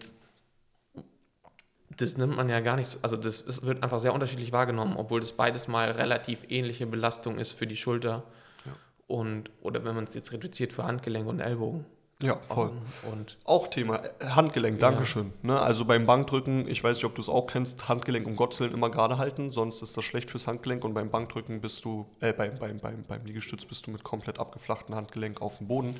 das 1.95 2.17
nimmt 2.17 2.35
man 2.35 2.49
ja 2.49 2.59
gar 2.59 2.75
nicht 2.75 2.87
so, 2.87 2.99
also 3.01 3.17
das 3.17 3.41
ist, 3.41 3.65
wird 3.65 3.81
einfach 3.83 3.99
sehr 3.99 4.13
unterschiedlich 4.13 4.51
wahrgenommen, 4.51 4.95
obwohl 4.97 5.19
das 5.19 5.33
beides 5.33 5.67
mal 5.67 5.89
relativ 5.91 6.39
ähnliche 6.49 6.85
Belastung 6.85 7.39
ist 7.39 7.53
für 7.53 7.65
die 7.67 7.75
Schulter. 7.75 8.23
Ja. 8.65 8.71
Und, 9.07 9.49
oder 9.61 9.83
wenn 9.83 9.95
man 9.95 10.03
es 10.03 10.13
jetzt 10.13 10.31
reduziert 10.33 10.73
für 10.73 10.83
Handgelenk 10.83 11.27
und 11.27 11.39
Ellbogen. 11.39 11.85
Ja, 12.21 12.37
voll. 12.37 12.71
Ähm, 12.71 13.11
Und 13.11 13.37
Auch 13.45 13.67
Thema 13.67 14.03
äh, 14.03 14.25
Handgelenk, 14.25 14.81
Ja. 14.81 14.89
Dankeschön. 14.89 15.33
Ne, 15.43 15.59
also 15.59 15.85
beim 15.85 16.07
Bankdrücken, 16.07 16.67
ich 16.67 16.83
weiß 16.83 16.97
nicht, 16.97 17.05
ob 17.05 17.13
du 17.13 17.21
es 17.21 17.29
auch 17.29 17.45
kennst, 17.45 17.87
Handgelenk 17.87 18.25
um 18.25 18.35
Gottes 18.35 18.59
Willen 18.59 18.73
immer 18.73 18.89
gerade 18.89 19.19
halten, 19.19 19.51
sonst 19.51 19.83
ist 19.83 19.95
das 19.95 20.03
schlecht 20.03 20.31
fürs 20.31 20.47
Handgelenk 20.47 20.83
und 20.83 20.95
beim 20.95 21.11
Bankdrücken 21.11 21.61
bist 21.61 21.85
du, 21.85 22.07
äh, 22.19 22.33
beim, 22.33 22.57
beim, 22.57 22.79
beim, 22.79 23.03
beim 23.07 23.23
Liegestütz 23.25 23.65
bist 23.65 23.85
du 23.85 23.91
mit 23.91 24.03
komplett 24.03 24.39
abgeflachten 24.39 24.95
Handgelenk 24.95 25.41
auf 25.41 25.59
dem 25.59 25.67
Boden. 25.67 25.95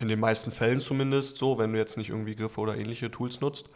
In 0.00 0.08
den 0.08 0.20
meisten 0.20 0.52
Fällen 0.52 0.80
zumindest 0.80 1.38
so, 1.38 1.56
wenn 1.56 1.72
du 1.72 1.78
jetzt 1.78 1.96
nicht 1.96 2.10
irgendwie 2.10 2.36
Griffe 2.36 2.60
oder 2.60 2.76
ähnliche 2.76 3.10
Tools 3.10 3.40
nutzt. 3.40 3.70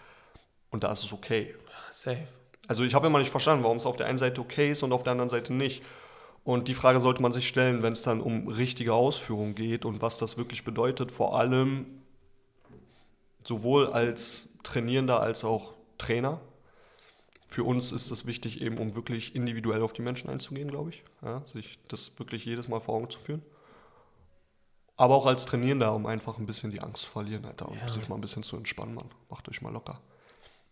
Und 0.71 0.85
da 0.85 0.93
ist 0.93 1.05
es 1.05 1.13
okay. 1.13 1.55
safe. 1.91 2.27
Also 2.67 2.85
ich 2.85 2.95
habe 2.95 3.07
immer 3.07 3.19
nicht 3.19 3.31
verstanden, 3.31 3.65
warum 3.65 3.79
es 3.79 3.87
auf 3.87 3.97
der 3.97 4.07
einen 4.07 4.19
Seite 4.19 4.43
okay 4.43 4.73
ist 4.73 4.83
und 4.83 4.93
auf 4.93 5.05
der 5.05 5.13
anderen 5.13 5.31
Seite 5.31 5.55
nicht. 5.55 5.83
Und 6.49 6.67
die 6.67 6.73
Frage 6.73 6.99
sollte 6.99 7.21
man 7.21 7.35
sich 7.35 7.47
stellen, 7.47 7.83
wenn 7.83 7.93
es 7.93 8.01
dann 8.01 8.23
um 8.23 8.49
richtige 8.49 8.95
Ausführung 8.95 9.55
geht 9.55 9.85
und 9.85 10.01
was 10.01 10.17
das 10.17 10.39
wirklich 10.39 10.65
bedeutet, 10.65 11.13
vor 11.13 11.39
allem 11.39 11.85
sowohl 13.45 13.89
als 13.89 14.49
Trainierender 14.63 15.21
als 15.21 15.45
auch 15.45 15.75
Trainer. 15.99 16.41
Für 17.49 17.65
uns 17.65 17.93
ist 17.93 18.11
es 18.11 18.25
wichtig, 18.25 18.63
eben 18.63 18.79
um 18.79 18.95
wirklich 18.95 19.35
individuell 19.35 19.83
auf 19.83 19.93
die 19.93 20.01
Menschen 20.01 20.31
einzugehen, 20.31 20.69
glaube 20.71 20.89
ich. 20.89 21.05
Ja, 21.21 21.43
sich 21.45 21.79
das 21.89 22.19
wirklich 22.19 22.47
jedes 22.47 22.67
Mal 22.67 22.81
vor 22.81 22.95
Augen 22.95 23.11
zu 23.11 23.19
führen. 23.19 23.43
Aber 24.97 25.17
auch 25.17 25.27
als 25.27 25.45
Trainierender, 25.45 25.95
um 25.95 26.07
einfach 26.07 26.39
ein 26.39 26.47
bisschen 26.47 26.71
die 26.71 26.81
Angst 26.81 27.03
zu 27.03 27.11
verlieren, 27.11 27.45
Alter, 27.45 27.69
und 27.69 27.77
Ja. 27.77 27.89
sich 27.91 28.09
mal 28.09 28.15
ein 28.15 28.23
bisschen 28.23 28.43
zu 28.43 28.57
entspannen, 28.57 28.95
Mann. 28.95 29.11
Macht 29.29 29.47
euch 29.51 29.61
mal 29.61 29.71
locker. 29.71 30.01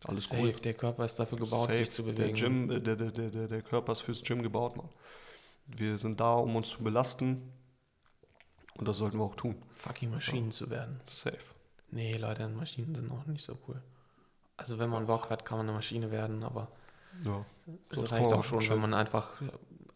Alles 0.07 0.29
Safe. 0.31 0.41
gut. 0.53 0.64
Der 0.64 0.72
Körper 0.72 1.05
ist 1.05 1.16
dafür 1.16 1.37
gebaut, 1.37 1.66
Safe. 1.68 1.77
sich 1.77 1.91
zu 1.91 2.03
Der, 2.03 2.12
bewegen. 2.14 2.35
Gym, 2.35 2.70
äh, 2.70 2.81
der, 2.81 2.97
der, 2.97 3.11
der, 3.11 3.29
der, 3.29 3.49
der 3.49 3.61
Körper 3.61 3.93
ist 3.93 4.01
fürs 4.01 4.22
Gym 4.22 4.41
gebaut, 4.41 4.74
Mann. 4.79 4.89
Wir 5.67 5.99
sind 5.99 6.21
da, 6.21 6.35
um 6.35 6.55
uns 6.57 6.69
zu 6.71 6.83
belasten. 6.83 7.53
Und 8.79 8.87
das 8.87 8.99
sollten 8.99 9.19
wir 9.19 9.25
auch 9.25 9.37
tun. 9.37 9.57
Fucking 9.79 10.11
Maschinen 10.11 10.51
zu 10.51 10.69
werden. 10.71 11.01
Safe. 11.07 11.39
Nee, 11.91 12.12
Leute, 12.17 12.47
Maschinen 12.49 12.95
sind 12.95 13.11
auch 13.11 13.25
nicht 13.27 13.45
so 13.45 13.57
cool. 13.67 13.83
Also 14.57 14.79
wenn 14.79 14.91
man 14.91 15.07
Bock 15.07 15.31
hat, 15.31 15.45
kann 15.45 15.59
man 15.59 15.67
eine 15.67 15.77
Maschine 15.77 16.11
werden, 16.11 16.43
aber 16.43 16.69
Ja. 17.25 17.45
es 17.91 17.99
Sonst 17.99 18.12
reicht 18.12 18.33
auch 18.33 18.45
schon, 18.45 18.61
chillen. 18.61 18.75
wenn 18.83 18.91
man 18.91 18.95
einfach 18.95 19.33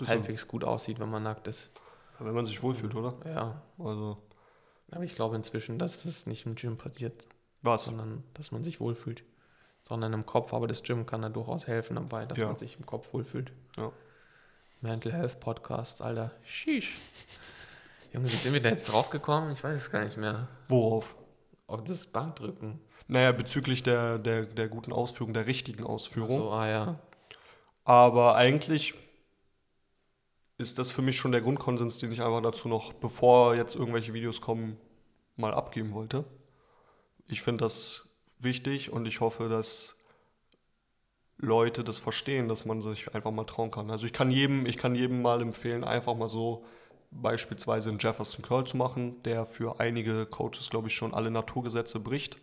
halbwegs 0.06 0.48
gut 0.48 0.64
aussieht, 0.64 0.98
wenn 0.98 1.10
man 1.10 1.22
nackt 1.22 1.46
ist. 1.46 1.70
Wenn 2.18 2.34
man 2.34 2.44
sich 2.46 2.62
wohlfühlt, 2.62 2.94
oder? 2.94 3.14
Ja, 3.26 3.62
Also, 3.78 4.18
aber 4.90 5.04
ich 5.04 5.12
glaube 5.12 5.36
inzwischen, 5.36 5.78
dass 5.78 6.02
das 6.02 6.26
nicht 6.26 6.44
im 6.46 6.54
Gym 6.54 6.76
passiert, 6.76 7.26
was? 7.62 7.84
sondern 7.84 8.24
dass 8.34 8.50
man 8.52 8.64
sich 8.64 8.80
wohlfühlt. 8.80 9.24
Sondern 9.82 10.12
im 10.12 10.26
Kopf, 10.26 10.52
aber 10.52 10.66
das 10.68 10.82
Gym 10.82 11.06
kann 11.06 11.22
da 11.22 11.30
durchaus 11.30 11.66
helfen 11.66 11.96
dabei, 11.96 12.26
dass 12.26 12.38
Ja. 12.38 12.46
man 12.48 12.56
sich 12.56 12.78
im 12.78 12.84
Kopf 12.86 13.12
wohlfühlt. 13.14 13.52
Ja. 13.76 13.90
Mental 14.82 15.12
Health 15.12 15.40
Podcast, 15.40 16.00
Alter. 16.00 16.30
Sheesh. 16.42 16.96
Junge, 18.14 18.32
wie 18.32 18.36
sind 18.36 18.54
wir 18.54 18.62
da 18.62 18.70
jetzt 18.70 18.86
drauf 18.86 19.10
gekommen? 19.10 19.52
Ich 19.52 19.62
weiß 19.62 19.74
es 19.74 19.90
gar 19.90 20.02
nicht 20.02 20.16
mehr. 20.16 20.48
Worauf? 20.68 21.16
Auf 21.66 21.84
das 21.84 22.06
Bankdrücken. 22.06 22.80
Naja, 23.06 23.32
bezüglich 23.32 23.82
der, 23.82 24.18
der, 24.18 24.46
der 24.46 24.68
guten 24.68 24.92
Ausführung, 24.92 25.34
der 25.34 25.46
richtigen 25.46 25.84
Ausführung. 25.84 26.30
So, 26.30 26.50
ah 26.50 26.66
ja. 26.66 26.98
Aber 27.84 28.36
eigentlich 28.36 28.94
ist 30.56 30.78
das 30.78 30.90
für 30.90 31.02
mich 31.02 31.16
schon 31.16 31.32
der 31.32 31.42
Grundkonsens, 31.42 31.98
den 31.98 32.10
ich 32.10 32.22
einfach 32.22 32.40
dazu 32.40 32.66
noch, 32.66 32.94
bevor 32.94 33.54
jetzt 33.56 33.74
irgendwelche 33.74 34.14
Videos 34.14 34.40
kommen, 34.40 34.78
mal 35.36 35.52
abgeben 35.52 35.92
wollte. 35.92 36.24
Ich 37.26 37.42
finde 37.42 37.64
das 37.64 38.08
wichtig 38.38 38.90
und 38.90 39.04
ich 39.04 39.20
hoffe, 39.20 39.50
dass 39.50 39.96
Leute 41.40 41.84
das 41.84 41.98
verstehen, 41.98 42.48
dass 42.48 42.64
man 42.64 42.82
sich 42.82 43.14
einfach 43.14 43.30
mal 43.30 43.44
trauen 43.44 43.70
kann. 43.70 43.90
Also 43.90 44.06
ich 44.06 44.12
kann 44.12 44.30
jedem, 44.30 44.66
ich 44.66 44.76
kann 44.76 44.94
jedem 44.94 45.22
mal 45.22 45.40
empfehlen, 45.40 45.84
einfach 45.84 46.14
mal 46.14 46.28
so 46.28 46.64
beispielsweise 47.10 47.90
einen 47.90 47.98
Jefferson 47.98 48.44
Curl 48.44 48.66
zu 48.66 48.76
machen, 48.76 49.22
der 49.22 49.46
für 49.46 49.80
einige 49.80 50.26
Coaches, 50.26 50.70
glaube 50.70 50.88
ich, 50.88 50.94
schon 50.94 51.14
alle 51.14 51.30
Naturgesetze 51.30 51.98
bricht, 52.00 52.38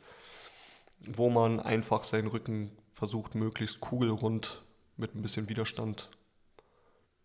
wo 1.00 1.30
man 1.30 1.60
einfach 1.60 2.04
seinen 2.04 2.28
Rücken 2.28 2.72
versucht, 2.92 3.36
möglichst 3.36 3.80
kugelrund 3.80 4.64
mit 4.98 5.16
ein 5.16 5.22
bisschen 5.22 5.48
Widerstand 5.48 6.10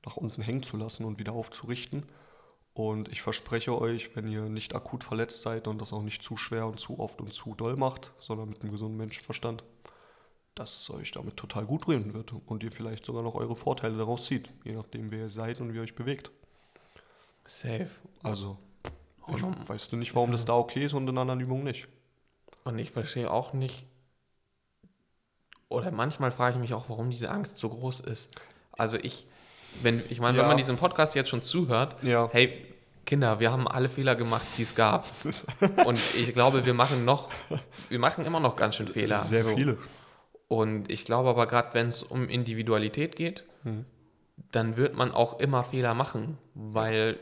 nach 0.04 0.16
unten 0.16 0.42
hängen 0.42 0.62
zu 0.62 0.76
lassen 0.76 1.04
und 1.04 1.18
wieder 1.18 1.32
aufzurichten. 1.32 2.04
Und 2.74 3.08
ich 3.08 3.22
verspreche 3.22 3.78
euch, 3.78 4.14
wenn 4.16 4.28
ihr 4.28 4.48
nicht 4.48 4.74
akut 4.74 5.04
verletzt 5.04 5.42
seid 5.42 5.66
und 5.66 5.80
das 5.80 5.92
auch 5.92 6.02
nicht 6.02 6.22
zu 6.22 6.36
schwer 6.36 6.66
und 6.66 6.80
zu 6.80 6.98
oft 6.98 7.20
und 7.20 7.32
zu 7.32 7.54
doll 7.54 7.76
macht, 7.76 8.12
sondern 8.18 8.48
mit 8.48 8.62
einem 8.62 8.72
gesunden 8.72 8.96
Menschenverstand, 8.96 9.62
dass 10.54 10.80
es 10.82 10.90
euch 10.90 11.10
damit 11.12 11.36
total 11.36 11.64
gut 11.64 11.88
reden 11.88 12.12
wird 12.14 12.32
und 12.46 12.62
ihr 12.62 12.72
vielleicht 12.72 13.06
sogar 13.06 13.22
noch 13.22 13.34
eure 13.34 13.56
Vorteile 13.56 13.96
daraus 13.96 14.26
zieht, 14.26 14.50
je 14.64 14.72
nachdem, 14.72 15.10
wer 15.10 15.20
ihr 15.20 15.30
seid 15.30 15.60
und 15.60 15.72
wie 15.72 15.76
ihr 15.76 15.82
euch 15.82 15.94
bewegt. 15.94 16.30
Safe. 17.46 17.88
Also, 18.22 18.58
Und 19.26 19.38
ich 19.38 19.42
um- 19.42 19.68
weiß 19.68 19.92
nicht, 19.92 20.14
warum 20.14 20.32
das 20.32 20.44
da 20.44 20.54
okay 20.54 20.84
ist 20.84 20.92
und 20.94 21.08
in 21.08 21.16
anderen 21.18 21.40
Übungen 21.40 21.64
nicht. 21.64 21.88
Und 22.64 22.78
ich 22.78 22.90
verstehe 22.90 23.30
auch 23.30 23.52
nicht, 23.52 23.86
oder 25.68 25.90
manchmal 25.90 26.30
frage 26.32 26.56
ich 26.56 26.60
mich 26.60 26.74
auch, 26.74 26.88
warum 26.88 27.10
diese 27.10 27.30
Angst 27.30 27.56
so 27.56 27.68
groß 27.70 28.00
ist. 28.00 28.28
Also 28.72 28.98
ich, 28.98 29.26
wenn, 29.82 30.02
ich 30.10 30.20
meine, 30.20 30.36
Ja. 30.36 30.42
wenn 30.42 30.48
man 30.48 30.56
diesem 30.58 30.76
Podcast 30.76 31.14
jetzt 31.14 31.30
schon 31.30 31.42
zuhört, 31.42 32.02
Ja. 32.02 32.28
hey, 32.32 32.66
Kinder, 33.06 33.40
wir 33.40 33.50
haben 33.50 33.66
alle 33.66 33.88
Fehler 33.88 34.14
gemacht, 34.14 34.46
die 34.58 34.62
es 34.62 34.74
gab. 34.74 35.06
Und 35.86 35.98
ich 36.14 36.34
glaube, 36.34 36.64
wir 36.66 36.74
machen 36.74 37.04
noch, 37.04 37.30
wir 37.88 37.98
machen 37.98 38.24
immer 38.24 38.38
noch 38.38 38.54
ganz 38.54 38.76
schön 38.76 38.86
Fehler. 38.86 39.16
Sehr 39.18 39.42
So. 39.44 39.56
viele. 39.56 39.78
Und 40.52 40.90
ich 40.90 41.06
glaube 41.06 41.30
aber 41.30 41.46
gerade, 41.46 41.72
wenn 41.72 41.88
es 41.88 42.02
um 42.02 42.28
Individualität 42.28 43.16
geht, 43.16 43.44
Mhm. 43.64 43.86
dann 44.50 44.76
wird 44.76 44.94
man 44.94 45.10
auch 45.12 45.38
immer 45.40 45.64
Fehler 45.64 45.94
machen, 45.94 46.36
weil 46.54 47.18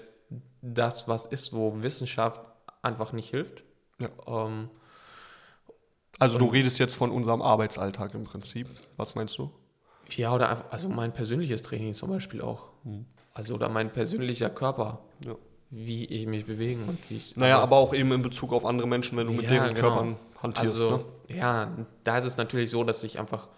das 0.63 1.07
was 1.07 1.27
ist, 1.27 1.53
wo 1.53 1.81
Wissenschaft 1.83 2.41
einfach 2.83 3.13
nicht 3.13 3.31
hilft. 3.31 3.63
Ja. 4.01 4.09
Ähm, 4.27 4.69
Also 6.19 6.39
du 6.39 6.47
redest 6.47 6.79
jetzt 6.81 6.95
von 6.97 7.11
unserem 7.13 7.41
Arbeitsalltag 7.41 8.15
im 8.15 8.25
Prinzip. 8.25 8.67
Was 8.97 9.15
meinst 9.15 9.39
du? 9.39 9.51
Ja, 10.11 10.35
oder 10.35 10.49
einfach, 10.51 10.65
also 10.73 10.89
mein 10.89 11.13
persönliches 11.15 11.63
Training 11.63 11.95
zum 11.95 12.11
Beispiel 12.11 12.43
auch. 12.43 12.71
Also 13.33 13.55
oder 13.55 13.69
mein 13.69 13.93
persönlicher 13.93 14.51
Körper, 14.51 14.99
Ja. 15.25 15.37
wie 15.71 16.05
ich 16.07 16.27
mich 16.27 16.47
bewegen 16.47 16.89
und 16.89 16.99
wie 17.09 17.17
ich. 17.19 17.37
Naja, 17.37 17.61
aber 17.61 17.77
auch 17.77 17.95
eben 17.95 18.11
in 18.13 18.23
Bezug 18.23 18.53
auf 18.53 18.65
andere 18.67 18.89
Menschen, 18.89 19.17
wenn 19.19 19.29
du 19.29 19.33
mit 19.35 19.45
Ja, 19.45 19.51
deren 19.51 19.75
genau. 19.75 19.89
Körpern 19.89 20.17
hantierst. 20.43 20.83
also, 20.83 20.97
ne? 20.97 21.05
Ja, 21.35 21.71
da 22.05 22.19
ist 22.19 22.25
es 22.25 22.37
natürlich 22.37 22.71
so, 22.71 22.85
dass 22.85 23.03
ich 23.05 23.19
einfach 23.19 23.49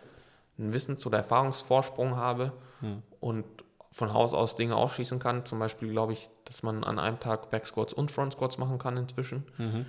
einen 0.59 0.73
Wissens- 0.73 1.07
oder 1.07 1.19
Erfahrungsvorsprung 1.19 2.17
habe 2.17 2.53
Hm. 2.81 3.03
und 3.21 3.45
von 3.91 4.13
Haus 4.13 4.33
aus 4.33 4.55
Dinge 4.55 4.75
ausschließen 4.77 5.19
kann. 5.19 5.45
Zum 5.45 5.59
Beispiel 5.59 5.91
glaube 5.91 6.13
ich, 6.15 6.31
dass 6.47 6.63
man 6.63 6.83
an 6.85 6.99
einem 6.99 7.21
Tag 7.21 7.51
Backsquats 7.51 7.93
und 7.93 8.11
Front 8.11 8.33
Squats 8.35 8.57
machen 8.59 8.79
kann 8.79 8.97
inzwischen. 8.97 9.45
Mhm. 9.59 9.87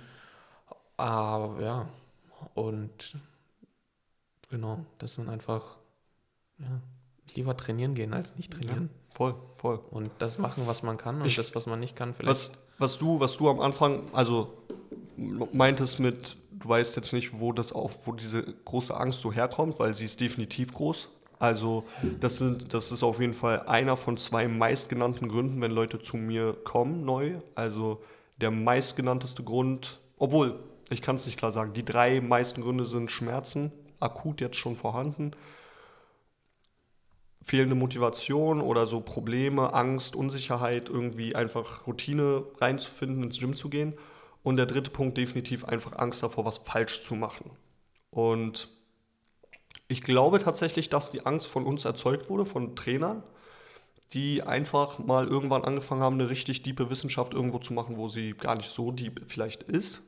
Aber 0.96 1.60
ja, 1.62 1.88
und 2.54 3.16
genau, 4.50 4.84
dass 4.98 5.18
man 5.18 5.28
einfach 5.28 5.76
ja, 6.58 6.66
lieber 7.34 7.56
trainieren 7.56 7.94
gehen 7.94 8.12
als 8.14 8.36
nicht 8.36 8.52
trainieren. 8.52 8.90
Voll, 9.14 9.34
voll. 9.56 9.80
Und 9.90 10.10
das 10.18 10.38
machen, 10.38 10.66
was 10.66 10.82
man 10.82 10.98
kann 10.98 11.20
und 11.20 11.26
Ich- 11.26 11.36
das, 11.36 11.54
was 11.54 11.66
man 11.66 11.80
nicht 11.80 11.96
kann, 11.96 12.14
vielleicht. 12.14 12.30
Was, 12.30 12.58
was, 12.78 12.98
du, 12.98 13.20
was 13.20 13.36
du 13.36 13.48
am 13.48 13.60
Anfang, 13.60 14.02
also 14.12 14.52
meintest 15.16 15.98
mit, 16.00 16.36
du 16.58 16.68
weißt 16.68 16.96
jetzt 16.96 17.12
nicht, 17.12 17.40
wo 17.40 17.52
das 17.52 17.72
auf, 17.72 18.06
wo 18.06 18.12
diese 18.12 18.42
große 18.42 18.96
Angst 18.96 19.20
so 19.20 19.32
herkommt, 19.32 19.78
weil 19.78 19.94
sie 19.94 20.04
ist 20.04 20.20
definitiv 20.20 20.72
groß. 20.72 21.08
Also 21.38 21.84
das, 22.20 22.38
sind, 22.38 22.72
das 22.72 22.92
ist 22.92 23.02
auf 23.02 23.20
jeden 23.20 23.34
Fall 23.34 23.64
einer 23.66 23.96
von 23.96 24.16
zwei 24.16 24.48
meistgenannten 24.48 25.28
Gründen, 25.28 25.60
wenn 25.60 25.72
Leute 25.72 26.00
zu 26.00 26.16
mir 26.16 26.52
kommen 26.52 27.04
neu. 27.04 27.34
Also 27.54 28.02
der 28.40 28.50
meistgenannteste 28.50 29.42
Grund, 29.42 30.00
obwohl, 30.16 30.58
ich 30.90 31.02
kann 31.02 31.16
es 31.16 31.26
nicht 31.26 31.38
klar 31.38 31.52
sagen, 31.52 31.72
die 31.72 31.84
drei 31.84 32.20
meisten 32.20 32.62
Gründe 32.62 32.84
sind 32.84 33.10
Schmerzen, 33.10 33.72
akut 34.00 34.40
jetzt 34.40 34.56
schon 34.56 34.76
vorhanden, 34.76 35.32
fehlende 37.42 37.74
Motivation 37.74 38.60
oder 38.60 38.86
so 38.86 39.00
Probleme, 39.00 39.74
Angst, 39.74 40.16
Unsicherheit, 40.16 40.88
irgendwie 40.88 41.34
einfach 41.34 41.86
Routine 41.86 42.44
reinzufinden, 42.58 43.22
ins 43.22 43.38
Gym 43.38 43.54
zu 43.54 43.68
gehen. 43.68 43.94
Und 44.44 44.58
der 44.58 44.66
dritte 44.66 44.90
Punkt 44.90 45.16
definitiv 45.16 45.64
einfach 45.64 45.98
Angst 45.98 46.22
davor, 46.22 46.44
was 46.44 46.58
falsch 46.58 47.02
zu 47.02 47.14
machen. 47.16 47.50
Und 48.10 48.68
ich 49.88 50.02
glaube 50.02 50.38
tatsächlich, 50.38 50.90
dass 50.90 51.10
die 51.10 51.24
Angst 51.24 51.48
von 51.48 51.64
uns 51.64 51.86
erzeugt 51.86 52.28
wurde, 52.28 52.44
von 52.44 52.76
Trainern, 52.76 53.22
die 54.12 54.42
einfach 54.42 54.98
mal 54.98 55.26
irgendwann 55.26 55.64
angefangen 55.64 56.02
haben, 56.02 56.14
eine 56.20 56.28
richtig 56.28 56.62
diepe 56.62 56.90
Wissenschaft 56.90 57.32
irgendwo 57.32 57.58
zu 57.58 57.72
machen, 57.72 57.96
wo 57.96 58.08
sie 58.08 58.34
gar 58.34 58.54
nicht 58.54 58.70
so 58.70 58.92
deep 58.92 59.22
vielleicht 59.26 59.62
ist. 59.62 60.02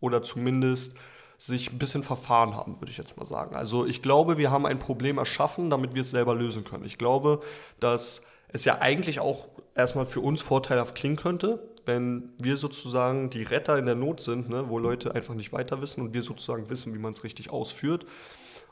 Oder 0.00 0.22
zumindest 0.22 0.96
sich 1.38 1.72
ein 1.72 1.78
bisschen 1.78 2.02
verfahren 2.02 2.56
haben, 2.56 2.80
würde 2.80 2.90
ich 2.90 2.98
jetzt 2.98 3.16
mal 3.16 3.24
sagen. 3.24 3.54
Also 3.54 3.86
ich 3.86 4.02
glaube, 4.02 4.36
wir 4.36 4.50
haben 4.50 4.66
ein 4.66 4.80
Problem 4.80 5.16
erschaffen, 5.16 5.70
damit 5.70 5.94
wir 5.94 6.02
es 6.02 6.10
selber 6.10 6.34
lösen 6.34 6.64
können. 6.64 6.84
Ich 6.84 6.98
glaube, 6.98 7.40
dass 7.78 8.22
es 8.48 8.64
ja 8.64 8.78
eigentlich 8.80 9.20
auch 9.20 9.48
erstmal 9.76 10.06
für 10.06 10.20
uns 10.20 10.42
vorteilhaft 10.42 10.96
klingen 10.96 11.16
könnte, 11.16 11.69
wenn 11.86 12.32
wir 12.38 12.56
sozusagen 12.56 13.30
die 13.30 13.42
Retter 13.42 13.78
in 13.78 13.86
der 13.86 13.94
Not 13.94 14.20
sind, 14.20 14.48
ne, 14.48 14.68
wo 14.68 14.78
Leute 14.78 15.14
einfach 15.14 15.34
nicht 15.34 15.52
weiter 15.52 15.80
wissen 15.80 16.02
und 16.02 16.14
wir 16.14 16.22
sozusagen 16.22 16.70
wissen, 16.70 16.94
wie 16.94 16.98
man 16.98 17.12
es 17.12 17.24
richtig 17.24 17.50
ausführt. 17.50 18.06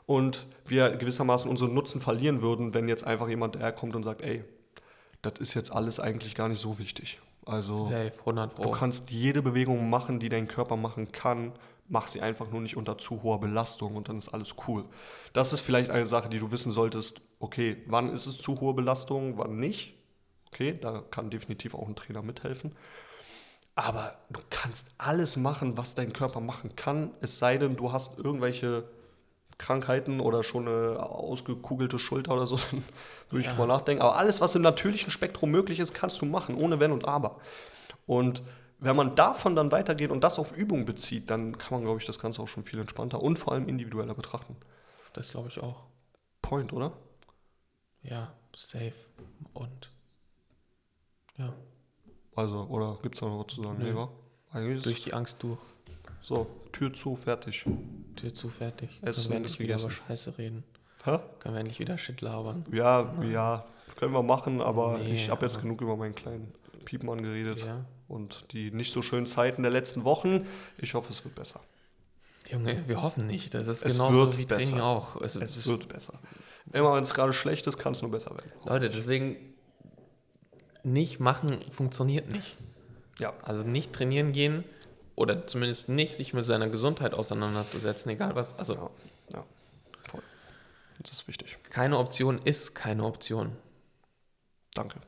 Und 0.05 0.47
wir 0.65 0.95
gewissermaßen 0.95 1.49
unseren 1.49 1.73
Nutzen 1.75 2.01
verlieren 2.01 2.41
würden, 2.41 2.73
wenn 2.73 2.87
jetzt 2.87 3.03
einfach 3.03 3.29
jemand 3.29 3.59
herkommt 3.59 3.95
und 3.95 4.01
sagt, 4.01 4.21
ey, 4.21 4.43
das 5.21 5.33
ist 5.39 5.53
jetzt 5.53 5.71
alles 5.71 5.99
eigentlich 5.99 6.33
gar 6.33 6.49
nicht 6.49 6.59
so 6.59 6.79
wichtig. 6.79 7.19
Also 7.45 7.85
Safe, 7.85 8.11
100 8.19 8.63
Du 8.63 8.71
kannst 8.71 9.11
jede 9.11 9.41
Bewegung 9.41 9.89
machen, 9.89 10.19
die 10.19 10.29
dein 10.29 10.47
Körper 10.47 10.77
machen 10.77 11.11
kann. 11.11 11.53
Mach 11.87 12.07
sie 12.07 12.21
einfach 12.21 12.51
nur 12.51 12.61
nicht 12.61 12.77
unter 12.77 12.97
zu 12.97 13.23
hoher 13.23 13.39
Belastung 13.39 13.95
und 13.95 14.09
dann 14.09 14.17
ist 14.17 14.29
alles 14.29 14.55
cool. 14.67 14.85
Das 15.33 15.53
ist 15.53 15.61
vielleicht 15.61 15.89
eine 15.89 16.05
Sache, 16.05 16.29
die 16.29 16.37
du 16.37 16.51
wissen 16.51 16.71
solltest. 16.71 17.21
Okay, 17.39 17.77
wann 17.87 18.11
ist 18.11 18.27
es 18.27 18.37
zu 18.37 18.59
hohe 18.59 18.73
Belastung, 18.73 19.37
wann 19.37 19.59
nicht? 19.59 19.98
Okay, 20.51 20.77
da 20.79 21.03
kann 21.11 21.29
definitiv 21.29 21.75
auch 21.75 21.87
ein 21.87 21.95
Trainer 21.95 22.21
mithelfen. 22.21 22.75
Aber 23.75 24.15
du 24.29 24.41
kannst 24.49 24.87
alles 24.97 25.37
machen, 25.37 25.77
was 25.77 25.95
dein 25.95 26.11
Körper 26.11 26.41
machen 26.41 26.75
kann, 26.75 27.11
es 27.21 27.37
sei 27.39 27.57
denn, 27.57 27.77
du 27.77 27.91
hast 27.93 28.17
irgendwelche 28.17 28.83
Krankheiten 29.57 30.19
oder 30.21 30.43
schon 30.43 30.67
eine 30.67 31.01
ausgekugelte 31.01 31.99
Schulter 31.99 32.33
oder 32.35 32.47
so, 32.47 32.57
dann 32.71 32.83
würde 33.29 33.41
ich 33.41 33.47
Ja. 33.47 33.53
drüber 33.53 33.67
nachdenken. 33.67 34.01
Aber 34.03 34.17
alles, 34.17 34.41
was 34.41 34.55
im 34.55 34.61
natürlichen 34.63 35.11
Spektrum 35.11 35.51
möglich 35.51 35.79
ist, 35.79 35.93
kannst 35.93 36.21
du 36.21 36.25
machen, 36.25 36.55
ohne 36.55 36.79
Wenn 36.79 36.91
und 36.91 37.07
Aber. 37.07 37.39
Und 38.07 38.43
wenn 38.79 38.95
man 38.95 39.15
davon 39.15 39.55
dann 39.55 39.71
weitergeht 39.71 40.11
und 40.11 40.23
das 40.23 40.39
auf 40.39 40.53
Übung 40.57 40.85
bezieht, 40.85 41.29
dann 41.29 41.57
kann 41.57 41.73
man, 41.73 41.83
glaube 41.83 41.99
ich, 41.99 42.05
das 42.05 42.19
Ganze 42.19 42.41
auch 42.41 42.47
schon 42.47 42.63
viel 42.65 42.79
entspannter 42.79 43.21
und 43.21 43.39
vor 43.39 43.53
allem 43.53 43.67
individueller 43.69 44.15
betrachten. 44.15 44.57
Das 45.13 45.29
glaube 45.31 45.49
ich 45.49 45.59
auch. 45.59 45.83
Point, 46.41 46.73
oder? 46.73 46.93
Ja, 48.01 48.33
safe. 48.55 48.93
Und 49.53 49.89
ja, 51.39 51.53
Also, 52.35 52.67
oder 52.69 52.97
gibt 53.01 53.15
es 53.15 53.21
da 53.21 53.27
noch 53.27 53.45
was 53.45 53.53
zu 53.55 53.63
sagen? 53.63 53.79
Nee, 53.81 53.95
wa? 53.95 54.09
Eigentlich 54.51 54.77
ist 54.77 54.85
durch 54.85 55.03
die 55.03 55.13
Angst 55.13 55.41
durch. 55.41 55.59
so, 56.21 56.47
Tür 56.71 56.93
zu, 56.93 57.15
fertig. 57.15 57.65
Tür 58.15 58.33
zu, 58.33 58.49
fertig. 58.49 58.89
Essen 59.01 59.21
Können 59.23 59.29
wir 59.31 59.35
endlich 59.37 59.59
wieder 59.59 59.79
über. 59.79 59.91
Scheiße 59.91 60.37
reden. 60.37 60.63
Hä? 61.03 61.19
Können 61.39 61.55
wir 61.55 61.59
endlich 61.59 61.79
wieder 61.79 61.97
Shit 61.97 62.21
labern. 62.21 62.65
Ja, 62.71 63.13
ja, 63.23 63.65
können 63.95 64.13
wir 64.13 64.23
machen, 64.23 64.61
aber 64.61 64.97
Nee, 64.97 65.15
ich 65.15 65.29
habe 65.29 65.45
jetzt 65.45 65.61
genug 65.61 65.81
über 65.81 65.95
meinen 65.95 66.13
kleinen 66.15 66.51
Piepmann 66.85 67.21
geredet 67.21 67.65
Ja. 67.65 67.85
und 68.07 68.51
die 68.53 68.71
nicht 68.71 68.91
so 68.91 69.01
schönen 69.01 69.27
Zeiten 69.27 69.61
der 69.63 69.71
letzten 69.71 70.03
Wochen. 70.03 70.45
Ich 70.77 70.93
hoffe, 70.93 71.11
es 71.11 71.23
wird 71.23 71.35
besser. 71.35 71.61
Junge, 72.49 72.83
wir 72.87 73.01
hoffen 73.01 73.27
nicht. 73.27 73.53
Das 73.53 73.67
ist 73.67 73.83
Es 73.83 73.93
genauso 73.93 74.35
wie 74.37 74.45
besser. 74.45 74.57
Training 74.65 74.81
auch. 74.81 75.21
Es, 75.21 75.35
Es 75.35 75.55
es 75.55 75.67
wird 75.67 75.87
besser. 75.87 76.19
Immer 76.73 76.95
wenn 76.95 77.03
es 77.03 77.13
gerade 77.13 77.33
schlecht 77.33 77.67
ist, 77.67 77.77
kann 77.77 77.93
es 77.93 78.01
nur 78.01 78.11
besser 78.11 78.31
werden. 78.31 78.51
Leute, 78.65 78.89
deswegen 78.89 79.48
nicht 80.83 81.19
machen 81.19 81.59
funktioniert 81.71 82.29
nicht. 82.29 82.57
Ja. 83.19 83.33
Also 83.43 83.63
nicht 83.63 83.93
trainieren 83.93 84.31
gehen 84.31 84.63
oder 85.15 85.45
zumindest 85.45 85.89
nicht 85.89 86.13
sich 86.15 86.33
mit 86.33 86.45
seiner 86.45 86.69
Gesundheit 86.69 87.13
auseinanderzusetzen, 87.13 88.11
egal 88.11 88.35
was. 88.35 88.57
Also 88.57 88.73
Ja, 88.75 88.89
ja, 89.39 89.45
voll. 90.09 90.21
Das 91.01 91.11
ist 91.11 91.27
wichtig. 91.27 91.57
keine 91.69 91.97
Option 91.97 92.39
ist 92.43 92.73
keine 92.75 93.03
Option. 93.03 93.55
Danke. 94.73 94.99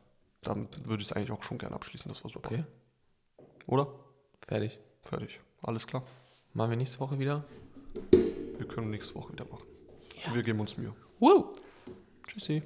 Damit 0.41 0.85
würde 0.87 1.01
ich 1.03 1.09
es 1.09 1.13
eigentlich 1.13 1.31
auch 1.31 1.43
schon 1.43 1.57
gerne 1.57 1.75
abschließen. 1.75 2.09
Das 2.09 2.23
war 2.23 2.31
super. 2.31 2.49
Okay, 2.51 2.63
Oder? 3.67 3.87
fertig. 4.47 4.79
Fertig. 5.03 5.39
Alles 5.61 5.85
klar. 5.87 6.03
Machen 6.53 6.71
wir 6.71 6.77
nächste 6.77 6.99
Woche 6.99 7.19
wieder? 7.19 7.45
Wir 8.11 8.67
können 8.67 8.89
nächste 8.89 9.15
Woche 9.15 9.31
wieder 9.33 9.45
machen. 9.45 9.65
Wir 10.33 10.43
geben 10.43 10.59
uns 10.59 10.77
Mühe. 10.77 10.93
Woo! 11.19 11.53
Tschüssi. 12.27 12.63